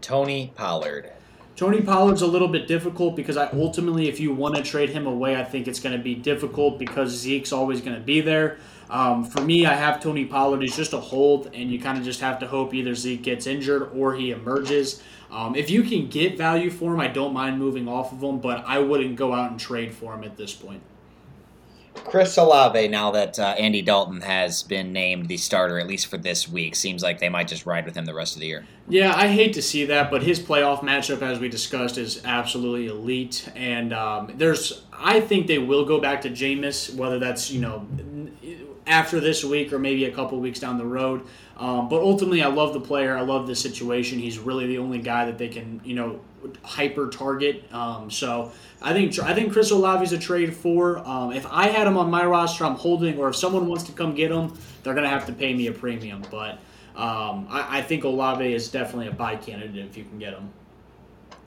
Tony 0.00 0.52
Pollard. 0.54 1.13
Tony 1.56 1.80
Pollard's 1.80 2.22
a 2.22 2.26
little 2.26 2.48
bit 2.48 2.66
difficult 2.66 3.14
because 3.14 3.36
I 3.36 3.48
ultimately, 3.52 4.08
if 4.08 4.18
you 4.18 4.34
want 4.34 4.56
to 4.56 4.62
trade 4.62 4.90
him 4.90 5.06
away, 5.06 5.36
I 5.36 5.44
think 5.44 5.68
it's 5.68 5.78
going 5.78 5.96
to 5.96 6.02
be 6.02 6.16
difficult 6.16 6.80
because 6.80 7.10
Zeke's 7.10 7.52
always 7.52 7.80
going 7.80 7.94
to 7.94 8.02
be 8.02 8.20
there. 8.20 8.58
Um, 8.90 9.24
for 9.24 9.40
me, 9.40 9.64
I 9.64 9.74
have 9.74 10.02
Tony 10.02 10.24
Pollard. 10.24 10.62
He's 10.62 10.76
just 10.76 10.92
a 10.92 11.00
hold, 11.00 11.50
and 11.54 11.70
you 11.70 11.80
kind 11.80 11.96
of 11.96 12.04
just 12.04 12.20
have 12.20 12.40
to 12.40 12.48
hope 12.48 12.74
either 12.74 12.94
Zeke 12.96 13.22
gets 13.22 13.46
injured 13.46 13.90
or 13.94 14.14
he 14.14 14.32
emerges. 14.32 15.00
Um, 15.30 15.54
if 15.54 15.70
you 15.70 15.84
can 15.84 16.08
get 16.08 16.36
value 16.36 16.70
for 16.70 16.92
him, 16.92 17.00
I 17.00 17.08
don't 17.08 17.32
mind 17.32 17.58
moving 17.58 17.88
off 17.88 18.12
of 18.12 18.20
him, 18.20 18.40
but 18.40 18.64
I 18.66 18.80
wouldn't 18.80 19.14
go 19.14 19.32
out 19.32 19.52
and 19.52 19.58
trade 19.58 19.94
for 19.94 20.12
him 20.12 20.24
at 20.24 20.36
this 20.36 20.52
point. 20.52 20.82
Chris 22.04 22.36
Olave, 22.36 22.88
now 22.88 23.10
that 23.12 23.38
uh, 23.38 23.54
Andy 23.58 23.82
Dalton 23.82 24.20
has 24.20 24.62
been 24.62 24.92
named 24.92 25.26
the 25.26 25.36
starter, 25.36 25.78
at 25.78 25.86
least 25.86 26.06
for 26.06 26.18
this 26.18 26.48
week, 26.48 26.76
seems 26.76 27.02
like 27.02 27.18
they 27.18 27.28
might 27.28 27.48
just 27.48 27.66
ride 27.66 27.84
with 27.84 27.96
him 27.96 28.04
the 28.04 28.14
rest 28.14 28.36
of 28.36 28.40
the 28.40 28.46
year. 28.46 28.66
Yeah, 28.88 29.14
I 29.14 29.28
hate 29.28 29.54
to 29.54 29.62
see 29.62 29.86
that, 29.86 30.10
but 30.10 30.22
his 30.22 30.38
playoff 30.38 30.80
matchup, 30.80 31.22
as 31.22 31.38
we 31.38 31.48
discussed, 31.48 31.96
is 31.96 32.22
absolutely 32.24 32.86
elite. 32.86 33.48
And 33.56 33.92
um, 33.92 34.32
there's, 34.36 34.82
I 34.92 35.20
think 35.20 35.46
they 35.46 35.58
will 35.58 35.84
go 35.84 36.00
back 36.00 36.20
to 36.22 36.30
Jameis, 36.30 36.94
whether 36.94 37.18
that's 37.18 37.50
you 37.50 37.60
know 37.60 37.86
after 38.86 39.20
this 39.20 39.44
week 39.44 39.72
or 39.72 39.78
maybe 39.78 40.04
a 40.04 40.12
couple 40.12 40.38
weeks 40.40 40.60
down 40.60 40.78
the 40.78 40.84
road. 40.84 41.22
Um, 41.56 41.88
but 41.88 42.00
ultimately, 42.00 42.42
I 42.42 42.48
love 42.48 42.72
the 42.72 42.80
player. 42.80 43.16
I 43.16 43.22
love 43.22 43.46
the 43.46 43.54
situation. 43.54 44.18
He's 44.18 44.38
really 44.38 44.66
the 44.66 44.78
only 44.78 44.98
guy 44.98 45.24
that 45.26 45.38
they 45.38 45.48
can, 45.48 45.80
you 45.84 45.94
know, 45.94 46.20
hyper 46.62 47.08
target. 47.08 47.72
Um, 47.72 48.10
so 48.10 48.52
I 48.82 48.92
think 48.92 49.18
I 49.20 49.34
think 49.34 49.52
Chris 49.52 49.70
Olave's 49.70 50.12
a 50.12 50.18
trade 50.18 50.54
for. 50.54 50.98
Um, 50.98 51.32
if 51.32 51.46
I 51.50 51.68
had 51.68 51.86
him 51.86 51.96
on 51.96 52.10
my 52.10 52.24
roster, 52.24 52.64
I'm 52.64 52.74
holding. 52.74 53.18
Or 53.18 53.28
if 53.28 53.36
someone 53.36 53.66
wants 53.66 53.84
to 53.84 53.92
come 53.92 54.14
get 54.14 54.30
him, 54.30 54.52
they're 54.82 54.94
gonna 54.94 55.08
have 55.08 55.26
to 55.26 55.32
pay 55.32 55.54
me 55.54 55.68
a 55.68 55.72
premium. 55.72 56.22
But 56.30 56.58
um, 56.96 57.46
I, 57.50 57.78
I 57.78 57.82
think 57.82 58.04
Olave 58.04 58.52
is 58.52 58.68
definitely 58.68 59.08
a 59.08 59.12
buy 59.12 59.36
candidate 59.36 59.86
if 59.86 59.96
you 59.96 60.04
can 60.04 60.18
get 60.18 60.34
him. 60.34 60.50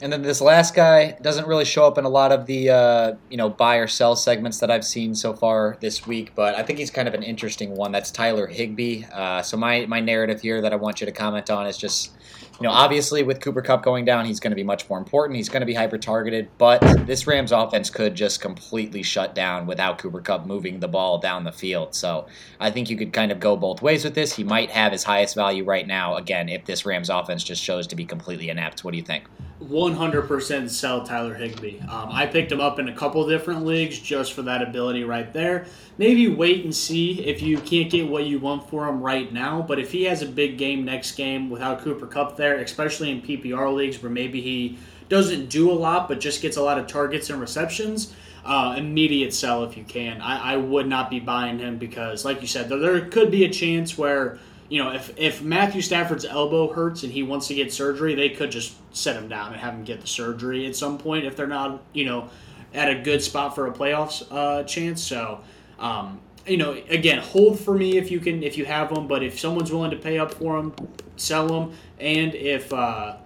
And 0.01 0.13
then 0.13 0.21
this 0.21 0.41
last 0.41 0.75
guy 0.75 1.17
doesn't 1.21 1.47
really 1.47 1.65
show 1.65 1.87
up 1.87 1.97
in 1.97 2.05
a 2.05 2.09
lot 2.09 2.31
of 2.31 2.45
the 2.45 2.69
uh, 2.69 3.15
you 3.29 3.37
know 3.37 3.49
buy 3.49 3.77
or 3.77 3.87
sell 3.87 4.15
segments 4.15 4.59
that 4.59 4.69
I've 4.69 4.85
seen 4.85 5.15
so 5.15 5.33
far 5.33 5.77
this 5.79 6.05
week, 6.05 6.33
but 6.35 6.55
I 6.55 6.63
think 6.63 6.79
he's 6.79 6.91
kind 6.91 7.07
of 7.07 7.13
an 7.13 7.23
interesting 7.23 7.75
one. 7.75 7.91
That's 7.91 8.11
Tyler 8.11 8.47
Higbee. 8.47 9.05
Uh, 9.11 9.41
so 9.41 9.57
my 9.57 9.85
my 9.87 9.99
narrative 9.99 10.41
here 10.41 10.61
that 10.61 10.71
I 10.71 10.75
want 10.75 11.01
you 11.01 11.05
to 11.05 11.11
comment 11.11 11.49
on 11.49 11.65
is 11.65 11.77
just 11.77 12.11
you 12.59 12.67
know 12.67 12.71
obviously 12.71 13.23
with 13.23 13.39
Cooper 13.39 13.61
Kupp 13.61 13.83
going 13.83 14.05
down, 14.05 14.25
he's 14.25 14.39
going 14.39 14.51
to 14.51 14.55
be 14.55 14.63
much 14.63 14.89
more 14.89 14.97
important. 14.97 15.37
He's 15.37 15.49
going 15.49 15.61
to 15.61 15.65
be 15.65 15.73
hyper 15.73 15.97
targeted, 15.97 16.49
but 16.57 16.81
this 17.05 17.27
Rams 17.27 17.51
offense 17.51 17.89
could 17.89 18.15
just 18.15 18.41
completely 18.41 19.03
shut 19.03 19.35
down 19.35 19.67
without 19.67 19.97
Cooper 19.97 20.21
Kupp 20.21 20.45
moving 20.45 20.79
the 20.79 20.87
ball 20.87 21.17
down 21.19 21.43
the 21.43 21.51
field. 21.51 21.93
So 21.95 22.27
I 22.59 22.71
think 22.71 22.89
you 22.89 22.97
could 22.97 23.13
kind 23.13 23.31
of 23.31 23.39
go 23.39 23.55
both 23.55 23.81
ways 23.81 24.03
with 24.03 24.15
this. 24.15 24.35
He 24.35 24.43
might 24.43 24.71
have 24.71 24.91
his 24.91 25.03
highest 25.03 25.35
value 25.35 25.63
right 25.63 25.85
now. 25.85 26.15
Again, 26.15 26.49
if 26.49 26.65
this 26.65 26.85
Rams 26.85 27.09
offense 27.09 27.43
just 27.43 27.63
shows 27.63 27.87
to 27.87 27.95
be 27.95 28.05
completely 28.05 28.49
inept, 28.49 28.83
what 28.83 28.91
do 28.91 28.97
you 28.97 29.03
think? 29.03 29.25
100% 29.63 30.69
sell 30.69 31.03
Tyler 31.03 31.33
Higbee. 31.33 31.79
Um, 31.81 32.09
I 32.11 32.25
picked 32.25 32.51
him 32.51 32.61
up 32.61 32.79
in 32.79 32.89
a 32.89 32.93
couple 32.93 33.27
different 33.27 33.65
leagues 33.65 33.99
just 33.99 34.33
for 34.33 34.43
that 34.43 34.61
ability 34.61 35.03
right 35.03 35.31
there. 35.33 35.65
Maybe 35.97 36.27
wait 36.27 36.63
and 36.63 36.75
see 36.75 37.25
if 37.25 37.41
you 37.41 37.57
can't 37.57 37.89
get 37.89 38.07
what 38.07 38.25
you 38.25 38.39
want 38.39 38.69
for 38.69 38.87
him 38.87 39.01
right 39.01 39.31
now. 39.33 39.63
But 39.67 39.79
if 39.79 39.91
he 39.91 40.03
has 40.03 40.21
a 40.21 40.27
big 40.27 40.57
game 40.57 40.85
next 40.85 41.13
game 41.13 41.49
without 41.49 41.81
Cooper 41.81 42.05
Kupp 42.05 42.37
there, 42.37 42.57
especially 42.57 43.09
in 43.09 43.21
PPR 43.21 43.73
leagues 43.73 44.01
where 44.01 44.11
maybe 44.11 44.41
he 44.41 44.77
doesn't 45.09 45.49
do 45.49 45.71
a 45.71 45.73
lot 45.73 46.07
but 46.07 46.19
just 46.19 46.41
gets 46.41 46.57
a 46.57 46.61
lot 46.61 46.77
of 46.77 46.85
targets 46.85 47.29
and 47.29 47.41
receptions, 47.41 48.13
uh, 48.45 48.75
immediate 48.77 49.33
sell 49.33 49.63
if 49.63 49.75
you 49.75 49.83
can. 49.83 50.21
I, 50.21 50.53
I, 50.53 50.57
would 50.57 50.87
not 50.87 51.09
be 51.09 51.19
buying 51.19 51.59
him 51.59 51.77
because, 51.77 52.23
like 52.23 52.41
you 52.41 52.47
said, 52.47 52.69
there, 52.69 52.79
there 52.79 53.05
could 53.07 53.31
be 53.31 53.43
a 53.45 53.49
chance 53.49 53.97
where 53.97 54.39
you 54.69 54.83
know, 54.83 54.91
if, 54.91 55.17
if 55.17 55.41
Matthew 55.41 55.81
Stafford's 55.81 56.25
elbow 56.25 56.71
hurts 56.71 57.03
and 57.03 57.11
he 57.11 57.23
wants 57.23 57.47
to 57.47 57.55
get 57.55 57.71
surgery, 57.71 58.15
they 58.15 58.29
could 58.29 58.51
just 58.51 58.75
set 58.95 59.15
him 59.15 59.29
down 59.29 59.53
and 59.53 59.61
have 59.61 59.73
him 59.73 59.83
get 59.83 60.01
the 60.01 60.07
surgery 60.07 60.65
at 60.67 60.75
some 60.75 60.97
point 60.97 61.25
if 61.25 61.35
they're 61.35 61.47
not, 61.47 61.81
you 61.93 62.05
know, 62.05 62.29
at 62.73 62.89
a 62.89 63.01
good 63.01 63.21
spot 63.21 63.55
for 63.55 63.67
a 63.67 63.71
playoffs 63.71 64.27
uh, 64.29 64.63
chance. 64.63 65.01
So, 65.01 65.39
um, 65.79 66.19
you 66.45 66.57
know, 66.57 66.73
again, 66.89 67.19
hold 67.19 67.59
for 67.59 67.73
me 67.73 67.97
if 67.97 68.09
you 68.09 68.19
can, 68.19 68.43
if 68.43 68.57
you 68.57 68.65
have 68.65 68.93
them. 68.93 69.07
But 69.07 69.23
if 69.23 69.39
someone's 69.39 69.71
willing 69.71 69.91
to 69.91 69.97
pay 69.97 70.17
up 70.17 70.33
for 70.33 70.61
them, 70.61 70.73
sell 71.15 71.47
them. 71.47 71.73
And 71.99 72.33
if 72.35 72.71
uh, 72.71 73.17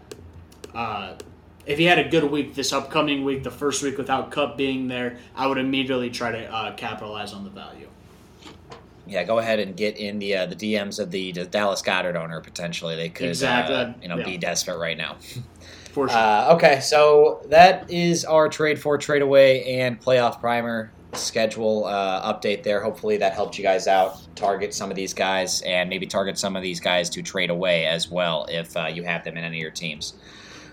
uh, 0.74 1.14
if 1.66 1.78
he 1.78 1.86
had 1.86 2.00
a 2.00 2.10
good 2.10 2.24
week 2.24 2.56
this 2.56 2.74
upcoming 2.74 3.24
week, 3.24 3.44
the 3.44 3.52
first 3.52 3.84
week 3.84 3.98
without 3.98 4.32
Kupp 4.32 4.58
being 4.58 4.88
there, 4.88 5.18
I 5.36 5.48
would 5.48 5.58
immediately 5.58 6.10
try 6.10 6.32
to 6.32 6.52
uh, 6.52 6.76
capitalize 6.76 7.34
on 7.34 7.44
the 7.44 7.52
value 7.52 7.88
yeah, 9.12 9.24
go 9.26 9.40
ahead 9.40 9.60
and 9.60 9.76
get 9.76 9.98
in 9.98 10.20
the 10.20 10.38
uh, 10.38 10.46
the 10.46 10.56
DMs 10.56 11.00
of 11.00 11.12
the, 11.12 11.34
Dallas 11.34 11.82
Goedert 11.82 12.16
owner 12.16 12.40
potentially. 12.40 12.96
They 12.96 13.10
could 13.10 13.28
exactly. 13.28 13.76
uh, 13.76 13.94
you 14.02 14.08
know 14.08 14.18
yeah. 14.18 14.26
be 14.26 14.38
desperate 14.38 14.78
right 14.78 14.98
now. 14.98 15.18
For 15.92 16.08
sure. 16.08 16.18
Uh, 16.18 16.54
okay, 16.56 16.80
so 16.80 17.46
that 17.50 17.92
is 17.92 18.24
our 18.24 18.48
trade 18.48 18.80
for 18.80 18.98
trade 18.98 19.22
away 19.22 19.80
and 19.82 20.00
playoff 20.00 20.40
primer 20.40 20.92
schedule 21.13 21.86
uh, 21.86 22.34
update 22.34 22.63
there. 22.63 22.82
Hopefully 22.82 23.17
that 23.17 23.34
helped 23.34 23.58
you 23.58 23.63
guys 23.63 23.88
out. 23.88 24.21
Target 24.36 24.74
some 24.74 24.89
of 24.89 24.95
these 24.95 25.13
guys 25.13 25.62
and 25.62 25.89
maybe 25.89 26.06
target 26.06 26.38
some 26.38 26.56
of 26.56 26.63
these 26.63 26.80
guys 26.80 27.10
to 27.12 27.21
trade 27.21 27.50
away 27.50 27.86
as 27.86 28.10
well 28.10 28.45
if 28.50 28.76
uh, 28.78 28.86
you 28.86 29.04
have 29.04 29.24
them 29.24 29.38
in 29.38 29.43
any 29.43 29.58
of 29.58 29.62
your 29.62 29.71
teams. 29.71 30.13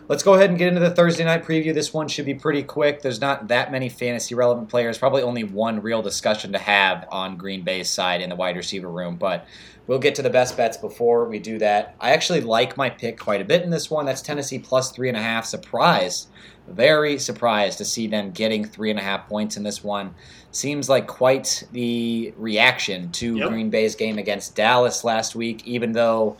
Let's 0.08 0.22
go 0.22 0.32
ahead 0.32 0.48
and 0.48 0.58
get 0.58 0.68
into 0.68 0.80
the 0.80 0.90
Thursday 0.90 1.22
night 1.24 1.44
preview. 1.44 1.74
This 1.74 1.92
one 1.92 2.08
should 2.08 2.24
be 2.24 2.32
pretty 2.32 2.62
quick. 2.62 3.02
There's 3.02 3.20
not 3.20 3.48
that 3.48 3.70
many 3.70 3.90
fantasy 3.90 4.34
relevant 4.34 4.70
players. 4.70 4.96
Probably 4.96 5.20
only 5.20 5.44
one 5.44 5.82
real 5.82 6.00
discussion 6.00 6.52
to 6.52 6.58
have 6.58 7.06
on 7.10 7.36
Green 7.36 7.62
Bay's 7.62 7.90
side 7.90 8.22
in 8.22 8.30
the 8.30 8.36
wide 8.36 8.56
receiver 8.56 8.88
room, 8.88 9.16
but 9.16 9.46
we'll 9.86 9.98
get 9.98 10.14
to 10.14 10.22
the 10.22 10.30
best 10.30 10.56
bets 10.56 10.78
before 10.78 11.26
we 11.26 11.38
do 11.38 11.58
that. 11.58 11.94
I 12.00 12.12
actually 12.12 12.40
like 12.40 12.74
my 12.78 12.88
pick 12.88 13.18
quite 13.18 13.42
a 13.42 13.44
bit 13.44 13.62
in 13.62 13.68
this 13.68 13.90
one. 13.90 14.06
That's 14.06 14.22
Tennessee 14.22 14.58
plus 14.58 14.92
three 14.92 15.08
and 15.08 15.16
a 15.16 15.22
half. 15.22 15.44
Surprised, 15.44 16.28
very 16.68 17.18
surprised 17.18 17.78
to 17.78 17.84
see 17.84 18.06
them 18.06 18.30
getting 18.30 18.64
three 18.64 18.90
and 18.90 18.98
a 18.98 19.02
half 19.02 19.28
points 19.28 19.56
in 19.56 19.62
this 19.62 19.82
one. 19.82 20.14
Seems 20.50 20.88
like 20.88 21.06
quite 21.06 21.64
the 21.72 22.32
reaction 22.36 23.10
to 23.12 23.36
yep. 23.36 23.48
Green 23.48 23.70
Bay's 23.70 23.94
game 23.94 24.18
against 24.18 24.54
Dallas 24.54 25.04
last 25.04 25.34
week, 25.34 25.66
even 25.66 25.92
though 25.92 26.36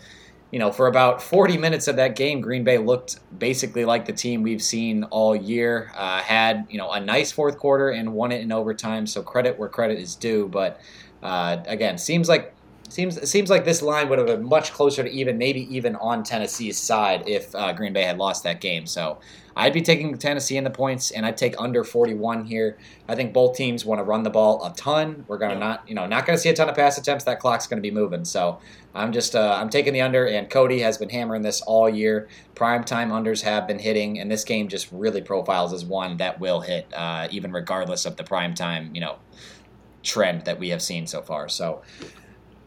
you 0.51 0.59
know, 0.59 0.73
for 0.73 0.87
about 0.87 1.23
40 1.23 1.59
minutes 1.59 1.89
of 1.89 1.97
that 1.97 2.17
game, 2.17 2.41
Green 2.41 2.65
Bay 2.65 2.79
looked 2.79 3.19
basically 3.39 3.85
like 3.85 4.07
the 4.07 4.15
team 4.15 4.43
we've 4.43 4.63
seen 4.63 5.05
all 5.05 5.37
year. 5.37 5.93
Uh, 5.95 6.21
had 6.21 6.67
you 6.71 6.79
know 6.79 6.91
a 6.91 7.01
nice 7.01 7.31
fourth 7.31 7.59
quarter 7.59 7.91
and 7.91 8.13
won 8.15 8.33
it 8.33 8.41
in 8.41 8.51
overtime. 8.51 9.07
So 9.07 9.23
credit 9.23 9.59
where 9.59 9.69
credit 9.69 9.99
is 9.99 10.15
due. 10.15 10.49
But 10.49 10.81
uh, 11.23 11.59
again, 11.67 11.99
seems 11.99 12.29
like 12.29 12.55
seems 12.89 13.29
seems 13.29 13.51
like 13.51 13.65
this 13.65 13.83
line 13.83 14.09
would 14.09 14.19
have 14.19 14.27
been 14.27 14.45
much 14.45 14.73
closer 14.73 15.03
to 15.03 15.11
even, 15.11 15.39
maybe 15.39 15.75
even 15.75 15.97
on 15.97 16.23
Tennessee's 16.23 16.79
side 16.79 17.25
if 17.27 17.55
uh, 17.55 17.73
Green 17.73 17.93
Bay 17.93 18.03
had 18.03 18.19
lost 18.19 18.43
that 18.45 18.61
game. 18.61 18.87
So 18.87 19.19
I'd 19.57 19.73
be 19.73 19.83
taking 19.83 20.17
Tennessee 20.17 20.57
in 20.57 20.65
the 20.65 20.71
points, 20.71 21.11
and 21.11 21.27
I'd 21.27 21.37
take 21.37 21.57
under 21.59 21.83
41 21.83 22.45
here. 22.45 22.79
I 23.09 23.17
think 23.17 23.33
both 23.33 23.57
teams 23.57 23.85
want 23.85 23.99
to 23.99 24.05
run 24.05 24.23
the 24.23 24.31
ball 24.31 24.65
a 24.65 24.73
ton. 24.75 25.25
We're 25.27 25.39
gonna 25.39 25.59
not, 25.59 25.83
you 25.89 25.95
know, 25.95 26.07
not 26.07 26.27
gonna 26.27 26.39
see 26.39 26.49
a 26.49 26.55
ton 26.55 26.69
of 26.69 26.77
pass 26.77 26.97
attempts. 26.97 27.25
That 27.25 27.41
clock's 27.41 27.67
gonna 27.67 27.83
be 27.83 27.91
moving. 27.91 28.25
So 28.25 28.61
I'm 28.95 29.13
just, 29.13 29.35
uh, 29.35 29.59
I'm 29.61 29.69
taking 29.69 29.93
the 29.93 30.01
under, 30.01 30.27
and 30.27 30.49
Cody 30.49 30.79
has 30.81 30.97
been 30.97 31.11
hammering 31.11 31.43
this 31.43 31.61
all 31.63 31.89
year. 31.89 32.29
Prime 32.55 32.85
time 32.85 33.11
unders 33.11 33.43
have 33.43 33.67
been 33.67 33.81
hitting, 33.81 34.21
and 34.21 34.31
this 34.31 34.45
game 34.45 34.69
just 34.69 34.93
really 34.93 35.23
profiles 35.23 35.73
as 35.73 35.85
one 35.85 36.19
that 36.19 36.39
will 36.39 36.61
hit, 36.61 36.87
uh, 36.95 37.27
even 37.31 37.53
regardless 37.53 38.07
of 38.07 38.17
the 38.17 38.25
prime 38.25 38.55
time, 38.55 38.95
you 38.95 39.01
know, 39.01 39.17
trend 40.05 40.45
that 40.45 40.59
we 40.59 40.69
have 40.69 40.81
seen 40.81 41.07
so 41.07 41.21
far. 41.21 41.49
So 41.49 41.83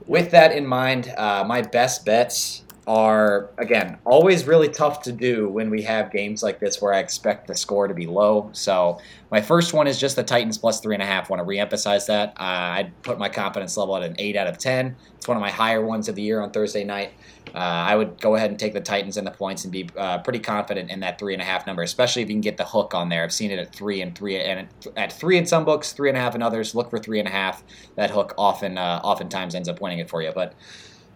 with 0.08 0.32
that 0.32 0.52
in 0.52 0.66
mind, 0.66 1.14
uh, 1.18 1.44
my 1.48 1.62
best 1.62 2.06
bets 2.06 2.64
are 2.88 3.52
again 3.60 3.98
always 4.06 4.48
really 4.48 4.68
tough 4.68 5.04
to 5.04 5.12
do 5.12 5.48
when 5.48 5.70
we 5.70 5.84
have 5.84 6.12
games 6.12 6.42
like 6.42 6.60
this 6.60 6.82
where 6.82 6.94
I 6.94 7.00
expect 7.00 7.48
the 7.48 7.56
score 7.56 7.88
to 7.88 7.94
be 7.94 8.08
low. 8.08 8.50
So 8.54 9.00
my 9.30 9.40
first 9.40 9.74
one 9.74 9.86
is 9.86 10.00
just 10.00 10.16
the 10.16 10.24
Titans 10.24 10.58
plus 10.58 10.80
three 10.80 10.96
and 10.96 11.04
a 11.04 11.06
half. 11.06 11.30
Want 11.30 11.42
to 11.42 11.46
reemphasize 11.46 12.08
that? 12.08 12.30
Uh, 12.30 12.80
I'd 12.80 13.02
put 13.04 13.20
my 13.20 13.30
confidence 13.30 13.78
level 13.78 13.96
at 13.96 14.04
an 14.04 14.16
eight 14.18 14.36
out 14.36 14.48
of 14.48 14.58
ten. 14.58 14.96
It's 15.16 15.28
one 15.28 15.38
of 15.38 15.42
my 15.42 15.52
higher 15.52 15.86
ones 15.86 16.10
of 16.10 16.16
the 16.16 16.24
year 16.24 16.42
on 16.42 16.50
Thursday 16.50 16.84
night. 16.84 17.14
Uh, 17.54 17.58
I 17.58 17.96
would 17.96 18.20
go 18.20 18.36
ahead 18.36 18.50
and 18.50 18.58
take 18.58 18.74
the 18.74 18.82
Titans 18.82 19.18
and 19.18 19.28
the 19.28 19.32
points 19.32 19.64
and 19.64 19.72
be 19.72 19.88
uh, 19.96 20.20
pretty 20.20 20.40
confident 20.40 20.90
in 20.90 21.02
that 21.02 21.20
three 21.20 21.34
and 21.34 21.42
a 21.42 21.46
half 21.46 21.68
number, 21.68 21.84
especially 21.84 22.24
if 22.24 22.30
you 22.30 22.34
can 22.34 22.42
get 22.42 22.58
the 22.58 22.66
hook 22.66 22.96
on 22.96 23.10
there. 23.10 23.24
I've 23.24 23.34
seen 23.34 23.52
it 23.52 23.60
at 23.60 23.76
three 23.76 24.02
and 24.02 24.16
three, 24.16 24.38
and 24.38 24.68
at 24.96 25.14
three 25.14 25.38
in 25.38 25.46
some 25.46 25.66
books, 25.66 25.94
three 25.94 26.10
and 26.10 26.18
a 26.18 26.22
half 26.22 26.34
in 26.34 26.42
others. 26.42 26.74
Look 26.74 26.90
for 26.90 26.98
three 26.98 27.20
and 27.20 27.28
a 27.28 27.32
half. 27.32 27.64
That 27.96 28.10
hook 28.10 28.34
often, 28.38 28.78
uh, 28.78 29.02
oftentimes 29.04 29.54
ends 29.54 29.70
up 29.70 29.82
winning 29.82 30.00
it 30.00 30.10
for 30.10 30.22
you. 30.22 30.32
But 30.34 30.54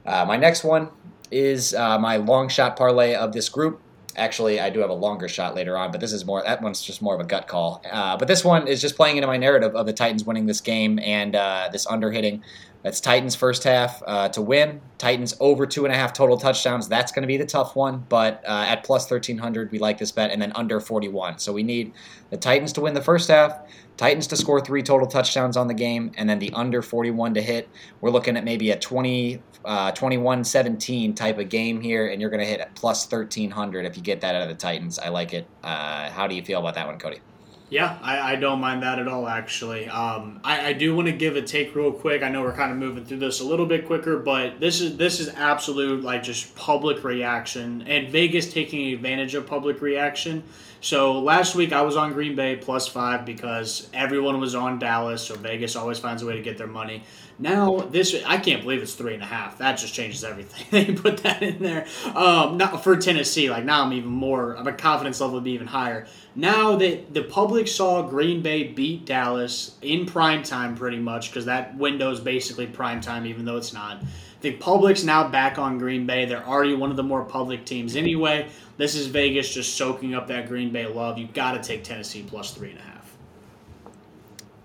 uh, 0.06 0.26
my 0.26 0.38
next 0.38 0.64
one 0.64 0.90
is 1.32 1.74
uh, 1.74 1.98
my 2.00 2.18
long 2.18 2.50
shot 2.50 2.76
parlay 2.76 3.14
of 3.16 3.34
this 3.34 3.50
group. 3.50 3.82
Actually, 4.18 4.62
I 4.62 4.70
do 4.70 4.80
have 4.80 4.90
a 4.90 4.94
longer 4.94 5.28
shot 5.28 5.56
later 5.56 5.78
on, 5.78 5.92
but 5.92 6.00
this 6.00 6.14
is 6.14 6.26
more. 6.26 6.42
That 6.42 6.62
one's 6.62 6.82
just 6.82 7.02
more 7.02 7.16
of 7.16 7.20
a 7.20 7.26
gut 7.26 7.48
call. 7.48 7.82
Uh, 7.92 8.16
but 8.16 8.28
this 8.28 8.46
one 8.46 8.68
is 8.68 8.82
just 8.82 8.96
playing 8.96 9.18
into 9.18 9.28
my 9.28 9.36
narrative 9.38 9.76
of 9.76 9.86
the 9.86 9.94
Titans 9.94 10.24
winning 10.24 10.46
this 10.46 10.62
game 10.62 11.00
and 11.00 11.36
uh, 11.36 11.68
this 11.72 11.86
under 11.88 12.12
hitting. 12.12 12.42
That's 12.86 13.02
Titans 13.02 13.34
first 13.34 13.64
half 13.64 14.04
uh, 14.06 14.30
to 14.30 14.44
win. 14.44 14.80
Titans 15.00 15.36
over 15.40 15.66
two 15.66 15.86
and 15.86 15.94
a 15.94 15.98
half 15.98 16.14
total 16.14 16.38
touchdowns. 16.38 16.88
That's 16.88 17.12
going 17.12 17.24
to 17.24 17.28
be 17.28 17.36
the 17.36 17.46
tough 17.46 17.76
one, 17.76 18.06
but 18.10 18.44
uh, 18.48 18.66
at 18.68 18.84
plus 18.84 19.08
thirteen 19.08 19.40
hundred, 19.40 19.72
we 19.72 19.80
like 19.80 19.98
this 19.98 20.12
bet, 20.12 20.30
and 20.30 20.40
then 20.40 20.52
under 20.54 20.80
forty 20.80 21.08
one. 21.08 21.40
So 21.40 21.52
we 21.52 21.64
need 21.64 21.94
the 22.30 22.38
Titans 22.38 22.72
to 22.74 22.82
win 22.82 22.94
the 22.94 23.02
first 23.02 23.28
half, 23.30 23.60
Titans 23.98 24.28
to 24.28 24.38
score 24.38 24.60
three 24.60 24.84
total 24.84 25.08
touchdowns 25.08 25.58
on 25.58 25.68
the 25.68 25.74
game, 25.74 26.12
and 26.16 26.30
then 26.30 26.38
the 26.38 26.52
under 26.54 26.82
41 26.82 27.34
to 27.34 27.42
hit. 27.42 27.70
We're 28.02 28.10
looking 28.10 28.36
at 28.36 28.44
maybe 28.44 28.72
a 28.72 28.78
20, 28.78 29.42
uh, 29.64 29.92
21-17 29.94 31.16
type 31.16 31.40
of 31.40 31.50
game 31.50 31.80
here, 31.80 32.08
and 32.08 32.20
you're 32.20 32.30
going 32.30 32.42
to 32.42 32.46
hit 32.46 32.60
at 32.60 32.76
plus 32.76 33.10
1,300 33.10 33.86
if 33.86 33.96
you 33.96 34.04
get 34.04 34.22
that 34.22 34.36
out 34.36 34.44
of 34.44 34.50
the 34.50 34.56
Titans. 34.56 35.00
I 35.00 35.10
like 35.10 35.34
it. 35.34 35.48
Uh, 35.64 36.10
how 36.12 36.28
do 36.28 36.36
you 36.36 36.44
feel 36.44 36.60
about 36.60 36.76
that 36.76 36.88
one, 36.88 37.00
Cody? 37.00 37.22
Yeah, 37.70 37.98
I, 38.02 38.34
I 38.34 38.36
don't 38.36 38.60
mind 38.60 38.84
that 38.84 39.00
at 39.00 39.08
all, 39.08 39.28
actually. 39.28 39.90
Um, 39.90 40.40
I, 40.44 40.68
I 40.68 40.74
do 40.74 40.96
want 40.96 41.08
to 41.08 41.12
give 41.12 41.36
a 41.36 41.42
take 41.42 41.74
real 41.74 41.92
quick. 41.92 42.22
I 42.22 42.30
know 42.30 42.44
we're 42.44 42.54
kind 42.54 42.72
of 42.72 42.78
moving 42.78 43.06
through 43.06 43.18
this 43.18 43.40
a 43.40 43.44
little 43.44 43.66
bit 43.66 43.88
quicker, 43.88 44.20
but 44.20 44.60
this 44.60 44.82
is 44.82 44.98
this 44.98 45.20
is 45.20 45.30
absolute 45.30 46.04
like 46.04 46.22
just 46.22 46.56
public 46.56 47.04
reaction 47.04 47.82
and 47.88 48.10
Vegas 48.10 48.54
taking 48.54 48.94
advantage 48.94 49.34
of 49.34 49.48
public 49.48 49.82
reaction. 49.82 50.44
So 50.80 51.20
last 51.20 51.56
week 51.56 51.74
I 51.74 51.82
was 51.82 51.96
on 51.98 52.14
Green 52.14 52.36
Bay 52.36 52.56
plus 52.56 52.88
five 52.88 53.26
because 53.26 53.90
everyone 53.96 54.40
was 54.40 54.54
on 54.54 54.78
Dallas, 54.78 55.24
so 55.24 55.34
Vegas 55.34 55.76
always 55.76 55.98
finds 55.98 56.22
a 56.22 56.28
way 56.28 56.36
to 56.36 56.44
get 56.44 56.60
their 56.60 56.68
money. 56.68 57.04
Now 57.38 57.80
this 57.80 58.16
I 58.26 58.38
can't 58.38 58.62
believe 58.62 58.82
it's 58.82 58.94
three 58.94 59.14
and 59.14 59.22
a 59.22 59.26
half. 59.26 59.58
That 59.58 59.78
just 59.78 59.94
changes 59.94 60.24
everything. 60.24 60.66
they 60.72 60.94
put 60.94 61.18
that 61.24 61.44
in 61.44 61.62
there. 61.62 61.86
Um, 62.14 62.58
not 62.58 62.84
for 62.84 62.96
Tennessee. 62.96 63.50
Like 63.50 63.66
now 63.66 63.84
I'm 63.84 63.94
even 63.94 64.10
more. 64.10 64.56
My 64.64 64.72
confidence 64.72 65.20
level 65.20 65.36
would 65.36 65.44
be 65.44 65.52
even 65.52 65.68
higher. 65.68 66.08
Now 66.36 66.76
that 66.78 67.14
the 67.14 67.24
public 67.24 67.68
saw 67.68 68.02
Green 68.04 68.42
Bay 68.42 68.64
beat 68.64 69.06
Dallas 69.06 69.76
in 69.82 70.06
prime 70.06 70.44
time, 70.44 70.76
pretty 70.76 71.00
much 71.00 71.30
because 71.30 71.46
that 71.46 71.78
window 71.78 72.12
is 72.12 72.20
basically 72.20 72.68
prime 72.68 73.02
time, 73.02 73.26
even 73.26 73.46
though 73.46 73.58
it's 73.58 73.74
not. 73.74 74.02
The 74.42 74.52
public's 74.52 75.04
now 75.04 75.28
back 75.28 75.58
on 75.58 75.78
Green 75.78 76.06
Bay. 76.06 76.26
They're 76.26 76.46
already 76.46 76.76
one 76.76 76.92
of 76.92 76.98
the 76.98 77.04
more 77.04 77.24
public 77.24 77.66
teams 77.66 77.96
anyway. 77.96 78.48
This 78.78 78.96
is 78.96 79.08
Vegas 79.08 79.52
just 79.54 79.76
soaking 79.76 80.14
up 80.14 80.28
that 80.28 80.48
Green 80.48 80.72
Bay 80.72 80.86
love. 80.86 81.18
You've 81.18 81.34
got 81.34 81.54
to 81.54 81.68
take 81.68 81.84
Tennessee 81.84 82.24
plus 82.28 82.54
three 82.54 82.72
and 82.72 82.80
a 82.80 82.84
half. 82.84 82.95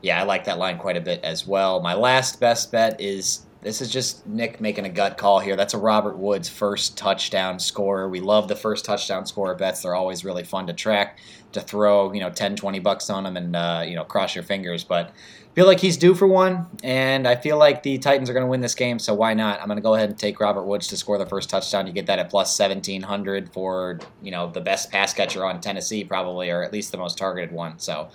Yeah, 0.02 0.20
I 0.20 0.24
like 0.24 0.44
that 0.44 0.58
line 0.58 0.78
quite 0.78 0.96
a 0.96 1.00
bit 1.00 1.22
as 1.22 1.46
well. 1.46 1.80
My 1.80 1.94
last 1.94 2.40
best 2.40 2.72
bet 2.72 3.00
is 3.00 3.46
this 3.62 3.82
is 3.82 3.90
just 3.90 4.26
Nick 4.26 4.60
making 4.60 4.86
a 4.86 4.88
gut 4.88 5.18
call 5.18 5.38
here. 5.38 5.54
That's 5.54 5.74
a 5.74 5.78
Robert 5.78 6.16
Woods 6.16 6.48
first 6.48 6.96
touchdown 6.96 7.58
scorer. 7.58 8.08
We 8.08 8.20
love 8.20 8.48
the 8.48 8.56
first 8.56 8.86
touchdown 8.86 9.26
scorer 9.26 9.54
bets. 9.54 9.82
They're 9.82 9.94
always 9.94 10.24
really 10.24 10.44
fun 10.44 10.66
to 10.68 10.72
track, 10.72 11.18
to 11.52 11.60
throw, 11.60 12.12
you 12.12 12.20
know, 12.20 12.30
10, 12.30 12.56
20 12.56 12.78
bucks 12.78 13.10
on 13.10 13.24
them 13.24 13.36
and, 13.36 13.54
uh, 13.54 13.84
you 13.86 13.96
know, 13.96 14.04
cross 14.04 14.34
your 14.34 14.44
fingers. 14.44 14.82
But 14.82 15.08
I 15.08 15.54
feel 15.54 15.66
like 15.66 15.80
he's 15.80 15.98
due 15.98 16.14
for 16.14 16.26
one, 16.26 16.68
and 16.82 17.26
I 17.26 17.34
feel 17.34 17.58
like 17.58 17.82
the 17.82 17.98
Titans 17.98 18.30
are 18.30 18.32
going 18.32 18.46
to 18.46 18.50
win 18.50 18.60
this 18.60 18.76
game, 18.76 18.98
so 18.98 19.12
why 19.12 19.34
not? 19.34 19.60
I'm 19.60 19.66
going 19.66 19.76
to 19.76 19.82
go 19.82 19.94
ahead 19.94 20.08
and 20.08 20.18
take 20.18 20.38
Robert 20.40 20.62
Woods 20.62 20.86
to 20.88 20.96
score 20.96 21.18
the 21.18 21.26
first 21.26 21.50
touchdown. 21.50 21.86
You 21.86 21.92
get 21.92 22.06
that 22.06 22.20
at 22.20 22.30
plus 22.30 22.56
1700 22.58 23.52
for, 23.52 23.98
you 24.22 24.30
know, 24.30 24.48
the 24.48 24.60
best 24.60 24.90
pass 24.92 25.12
catcher 25.12 25.44
on 25.44 25.60
Tennessee, 25.60 26.04
probably, 26.04 26.50
or 26.50 26.62
at 26.62 26.72
least 26.72 26.92
the 26.92 26.98
most 26.98 27.18
targeted 27.18 27.52
one. 27.52 27.78
So 27.80 28.08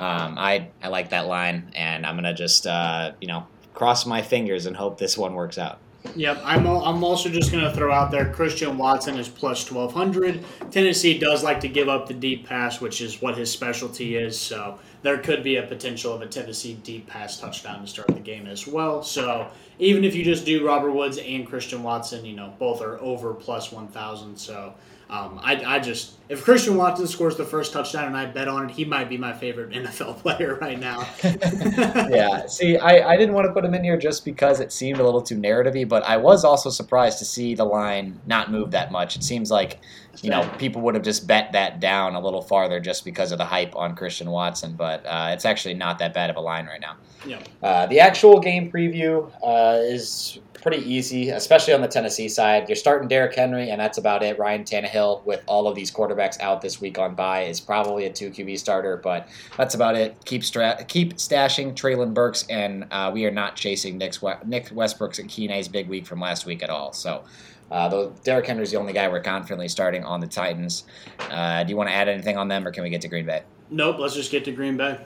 um, 0.00 0.38
I 0.38 0.68
I 0.82 0.88
like 0.88 1.10
that 1.10 1.26
line, 1.26 1.72
and 1.76 2.06
I'm 2.06 2.16
gonna 2.16 2.34
just 2.34 2.66
uh, 2.66 3.12
you 3.20 3.28
know 3.28 3.46
cross 3.74 4.06
my 4.06 4.22
fingers 4.22 4.66
and 4.66 4.76
hope 4.76 4.98
this 4.98 5.16
one 5.16 5.34
works 5.34 5.58
out. 5.58 5.78
Yep, 6.16 6.40
I'm, 6.44 6.66
I'm 6.66 7.04
also 7.04 7.28
just 7.28 7.52
going 7.52 7.62
to 7.62 7.72
throw 7.72 7.92
out 7.92 8.10
there 8.10 8.32
Christian 8.32 8.78
Watson 8.78 9.18
is 9.18 9.28
plus 9.28 9.70
1200. 9.70 10.42
Tennessee 10.70 11.18
does 11.18 11.44
like 11.44 11.60
to 11.60 11.68
give 11.68 11.88
up 11.88 12.08
the 12.08 12.14
deep 12.14 12.46
pass, 12.46 12.80
which 12.80 13.00
is 13.02 13.20
what 13.20 13.36
his 13.36 13.50
specialty 13.50 14.16
is. 14.16 14.38
So 14.38 14.78
there 15.02 15.18
could 15.18 15.42
be 15.42 15.56
a 15.56 15.62
potential 15.62 16.12
of 16.14 16.22
a 16.22 16.26
Tennessee 16.26 16.74
deep 16.82 17.06
pass 17.06 17.38
touchdown 17.38 17.82
to 17.82 17.86
start 17.86 18.08
the 18.08 18.20
game 18.20 18.46
as 18.46 18.66
well. 18.66 19.02
So 19.02 19.50
even 19.78 20.04
if 20.04 20.14
you 20.14 20.24
just 20.24 20.46
do 20.46 20.66
Robert 20.66 20.92
Woods 20.92 21.18
and 21.18 21.46
Christian 21.46 21.82
Watson, 21.82 22.24
you 22.24 22.34
know, 22.34 22.54
both 22.58 22.80
are 22.80 22.98
over 23.00 23.34
plus 23.34 23.70
1,000. 23.70 24.36
So 24.36 24.74
um, 25.10 25.40
I, 25.42 25.76
I 25.76 25.78
just 25.80 26.12
if 26.28 26.44
Christian 26.44 26.76
Watson 26.76 27.08
scores 27.08 27.36
the 27.36 27.44
first 27.44 27.72
touchdown 27.72 28.06
and 28.06 28.16
I 28.16 28.26
bet 28.26 28.46
on 28.46 28.70
it, 28.70 28.70
he 28.70 28.84
might 28.84 29.08
be 29.08 29.18
my 29.18 29.32
favorite 29.32 29.70
NFL 29.72 30.18
player 30.18 30.54
right 30.60 30.78
now. 30.78 31.04
yeah, 32.08 32.46
see, 32.46 32.78
I, 32.78 33.10
I 33.10 33.16
didn't 33.16 33.34
want 33.34 33.48
to 33.48 33.52
put 33.52 33.64
him 33.64 33.74
in 33.74 33.82
here 33.82 33.98
just 33.98 34.24
because 34.24 34.60
it 34.60 34.70
seemed 34.70 35.00
a 35.00 35.04
little 35.04 35.20
too 35.20 35.36
narrativey, 35.36 35.88
but 35.88 36.04
I 36.04 36.16
was 36.16 36.44
also 36.44 36.70
surprised 36.70 37.18
to 37.18 37.24
see 37.24 37.56
the 37.56 37.64
line 37.64 38.20
not 38.26 38.52
move 38.52 38.70
that 38.70 38.92
much. 38.92 39.16
It 39.16 39.24
seems 39.24 39.50
like 39.50 39.80
you 40.22 40.30
know 40.30 40.48
people 40.58 40.82
would 40.82 40.94
have 40.94 41.04
just 41.04 41.26
bet 41.26 41.52
that 41.52 41.80
down 41.80 42.14
a 42.14 42.20
little 42.20 42.42
farther 42.42 42.80
just 42.80 43.04
because 43.04 43.32
of 43.32 43.38
the 43.38 43.44
hype 43.44 43.74
on 43.76 43.94
Christian 43.96 44.30
Watson, 44.30 44.74
but 44.74 45.04
uh, 45.06 45.30
it's 45.32 45.44
actually 45.44 45.74
not 45.74 45.98
that 45.98 46.14
bad 46.14 46.30
of 46.30 46.36
a 46.36 46.40
line 46.40 46.66
right 46.66 46.80
now. 46.80 46.96
Yeah. 47.26 47.40
Uh, 47.62 47.86
the 47.86 48.00
actual 48.00 48.40
game 48.40 48.70
preview 48.70 49.30
uh, 49.42 49.80
is 49.80 50.38
pretty 50.60 50.78
easy, 50.78 51.30
especially 51.30 51.74
on 51.74 51.80
the 51.80 51.88
Tennessee 51.88 52.28
side. 52.28 52.68
You're 52.68 52.76
starting 52.76 53.08
Derrick 53.08 53.34
Henry, 53.34 53.70
and 53.70 53.80
that's 53.80 53.98
about 53.98 54.22
it. 54.22 54.38
Ryan 54.38 54.64
Tannehill, 54.64 55.24
with 55.24 55.42
all 55.46 55.66
of 55.66 55.74
these 55.74 55.90
quarterbacks 55.90 56.40
out 56.40 56.60
this 56.60 56.80
week 56.80 56.98
on 56.98 57.14
bye, 57.14 57.42
is 57.42 57.60
probably 57.60 58.06
a 58.06 58.12
two 58.12 58.30
QB 58.30 58.58
starter, 58.58 58.96
but 58.96 59.28
that's 59.56 59.74
about 59.74 59.96
it. 59.96 60.16
Keep 60.24 60.44
stra- 60.44 60.84
keep 60.86 61.14
stashing 61.14 61.74
Treylon 61.74 62.14
Burks, 62.14 62.46
and 62.48 62.86
uh, 62.90 63.10
we 63.12 63.24
are 63.24 63.30
not 63.30 63.56
chasing 63.56 63.98
Nick's, 63.98 64.20
Nick 64.44 64.68
Westbrook-Ikhine's 64.72 65.68
big 65.68 65.88
week 65.88 66.06
from 66.06 66.20
last 66.20 66.46
week 66.46 66.62
at 66.62 66.70
all. 66.70 66.92
So. 66.92 67.24
Uh, 67.70 67.88
though 67.88 68.10
Derrick 68.24 68.46
Henry's 68.46 68.70
the 68.70 68.78
only 68.78 68.92
guy 68.92 69.08
we're 69.08 69.20
confidently 69.20 69.68
starting 69.68 70.04
on 70.04 70.20
the 70.20 70.26
Titans. 70.26 70.84
Uh, 71.18 71.62
do 71.62 71.70
you 71.70 71.76
want 71.76 71.88
to 71.88 71.94
add 71.94 72.08
anything 72.08 72.36
on 72.36 72.48
them, 72.48 72.66
or 72.66 72.70
can 72.70 72.82
we 72.82 72.90
get 72.90 73.00
to 73.02 73.08
Green 73.08 73.26
Bay? 73.26 73.42
Nope. 73.70 73.98
Let's 73.98 74.14
just 74.14 74.30
get 74.30 74.44
to 74.46 74.52
Green 74.52 74.76
Bay. 74.76 74.98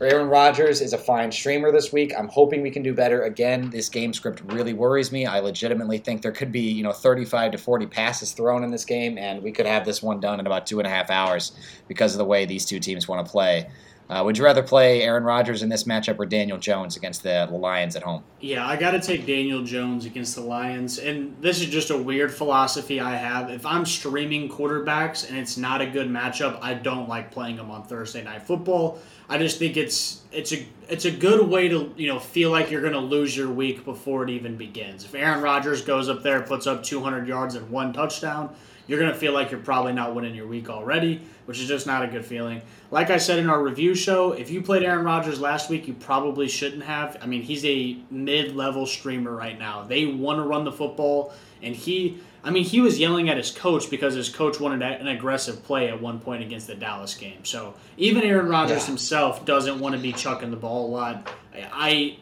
Aaron 0.00 0.28
Rodgers 0.28 0.80
is 0.80 0.92
a 0.92 0.98
fine 0.98 1.30
streamer 1.30 1.70
this 1.70 1.92
week. 1.92 2.12
I'm 2.18 2.26
hoping 2.26 2.60
we 2.60 2.72
can 2.72 2.82
do 2.82 2.92
better. 2.92 3.22
Again, 3.22 3.70
this 3.70 3.88
game 3.88 4.12
script 4.12 4.42
really 4.46 4.72
worries 4.72 5.12
me. 5.12 5.26
I 5.26 5.38
legitimately 5.38 5.98
think 5.98 6.22
there 6.22 6.32
could 6.32 6.50
be, 6.50 6.72
you 6.72 6.82
know, 6.82 6.90
35 6.90 7.52
to 7.52 7.58
40 7.58 7.86
passes 7.86 8.32
thrown 8.32 8.64
in 8.64 8.72
this 8.72 8.84
game, 8.84 9.16
and 9.16 9.40
we 9.44 9.52
could 9.52 9.66
have 9.66 9.84
this 9.84 10.02
one 10.02 10.18
done 10.18 10.40
in 10.40 10.46
about 10.46 10.66
two 10.66 10.80
and 10.80 10.88
a 10.88 10.90
half 10.90 11.08
hours 11.08 11.52
because 11.86 12.14
of 12.14 12.18
the 12.18 12.24
way 12.24 12.44
these 12.44 12.64
two 12.64 12.80
teams 12.80 13.06
want 13.06 13.24
to 13.24 13.30
play. 13.30 13.70
Uh, 14.08 14.22
would 14.22 14.36
you 14.36 14.44
rather 14.44 14.62
play 14.62 15.02
Aaron 15.02 15.24
Rodgers 15.24 15.62
in 15.62 15.68
this 15.68 15.84
matchup 15.84 16.18
or 16.18 16.26
Daniel 16.26 16.58
Jones 16.58 16.96
against 16.96 17.22
the 17.22 17.46
Lions 17.50 17.96
at 17.96 18.02
home? 18.02 18.22
Yeah, 18.40 18.66
I 18.66 18.76
got 18.76 18.90
to 18.90 19.00
take 19.00 19.26
Daniel 19.26 19.62
Jones 19.62 20.04
against 20.04 20.34
the 20.34 20.42
Lions. 20.42 20.98
And 20.98 21.34
this 21.40 21.60
is 21.60 21.66
just 21.66 21.90
a 21.90 21.96
weird 21.96 22.32
philosophy 22.32 23.00
I 23.00 23.14
have. 23.14 23.48
If 23.48 23.64
I'm 23.64 23.86
streaming 23.86 24.48
quarterbacks 24.50 25.28
and 25.28 25.38
it's 25.38 25.56
not 25.56 25.80
a 25.80 25.86
good 25.86 26.08
matchup, 26.08 26.58
I 26.60 26.74
don't 26.74 27.08
like 27.08 27.30
playing 27.30 27.56
them 27.56 27.70
on 27.70 27.84
Thursday 27.84 28.22
night 28.22 28.42
football. 28.42 28.98
I 29.28 29.38
just 29.38 29.58
think 29.58 29.78
it's 29.78 30.22
it's 30.30 30.52
a 30.52 30.66
it's 30.90 31.06
a 31.06 31.10
good 31.10 31.48
way 31.48 31.68
to 31.68 31.94
you 31.96 32.08
know 32.08 32.18
feel 32.18 32.50
like 32.50 32.70
you're 32.70 32.82
going 32.82 32.92
to 32.92 32.98
lose 32.98 33.34
your 33.34 33.50
week 33.50 33.84
before 33.84 34.24
it 34.24 34.30
even 34.30 34.56
begins. 34.56 35.04
If 35.04 35.14
Aaron 35.14 35.40
Rodgers 35.40 35.80
goes 35.80 36.10
up 36.10 36.22
there 36.22 36.42
puts 36.42 36.66
up 36.66 36.82
200 36.82 37.26
yards 37.26 37.54
and 37.54 37.70
one 37.70 37.94
touchdown, 37.94 38.54
you're 38.86 38.98
going 38.98 39.12
to 39.12 39.18
feel 39.18 39.32
like 39.32 39.50
you're 39.50 39.60
probably 39.60 39.92
not 39.92 40.14
winning 40.14 40.34
your 40.34 40.46
week 40.46 40.68
already, 40.68 41.22
which 41.46 41.60
is 41.60 41.68
just 41.68 41.86
not 41.86 42.02
a 42.04 42.08
good 42.08 42.24
feeling. 42.24 42.62
Like 42.90 43.10
I 43.10 43.16
said 43.16 43.38
in 43.38 43.48
our 43.48 43.62
review 43.62 43.94
show, 43.94 44.32
if 44.32 44.50
you 44.50 44.62
played 44.62 44.82
Aaron 44.82 45.04
Rodgers 45.04 45.40
last 45.40 45.70
week, 45.70 45.88
you 45.88 45.94
probably 45.94 46.48
shouldn't 46.48 46.82
have. 46.82 47.16
I 47.22 47.26
mean, 47.26 47.42
he's 47.42 47.64
a 47.64 47.96
mid-level 48.10 48.86
streamer 48.86 49.34
right 49.34 49.58
now. 49.58 49.84
They 49.84 50.06
want 50.06 50.38
to 50.38 50.42
run 50.42 50.64
the 50.64 50.72
football, 50.72 51.32
and 51.62 51.74
he 51.74 52.20
I 52.44 52.50
mean, 52.50 52.64
he 52.64 52.80
was 52.80 52.98
yelling 52.98 53.28
at 53.28 53.36
his 53.36 53.50
coach 53.50 53.88
because 53.88 54.14
his 54.14 54.28
coach 54.28 54.58
wanted 54.58 54.82
an 54.82 55.06
aggressive 55.06 55.62
play 55.62 55.88
at 55.88 56.00
one 56.00 56.18
point 56.18 56.42
against 56.42 56.66
the 56.66 56.74
Dallas 56.74 57.14
game. 57.14 57.44
So 57.44 57.74
even 57.96 58.24
Aaron 58.24 58.48
Rodgers 58.48 58.82
yeah. 58.82 58.86
himself 58.86 59.44
doesn't 59.44 59.78
want 59.78 59.94
to 59.94 60.00
be 60.00 60.12
chucking 60.12 60.50
the 60.50 60.56
ball 60.56 60.86
a 60.86 60.90
lot. 60.90 61.32
I, 61.54 62.16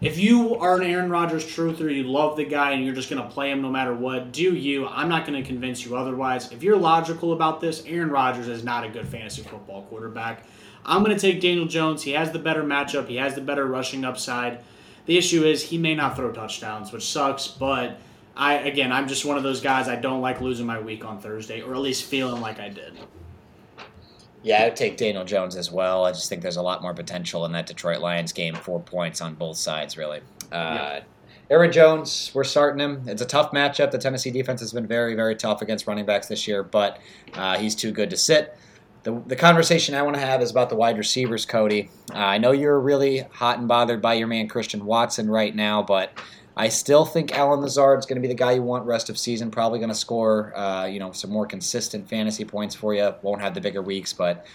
if 0.00 0.18
you 0.18 0.56
are 0.56 0.76
an 0.76 0.86
Aaron 0.86 1.10
Rodgers 1.10 1.44
truther, 1.44 1.94
you 1.94 2.04
love 2.04 2.36
the 2.36 2.44
guy, 2.44 2.72
and 2.72 2.84
you're 2.84 2.94
just 2.94 3.08
going 3.08 3.22
to 3.22 3.28
play 3.28 3.50
him 3.50 3.62
no 3.62 3.70
matter 3.70 3.94
what, 3.94 4.30
do 4.30 4.54
you? 4.54 4.86
I'm 4.86 5.08
not 5.08 5.26
going 5.26 5.42
to 5.42 5.46
convince 5.46 5.84
you 5.84 5.96
otherwise. 5.96 6.52
If 6.52 6.62
you're 6.62 6.76
logical 6.76 7.32
about 7.32 7.60
this, 7.60 7.82
Aaron 7.86 8.10
Rodgers 8.10 8.48
is 8.48 8.62
not 8.62 8.84
a 8.84 8.88
good 8.88 9.08
fantasy 9.08 9.42
football 9.42 9.82
quarterback. 9.84 10.44
I'm 10.84 11.02
going 11.02 11.16
to 11.16 11.20
take 11.20 11.40
Daniel 11.40 11.66
Jones. 11.66 12.02
He 12.02 12.12
has 12.12 12.30
the 12.30 12.38
better 12.38 12.62
matchup. 12.62 13.08
He 13.08 13.16
has 13.16 13.34
the 13.34 13.40
better 13.40 13.66
rushing 13.66 14.04
upside. 14.04 14.60
The 15.06 15.16
issue 15.16 15.44
is 15.44 15.62
he 15.62 15.78
may 15.78 15.94
not 15.94 16.14
throw 16.14 16.30
touchdowns, 16.30 16.92
which 16.92 17.06
sucks, 17.06 17.48
but 17.48 17.98
I 18.36 18.54
again, 18.54 18.92
I'm 18.92 19.08
just 19.08 19.24
one 19.24 19.36
of 19.36 19.42
those 19.42 19.60
guys. 19.60 19.88
I 19.88 19.96
don't 19.96 20.20
like 20.20 20.40
losing 20.40 20.66
my 20.66 20.78
week 20.78 21.04
on 21.04 21.20
Thursday, 21.20 21.62
or 21.62 21.74
at 21.74 21.80
least 21.80 22.04
feeling 22.04 22.42
like 22.42 22.60
I 22.60 22.68
did. 22.68 22.92
Yeah, 24.46 24.62
I 24.62 24.66
would 24.66 24.76
take 24.76 24.96
Daniel 24.96 25.24
Jones 25.24 25.56
as 25.56 25.72
well. 25.72 26.04
I 26.04 26.12
just 26.12 26.28
think 26.28 26.40
there's 26.40 26.56
a 26.56 26.62
lot 26.62 26.80
more 26.80 26.94
potential 26.94 27.44
in 27.46 27.52
that 27.52 27.66
Detroit 27.66 27.98
Lions 28.00 28.32
game. 28.32 28.54
Four 28.54 28.78
points 28.78 29.20
on 29.20 29.34
both 29.34 29.56
sides, 29.56 29.98
really. 29.98 30.20
Uh, 30.52 31.00
Aaron 31.50 31.72
Jones, 31.72 32.30
we're 32.32 32.44
starting 32.44 32.78
him. 32.78 33.02
It's 33.08 33.20
a 33.20 33.26
tough 33.26 33.50
matchup. 33.50 33.90
The 33.90 33.98
Tennessee 33.98 34.30
defense 34.30 34.60
has 34.60 34.72
been 34.72 34.86
very, 34.86 35.16
very 35.16 35.34
tough 35.34 35.62
against 35.62 35.88
running 35.88 36.06
backs 36.06 36.28
this 36.28 36.46
year, 36.46 36.62
but 36.62 37.00
uh, 37.34 37.58
he's 37.58 37.74
too 37.74 37.90
good 37.90 38.08
to 38.10 38.16
sit. 38.16 38.56
The, 39.02 39.20
the 39.26 39.34
conversation 39.34 39.96
I 39.96 40.02
want 40.02 40.14
to 40.14 40.20
have 40.20 40.40
is 40.40 40.52
about 40.52 40.68
the 40.68 40.76
wide 40.76 40.96
receivers, 40.96 41.44
Cody. 41.44 41.90
Uh, 42.14 42.18
I 42.18 42.38
know 42.38 42.52
you're 42.52 42.78
really 42.78 43.22
hot 43.32 43.58
and 43.58 43.66
bothered 43.66 44.00
by 44.00 44.14
your 44.14 44.28
man 44.28 44.46
Christian 44.46 44.84
Watson 44.84 45.28
right 45.28 45.56
now, 45.56 45.82
but 45.82 46.12
I 46.56 46.68
still 46.68 47.04
think 47.04 47.36
Allen 47.36 47.60
Lazard 47.60 47.98
is 47.98 48.06
going 48.06 48.16
to 48.16 48.22
be 48.22 48.28
the 48.28 48.34
guy 48.34 48.52
you 48.52 48.62
want 48.62 48.86
rest 48.86 49.10
of 49.10 49.18
season. 49.18 49.50
Probably 49.50 49.78
going 49.78 49.90
to 49.90 49.94
score, 49.94 50.56
uh, 50.56 50.86
you 50.86 50.98
know, 50.98 51.12
some 51.12 51.30
more 51.30 51.46
consistent 51.46 52.08
fantasy 52.08 52.44
points 52.44 52.74
for 52.74 52.94
you. 52.94 53.14
Won't 53.22 53.42
have 53.42 53.54
the 53.54 53.60
bigger 53.60 53.82
weeks, 53.82 54.12
but 54.14 54.46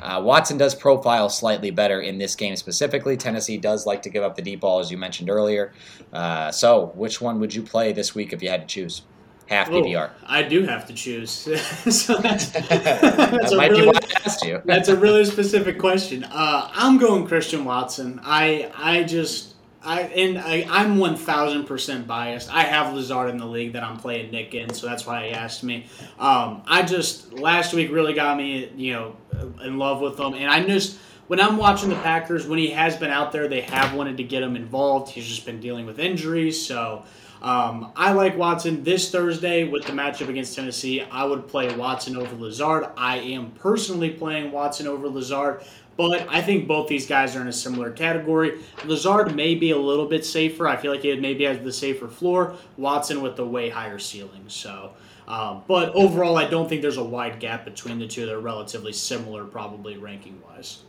uh, 0.00 0.22
Watson 0.24 0.56
does 0.56 0.74
profile 0.74 1.28
slightly 1.28 1.70
better 1.70 2.00
in 2.00 2.16
this 2.16 2.34
game 2.34 2.56
specifically. 2.56 3.16
Tennessee 3.16 3.58
does 3.58 3.86
like 3.86 4.02
to 4.02 4.10
give 4.10 4.22
up 4.22 4.36
the 4.36 4.42
deep 4.42 4.60
ball, 4.60 4.78
as 4.80 4.90
you 4.90 4.96
mentioned 4.96 5.28
earlier. 5.28 5.72
Uh, 6.12 6.50
so, 6.50 6.92
which 6.94 7.20
one 7.20 7.40
would 7.40 7.54
you 7.54 7.62
play 7.62 7.92
this 7.92 8.14
week 8.14 8.32
if 8.32 8.42
you 8.42 8.48
had 8.48 8.62
to 8.62 8.66
choose? 8.66 9.02
half 9.46 9.68
PPR. 9.68 10.10
Oh, 10.10 10.24
I 10.26 10.42
do 10.42 10.62
have 10.64 10.86
to 10.86 10.94
choose. 10.94 11.30
so 11.30 12.16
that's, 12.16 12.46
that's 12.50 12.68
that 12.68 13.52
might 13.56 13.70
really, 13.70 13.82
be 13.82 13.86
why 13.88 14.00
I 14.02 14.20
asked 14.24 14.44
you. 14.44 14.62
that's 14.64 14.88
a 14.88 14.96
really 14.96 15.24
specific 15.24 15.78
question. 15.78 16.24
Uh, 16.24 16.70
I'm 16.72 16.98
going 16.98 17.26
Christian 17.26 17.64
Watson. 17.64 18.20
I 18.24 18.72
I 18.74 19.02
just 19.02 19.53
I 19.84 20.02
and 20.02 20.38
I, 20.38 20.66
I'm 20.68 20.98
one 20.98 21.16
thousand 21.16 21.64
percent 21.64 22.06
biased. 22.06 22.52
I 22.52 22.62
have 22.62 22.94
Lazard 22.94 23.30
in 23.30 23.38
the 23.38 23.46
league 23.46 23.74
that 23.74 23.82
I'm 23.82 23.98
playing 23.98 24.30
Nick 24.30 24.54
in, 24.54 24.72
so 24.72 24.86
that's 24.86 25.06
why 25.06 25.26
he 25.26 25.32
asked 25.32 25.62
me. 25.62 25.86
Um, 26.18 26.62
I 26.66 26.82
just 26.82 27.32
last 27.32 27.74
week 27.74 27.90
really 27.92 28.14
got 28.14 28.36
me, 28.36 28.70
you 28.76 28.92
know, 28.92 29.16
in 29.62 29.78
love 29.78 30.00
with 30.00 30.18
him, 30.18 30.34
and 30.34 30.50
I 30.50 30.64
just 30.64 30.98
when 31.26 31.40
I'm 31.40 31.56
watching 31.56 31.88
the 31.88 31.96
Packers, 31.96 32.46
when 32.46 32.58
he 32.58 32.70
has 32.70 32.96
been 32.96 33.10
out 33.10 33.32
there, 33.32 33.48
they 33.48 33.62
have 33.62 33.94
wanted 33.94 34.16
to 34.18 34.24
get 34.24 34.42
him 34.42 34.56
involved. 34.56 35.10
He's 35.10 35.26
just 35.26 35.46
been 35.46 35.60
dealing 35.60 35.86
with 35.86 35.98
injuries, 35.98 36.64
so 36.64 37.04
um, 37.44 37.92
I 37.94 38.12
like 38.12 38.38
Watson 38.38 38.84
this 38.84 39.10
Thursday 39.10 39.64
with 39.64 39.84
the 39.84 39.92
matchup 39.92 40.28
against 40.28 40.56
Tennessee. 40.56 41.02
I 41.02 41.24
would 41.24 41.46
play 41.46 41.76
Watson 41.76 42.16
over 42.16 42.34
Lazard. 42.36 42.86
I 42.96 43.18
am 43.18 43.50
personally 43.50 44.08
playing 44.08 44.50
Watson 44.50 44.86
over 44.86 45.08
Lazard, 45.08 45.62
but 45.96 46.26
I 46.28 46.42
think 46.42 46.66
both 46.66 46.88
these 46.88 47.06
guys 47.06 47.36
are 47.36 47.40
in 47.40 47.48
a 47.48 47.52
similar 47.52 47.90
category. 47.90 48.60
Lazard 48.84 49.34
may 49.34 49.54
be 49.54 49.70
a 49.70 49.78
little 49.78 50.06
bit 50.06 50.24
safer. 50.24 50.66
I 50.66 50.76
feel 50.76 50.92
like 50.92 51.02
he 51.02 51.14
maybe 51.16 51.44
has 51.44 51.58
the 51.60 51.72
safer 51.72 52.08
floor. 52.08 52.56
Watson 52.76 53.22
with 53.22 53.36
the 53.36 53.46
way 53.46 53.68
higher 53.68 53.98
ceiling. 53.98 54.44
So, 54.48 54.92
um, 55.28 55.62
but 55.68 55.94
overall, 55.94 56.36
I 56.36 56.48
don't 56.48 56.68
think 56.68 56.82
there's 56.82 56.96
a 56.96 57.04
wide 57.04 57.40
gap 57.40 57.64
between 57.64 57.98
the 57.98 58.06
two. 58.06 58.26
They're 58.26 58.40
relatively 58.40 58.92
similar, 58.92 59.44
probably 59.44 59.96
ranking 59.96 60.40
wise. 60.42 60.82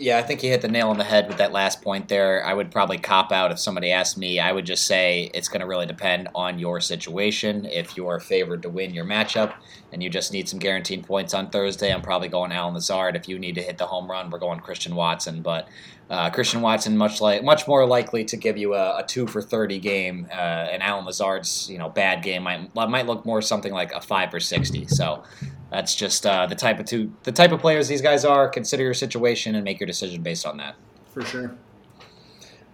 Yeah, 0.00 0.16
I 0.16 0.22
think 0.22 0.40
he 0.40 0.48
hit 0.48 0.62
the 0.62 0.68
nail 0.68 0.90
on 0.90 0.96
the 0.96 1.02
head 1.02 1.26
with 1.26 1.38
that 1.38 1.50
last 1.50 1.82
point 1.82 2.06
there. 2.06 2.46
I 2.46 2.54
would 2.54 2.70
probably 2.70 2.98
cop 2.98 3.32
out 3.32 3.50
if 3.50 3.58
somebody 3.58 3.90
asked 3.90 4.16
me. 4.16 4.38
I 4.38 4.52
would 4.52 4.64
just 4.64 4.86
say 4.86 5.28
it's 5.34 5.48
going 5.48 5.60
to 5.60 5.66
really 5.66 5.86
depend 5.86 6.28
on 6.36 6.60
your 6.60 6.80
situation. 6.80 7.64
If 7.64 7.96
you're 7.96 8.20
favored 8.20 8.62
to 8.62 8.68
win 8.68 8.94
your 8.94 9.04
matchup 9.04 9.54
and 9.92 10.00
you 10.00 10.08
just 10.08 10.32
need 10.32 10.48
some 10.48 10.60
guaranteed 10.60 11.04
points 11.04 11.34
on 11.34 11.50
Thursday, 11.50 11.92
I'm 11.92 12.00
probably 12.00 12.28
going 12.28 12.52
Allen 12.52 12.74
Lazard. 12.74 13.16
If 13.16 13.28
you 13.28 13.40
need 13.40 13.56
to 13.56 13.62
hit 13.62 13.76
the 13.76 13.86
home 13.86 14.08
run, 14.08 14.30
we're 14.30 14.38
going 14.38 14.60
Christian 14.60 14.94
Watson. 14.94 15.42
But 15.42 15.68
uh, 16.08 16.30
Christian 16.30 16.60
Watson 16.60 16.96
much 16.96 17.20
like 17.20 17.42
much 17.42 17.66
more 17.66 17.84
likely 17.84 18.24
to 18.26 18.36
give 18.36 18.56
you 18.56 18.74
a, 18.74 18.98
a 18.98 19.04
two 19.04 19.26
for 19.26 19.42
thirty 19.42 19.80
game, 19.80 20.28
uh, 20.30 20.34
and 20.70 20.80
Allen 20.80 21.06
Lazard's 21.06 21.68
you 21.68 21.76
know 21.76 21.88
bad 21.88 22.22
game 22.22 22.44
might 22.44 22.72
might 22.72 23.06
look 23.06 23.26
more 23.26 23.42
something 23.42 23.72
like 23.72 23.92
a 23.92 24.00
five 24.00 24.30
for 24.30 24.38
sixty. 24.38 24.86
So 24.86 25.24
that's 25.70 25.94
just 25.94 26.24
uh, 26.26 26.46
the 26.46 26.54
type 26.54 26.78
of 26.80 26.86
two 26.86 27.12
the 27.24 27.32
type 27.32 27.52
of 27.52 27.60
players 27.60 27.88
these 27.88 28.02
guys 28.02 28.24
are. 28.24 28.48
Consider 28.48 28.82
your 28.82 28.94
situation 28.94 29.54
and 29.54 29.64
make 29.64 29.80
your 29.80 29.86
decision 29.86 30.22
based 30.22 30.46
on 30.46 30.56
that. 30.58 30.76
For 31.12 31.22
sure. 31.22 31.54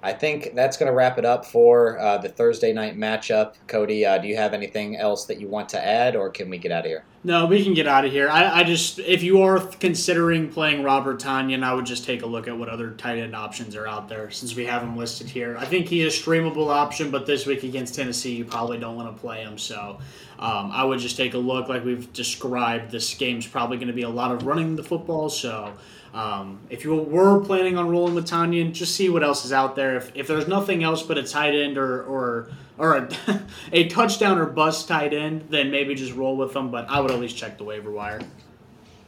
I 0.02 0.12
think 0.12 0.54
that's 0.54 0.76
going 0.76 0.88
to 0.88 0.94
wrap 0.94 1.16
it 1.16 1.24
up 1.24 1.46
for 1.46 1.98
uh, 1.98 2.18
the 2.18 2.28
Thursday 2.28 2.74
night 2.74 2.94
matchup. 2.94 3.54
Cody, 3.68 4.04
uh, 4.04 4.18
do 4.18 4.28
you 4.28 4.36
have 4.36 4.52
anything 4.52 4.96
else 4.98 5.24
that 5.24 5.40
you 5.40 5.48
want 5.48 5.70
to 5.70 5.82
add, 5.82 6.14
or 6.14 6.28
can 6.28 6.50
we 6.50 6.58
get 6.58 6.70
out 6.70 6.84
of 6.84 6.90
here? 6.90 7.04
No, 7.26 7.46
we 7.46 7.64
can 7.64 7.72
get 7.72 7.86
out 7.86 8.04
of 8.04 8.12
here. 8.12 8.28
I, 8.28 8.60
I 8.60 8.64
just, 8.64 8.98
if 8.98 9.22
you 9.22 9.40
are 9.40 9.58
considering 9.58 10.50
playing 10.50 10.82
Robert 10.82 11.20
Tonyan, 11.20 11.64
I 11.64 11.72
would 11.72 11.86
just 11.86 12.04
take 12.04 12.20
a 12.20 12.26
look 12.26 12.48
at 12.48 12.58
what 12.58 12.68
other 12.68 12.90
tight 12.90 13.18
end 13.18 13.34
options 13.34 13.74
are 13.74 13.88
out 13.88 14.10
there 14.10 14.30
since 14.30 14.54
we 14.54 14.66
have 14.66 14.82
him 14.82 14.94
listed 14.94 15.30
here. 15.30 15.56
I 15.58 15.64
think 15.64 15.88
he's 15.88 16.04
a 16.04 16.22
streamable 16.22 16.68
option, 16.68 17.10
but 17.10 17.24
this 17.24 17.46
week 17.46 17.62
against 17.62 17.94
Tennessee, 17.94 18.34
you 18.34 18.44
probably 18.44 18.78
don't 18.78 18.94
want 18.94 19.16
to 19.16 19.18
play 19.18 19.40
him. 19.40 19.56
So 19.56 20.00
um, 20.38 20.70
I 20.70 20.84
would 20.84 20.98
just 20.98 21.16
take 21.16 21.32
a 21.32 21.38
look, 21.38 21.70
like 21.70 21.82
we've 21.82 22.12
described. 22.12 22.90
This 22.90 23.14
game's 23.14 23.46
probably 23.46 23.78
going 23.78 23.88
to 23.88 23.94
be 23.94 24.02
a 24.02 24.08
lot 24.10 24.30
of 24.30 24.44
running 24.46 24.76
the 24.76 24.84
football, 24.84 25.30
so 25.30 25.72
um, 26.12 26.60
if 26.68 26.84
you 26.84 26.94
were 26.94 27.40
planning 27.40 27.78
on 27.78 27.88
rolling 27.88 28.14
with 28.14 28.28
Tonyan, 28.28 28.72
just 28.72 28.94
see 28.94 29.08
what 29.08 29.24
else 29.24 29.46
is 29.46 29.52
out 29.52 29.76
there. 29.76 29.96
If, 29.96 30.12
if 30.14 30.26
there's 30.28 30.46
nothing 30.46 30.84
else 30.84 31.02
but 31.02 31.16
a 31.16 31.22
tight 31.22 31.54
end 31.54 31.78
or 31.78 32.04
or, 32.04 32.50
or 32.78 32.96
a, 32.96 33.08
a 33.72 33.88
touchdown 33.88 34.38
or 34.38 34.46
bust 34.46 34.88
tight 34.88 35.12
end, 35.14 35.46
then 35.50 35.70
maybe 35.70 35.94
just 35.94 36.14
roll 36.14 36.36
with 36.36 36.52
them. 36.52 36.70
But 36.70 36.88
I 36.88 37.00
would 37.00 37.10
at 37.10 37.18
least 37.18 37.36
check 37.36 37.58
the 37.58 37.64
waiver 37.64 37.90
wire. 37.90 38.20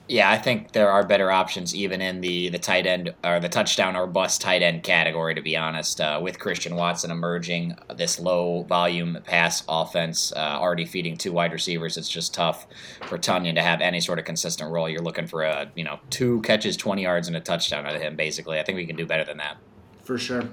Yeah, 0.09 0.31
I 0.31 0.39
think 0.39 0.71
there 0.71 0.89
are 0.89 1.05
better 1.05 1.33
options 1.33 1.75
even 1.75 2.01
in 2.01 2.21
the 2.21 2.49
the 2.51 2.61
tight 2.61 2.87
end 2.87 3.13
or 3.25 3.41
the 3.41 3.49
touchdown 3.49 3.97
or 3.97 4.07
bust 4.07 4.41
tight 4.41 4.63
end 4.63 4.85
category. 4.85 5.35
To 5.35 5.43
be 5.43 5.57
honest, 5.57 6.01
uh, 6.01 6.21
with 6.23 6.39
Christian 6.39 6.77
Watson 6.77 7.11
emerging, 7.11 7.77
this 7.97 8.21
low 8.21 8.63
volume 8.63 9.19
pass 9.25 9.65
offense 9.69 10.33
uh, 10.37 10.39
already 10.61 10.85
feeding 10.85 11.17
two 11.17 11.33
wide 11.33 11.53
receivers, 11.53 11.97
it's 11.97 12.09
just 12.09 12.33
tough 12.33 12.69
for 13.03 13.19
Tonyan 13.19 13.57
to 13.57 13.63
have 13.63 13.81
any 13.81 14.01
sort 14.01 14.21
of 14.21 14.25
consistent 14.25 14.71
role. 14.71 14.89
You're 14.89 15.03
looking 15.03 15.27
for 15.27 15.43
a 15.43 15.73
you 15.75 15.83
know 15.83 15.99
two 16.09 16.41
catches, 16.43 16.77
twenty 16.77 17.03
yards, 17.03 17.27
and 17.27 17.37
a 17.37 17.41
touchdown 17.41 17.85
out 17.85 17.97
of 17.97 18.01
him. 18.01 18.15
Basically, 18.15 18.61
I 18.61 18.63
think 18.63 18.77
we 18.77 18.87
can 18.87 18.97
do 18.97 19.07
better 19.07 19.25
than 19.25 19.39
that. 19.39 19.57
For 20.07 20.19
sure. 20.19 20.45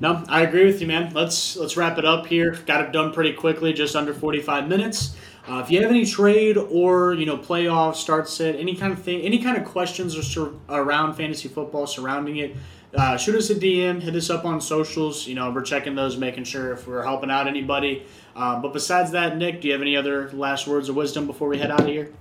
No, 0.00 0.22
I 0.28 0.42
agree 0.42 0.66
with 0.66 0.82
you, 0.82 0.86
man. 0.86 1.14
Let's 1.14 1.56
let's 1.56 1.78
wrap 1.78 1.96
it 1.96 2.04
up 2.04 2.26
here. 2.26 2.52
Got 2.66 2.84
it 2.84 2.92
done 2.92 3.10
pretty 3.10 3.32
quickly, 3.32 3.72
just 3.72 3.96
under 3.96 4.12
forty 4.12 4.42
five 4.42 4.68
minutes. 4.68 5.16
Uh, 5.48 5.62
if 5.64 5.70
you 5.70 5.80
have 5.80 5.90
any 5.90 6.04
trade 6.04 6.58
or 6.58 7.14
you 7.14 7.24
know 7.24 7.38
playoff 7.38 7.94
start 7.94 8.28
set, 8.28 8.54
any 8.56 8.76
kind 8.76 8.92
of 8.92 9.02
thing, 9.02 9.22
any 9.22 9.42
kind 9.42 9.56
of 9.56 9.64
questions 9.64 10.14
or 10.14 10.22
sur- 10.22 10.52
around 10.68 11.14
fantasy 11.14 11.48
football 11.48 11.86
surrounding 11.86 12.36
it, 12.36 12.54
uh, 12.94 13.16
shoot 13.16 13.34
us 13.34 13.48
a 13.48 13.54
DM, 13.54 14.02
hit 14.02 14.14
us 14.14 14.28
up 14.28 14.44
on 14.44 14.60
socials. 14.60 15.26
You 15.26 15.36
know 15.36 15.50
we're 15.50 15.62
checking 15.62 15.94
those, 15.94 16.18
making 16.18 16.44
sure 16.44 16.74
if 16.74 16.86
we're 16.86 17.02
helping 17.02 17.30
out 17.30 17.46
anybody. 17.46 18.04
Uh, 18.36 18.60
but 18.60 18.74
besides 18.74 19.12
that, 19.12 19.38
Nick, 19.38 19.62
do 19.62 19.68
you 19.68 19.72
have 19.72 19.80
any 19.80 19.96
other 19.96 20.30
last 20.32 20.66
words 20.66 20.90
of 20.90 20.96
wisdom 20.96 21.26
before 21.26 21.48
we 21.48 21.56
head 21.56 21.70
out 21.70 21.80
of 21.80 21.86
here? 21.86 22.12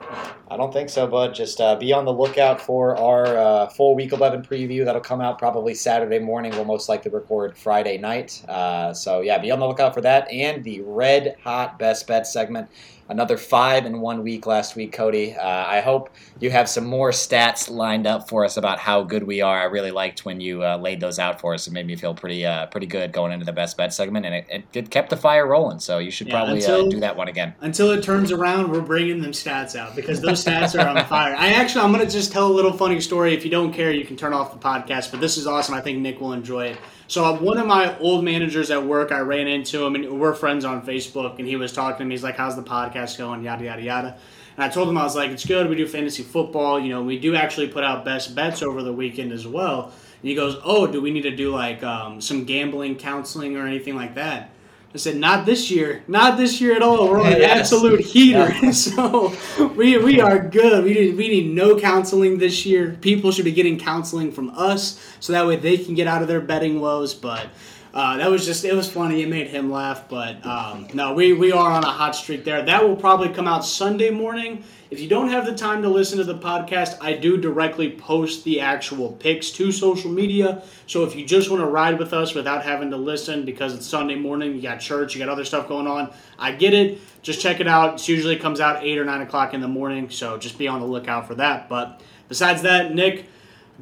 I 0.00 0.56
don't 0.56 0.72
think 0.72 0.88
so, 0.88 1.06
bud. 1.06 1.34
Just 1.34 1.60
uh, 1.60 1.76
be 1.76 1.92
on 1.92 2.04
the 2.04 2.12
lookout 2.12 2.60
for 2.60 2.96
our 2.96 3.36
uh, 3.36 3.66
full 3.68 3.94
Week 3.94 4.12
11 4.12 4.42
preview. 4.42 4.84
That'll 4.84 5.00
come 5.00 5.20
out 5.20 5.38
probably 5.38 5.74
Saturday 5.74 6.18
morning. 6.18 6.52
We'll 6.52 6.64
most 6.64 6.88
likely 6.88 7.10
record 7.10 7.56
Friday 7.56 7.98
night. 7.98 8.42
Uh, 8.48 8.94
so, 8.94 9.20
yeah, 9.20 9.38
be 9.38 9.50
on 9.50 9.60
the 9.60 9.66
lookout 9.66 9.92
for 9.94 10.00
that 10.00 10.30
and 10.30 10.64
the 10.64 10.80
Red 10.82 11.36
Hot 11.44 11.78
Best 11.78 12.06
Bet 12.06 12.26
segment 12.26 12.68
another 13.08 13.36
five 13.36 13.86
in 13.86 14.00
one 14.00 14.22
week 14.22 14.46
last 14.46 14.76
week, 14.76 14.92
Cody. 14.92 15.34
Uh, 15.34 15.66
I 15.66 15.80
hope 15.80 16.10
you 16.40 16.50
have 16.50 16.68
some 16.68 16.86
more 16.86 17.10
stats 17.10 17.70
lined 17.70 18.06
up 18.06 18.28
for 18.28 18.44
us 18.44 18.56
about 18.56 18.78
how 18.78 19.02
good 19.02 19.24
we 19.24 19.40
are. 19.40 19.58
I 19.58 19.64
really 19.64 19.90
liked 19.90 20.24
when 20.24 20.40
you 20.40 20.64
uh, 20.64 20.76
laid 20.76 21.00
those 21.00 21.18
out 21.18 21.40
for 21.40 21.54
us. 21.54 21.66
It 21.66 21.72
made 21.72 21.86
me 21.86 21.96
feel 21.96 22.14
pretty 22.14 22.44
uh, 22.44 22.66
pretty 22.66 22.86
good 22.86 23.12
going 23.12 23.32
into 23.32 23.44
the 23.44 23.52
best 23.52 23.76
bet 23.76 23.92
segment, 23.92 24.26
and 24.26 24.34
it, 24.34 24.46
it, 24.48 24.64
it 24.72 24.90
kept 24.90 25.10
the 25.10 25.16
fire 25.16 25.46
rolling. 25.46 25.80
So 25.80 25.98
you 25.98 26.10
should 26.10 26.28
yeah, 26.28 26.34
probably 26.34 26.64
uh, 26.64 26.76
until, 26.76 26.88
do 26.90 27.00
that 27.00 27.16
one 27.16 27.28
again. 27.28 27.54
Until 27.60 27.90
it 27.90 28.02
turns 28.02 28.32
around, 28.32 28.70
we're 28.70 28.80
bringing 28.80 29.20
them 29.20 29.32
stats 29.32 29.76
out 29.76 29.96
because 29.96 30.20
those 30.20 30.44
stats 30.44 30.78
are 30.78 30.86
on 30.86 31.04
fire. 31.06 31.34
I 31.36 31.54
actually, 31.54 31.84
I'm 31.84 31.92
going 31.92 32.04
to 32.04 32.10
just 32.10 32.32
tell 32.32 32.46
a 32.46 32.52
little 32.52 32.72
funny 32.72 33.00
story. 33.00 33.34
If 33.34 33.44
you 33.44 33.50
don't 33.50 33.72
care, 33.72 33.90
you 33.90 34.04
can 34.04 34.16
turn 34.16 34.32
off 34.32 34.52
the 34.52 34.58
podcast. 34.58 35.10
But 35.10 35.20
this 35.20 35.36
is 35.36 35.46
awesome. 35.46 35.74
I 35.74 35.80
think 35.80 35.98
Nick 35.98 36.20
will 36.20 36.32
enjoy 36.32 36.66
it. 36.66 36.78
So 37.08 37.24
uh, 37.24 37.38
one 37.38 37.56
of 37.56 37.66
my 37.66 37.98
old 37.98 38.22
managers 38.22 38.70
at 38.70 38.84
work, 38.84 39.12
I 39.12 39.20
ran 39.20 39.48
into 39.48 39.82
him, 39.84 39.94
and 39.94 40.20
we're 40.20 40.34
friends 40.34 40.66
on 40.66 40.84
Facebook, 40.84 41.38
and 41.38 41.48
he 41.48 41.56
was 41.56 41.72
talking 41.72 42.00
to 42.00 42.04
me. 42.04 42.14
He's 42.14 42.22
like, 42.22 42.36
"How's 42.36 42.54
the 42.54 42.62
podcast 42.62 43.16
going?" 43.16 43.42
Yada 43.42 43.64
yada 43.64 43.82
yada. 43.82 44.18
And 44.56 44.64
I 44.64 44.68
told 44.68 44.90
him 44.90 44.98
I 44.98 45.04
was 45.04 45.16
like, 45.16 45.30
"It's 45.30 45.46
good. 45.46 45.70
We 45.70 45.76
do 45.76 45.86
fantasy 45.86 46.22
football. 46.22 46.78
You 46.78 46.90
know, 46.90 47.02
we 47.02 47.18
do 47.18 47.34
actually 47.34 47.68
put 47.68 47.82
out 47.82 48.04
best 48.04 48.34
bets 48.34 48.62
over 48.62 48.82
the 48.82 48.92
weekend 48.92 49.32
as 49.32 49.46
well." 49.46 49.84
And 49.84 50.28
he 50.28 50.34
goes, 50.34 50.60
"Oh, 50.62 50.86
do 50.86 51.00
we 51.00 51.10
need 51.10 51.22
to 51.22 51.34
do 51.34 51.50
like 51.50 51.82
um, 51.82 52.20
some 52.20 52.44
gambling 52.44 52.96
counseling 52.96 53.56
or 53.56 53.66
anything 53.66 53.96
like 53.96 54.14
that?" 54.16 54.50
I 54.94 54.96
said, 54.96 55.16
not 55.16 55.44
this 55.44 55.70
year, 55.70 56.02
not 56.08 56.38
this 56.38 56.60
year 56.62 56.74
at 56.74 56.82
all. 56.82 57.10
We're 57.10 57.20
on 57.20 57.32
an 57.34 57.40
yes. 57.40 57.60
absolute 57.60 58.00
heater, 58.00 58.50
yeah. 58.62 58.70
so 58.72 59.36
we, 59.76 59.98
we 59.98 60.18
are 60.20 60.38
good. 60.38 60.82
We 60.82 60.94
need 60.94 61.16
we 61.16 61.28
need 61.28 61.54
no 61.54 61.78
counseling 61.78 62.38
this 62.38 62.64
year. 62.64 62.96
People 63.02 63.30
should 63.30 63.44
be 63.44 63.52
getting 63.52 63.78
counseling 63.78 64.32
from 64.32 64.50
us, 64.56 64.98
so 65.20 65.34
that 65.34 65.46
way 65.46 65.56
they 65.56 65.76
can 65.76 65.94
get 65.94 66.06
out 66.06 66.22
of 66.22 66.28
their 66.28 66.40
betting 66.40 66.80
woes. 66.80 67.14
But 67.14 67.48
Uh, 67.94 68.16
that 68.18 68.30
was 68.30 68.44
just 68.46 68.64
it 68.64 68.74
was 68.74 68.90
funny. 68.90 69.22
It 69.22 69.28
made 69.28 69.48
him 69.48 69.70
laugh, 69.70 70.08
but 70.08 70.44
um, 70.46 70.88
no, 70.94 71.14
we 71.14 71.32
we 71.32 71.52
are 71.52 71.70
on 71.72 71.84
a 71.84 71.90
hot 71.90 72.14
streak 72.14 72.44
there. 72.44 72.62
That 72.62 72.86
will 72.86 72.96
probably 72.96 73.28
come 73.30 73.48
out 73.48 73.64
Sunday 73.64 74.10
morning. 74.10 74.62
If 74.90 75.00
you 75.00 75.08
don't 75.08 75.28
have 75.28 75.44
the 75.44 75.54
time 75.54 75.82
to 75.82 75.88
listen 75.90 76.16
to 76.16 76.24
the 76.24 76.38
podcast, 76.38 76.96
I 77.02 77.12
do 77.12 77.36
directly 77.36 77.90
post 77.90 78.44
the 78.44 78.60
actual 78.60 79.12
picks 79.12 79.50
to 79.50 79.70
social 79.70 80.10
media. 80.10 80.62
So 80.86 81.04
if 81.04 81.14
you 81.14 81.26
just 81.26 81.50
want 81.50 81.60
to 81.60 81.66
ride 81.66 81.98
with 81.98 82.14
us 82.14 82.34
without 82.34 82.64
having 82.64 82.90
to 82.92 82.96
listen 82.96 83.44
because 83.44 83.74
it's 83.74 83.86
Sunday 83.86 84.14
morning, 84.14 84.54
you 84.54 84.62
got 84.62 84.80
church, 84.80 85.14
you 85.14 85.18
got 85.18 85.28
other 85.28 85.44
stuff 85.44 85.68
going 85.68 85.86
on, 85.86 86.10
I 86.38 86.52
get 86.52 86.72
it. 86.72 87.00
Just 87.20 87.42
check 87.42 87.60
it 87.60 87.68
out. 87.68 88.00
It 88.00 88.08
usually 88.08 88.36
comes 88.36 88.60
out 88.60 88.82
eight 88.82 88.96
or 88.96 89.04
nine 89.04 89.20
o'clock 89.20 89.52
in 89.52 89.60
the 89.60 89.68
morning, 89.68 90.08
so 90.08 90.38
just 90.38 90.56
be 90.56 90.68
on 90.68 90.80
the 90.80 90.86
lookout 90.86 91.26
for 91.26 91.34
that. 91.34 91.68
But 91.68 92.00
besides 92.28 92.62
that, 92.62 92.94
Nick, 92.94 93.26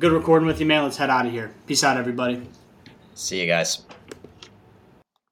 good 0.00 0.10
recording 0.10 0.48
with 0.48 0.58
you, 0.58 0.66
man. 0.66 0.82
Let's 0.82 0.96
head 0.96 1.10
out 1.10 1.26
of 1.26 1.30
here. 1.30 1.52
Peace 1.68 1.84
out, 1.84 1.96
everybody. 1.96 2.42
See 3.14 3.40
you 3.40 3.46
guys. 3.46 3.85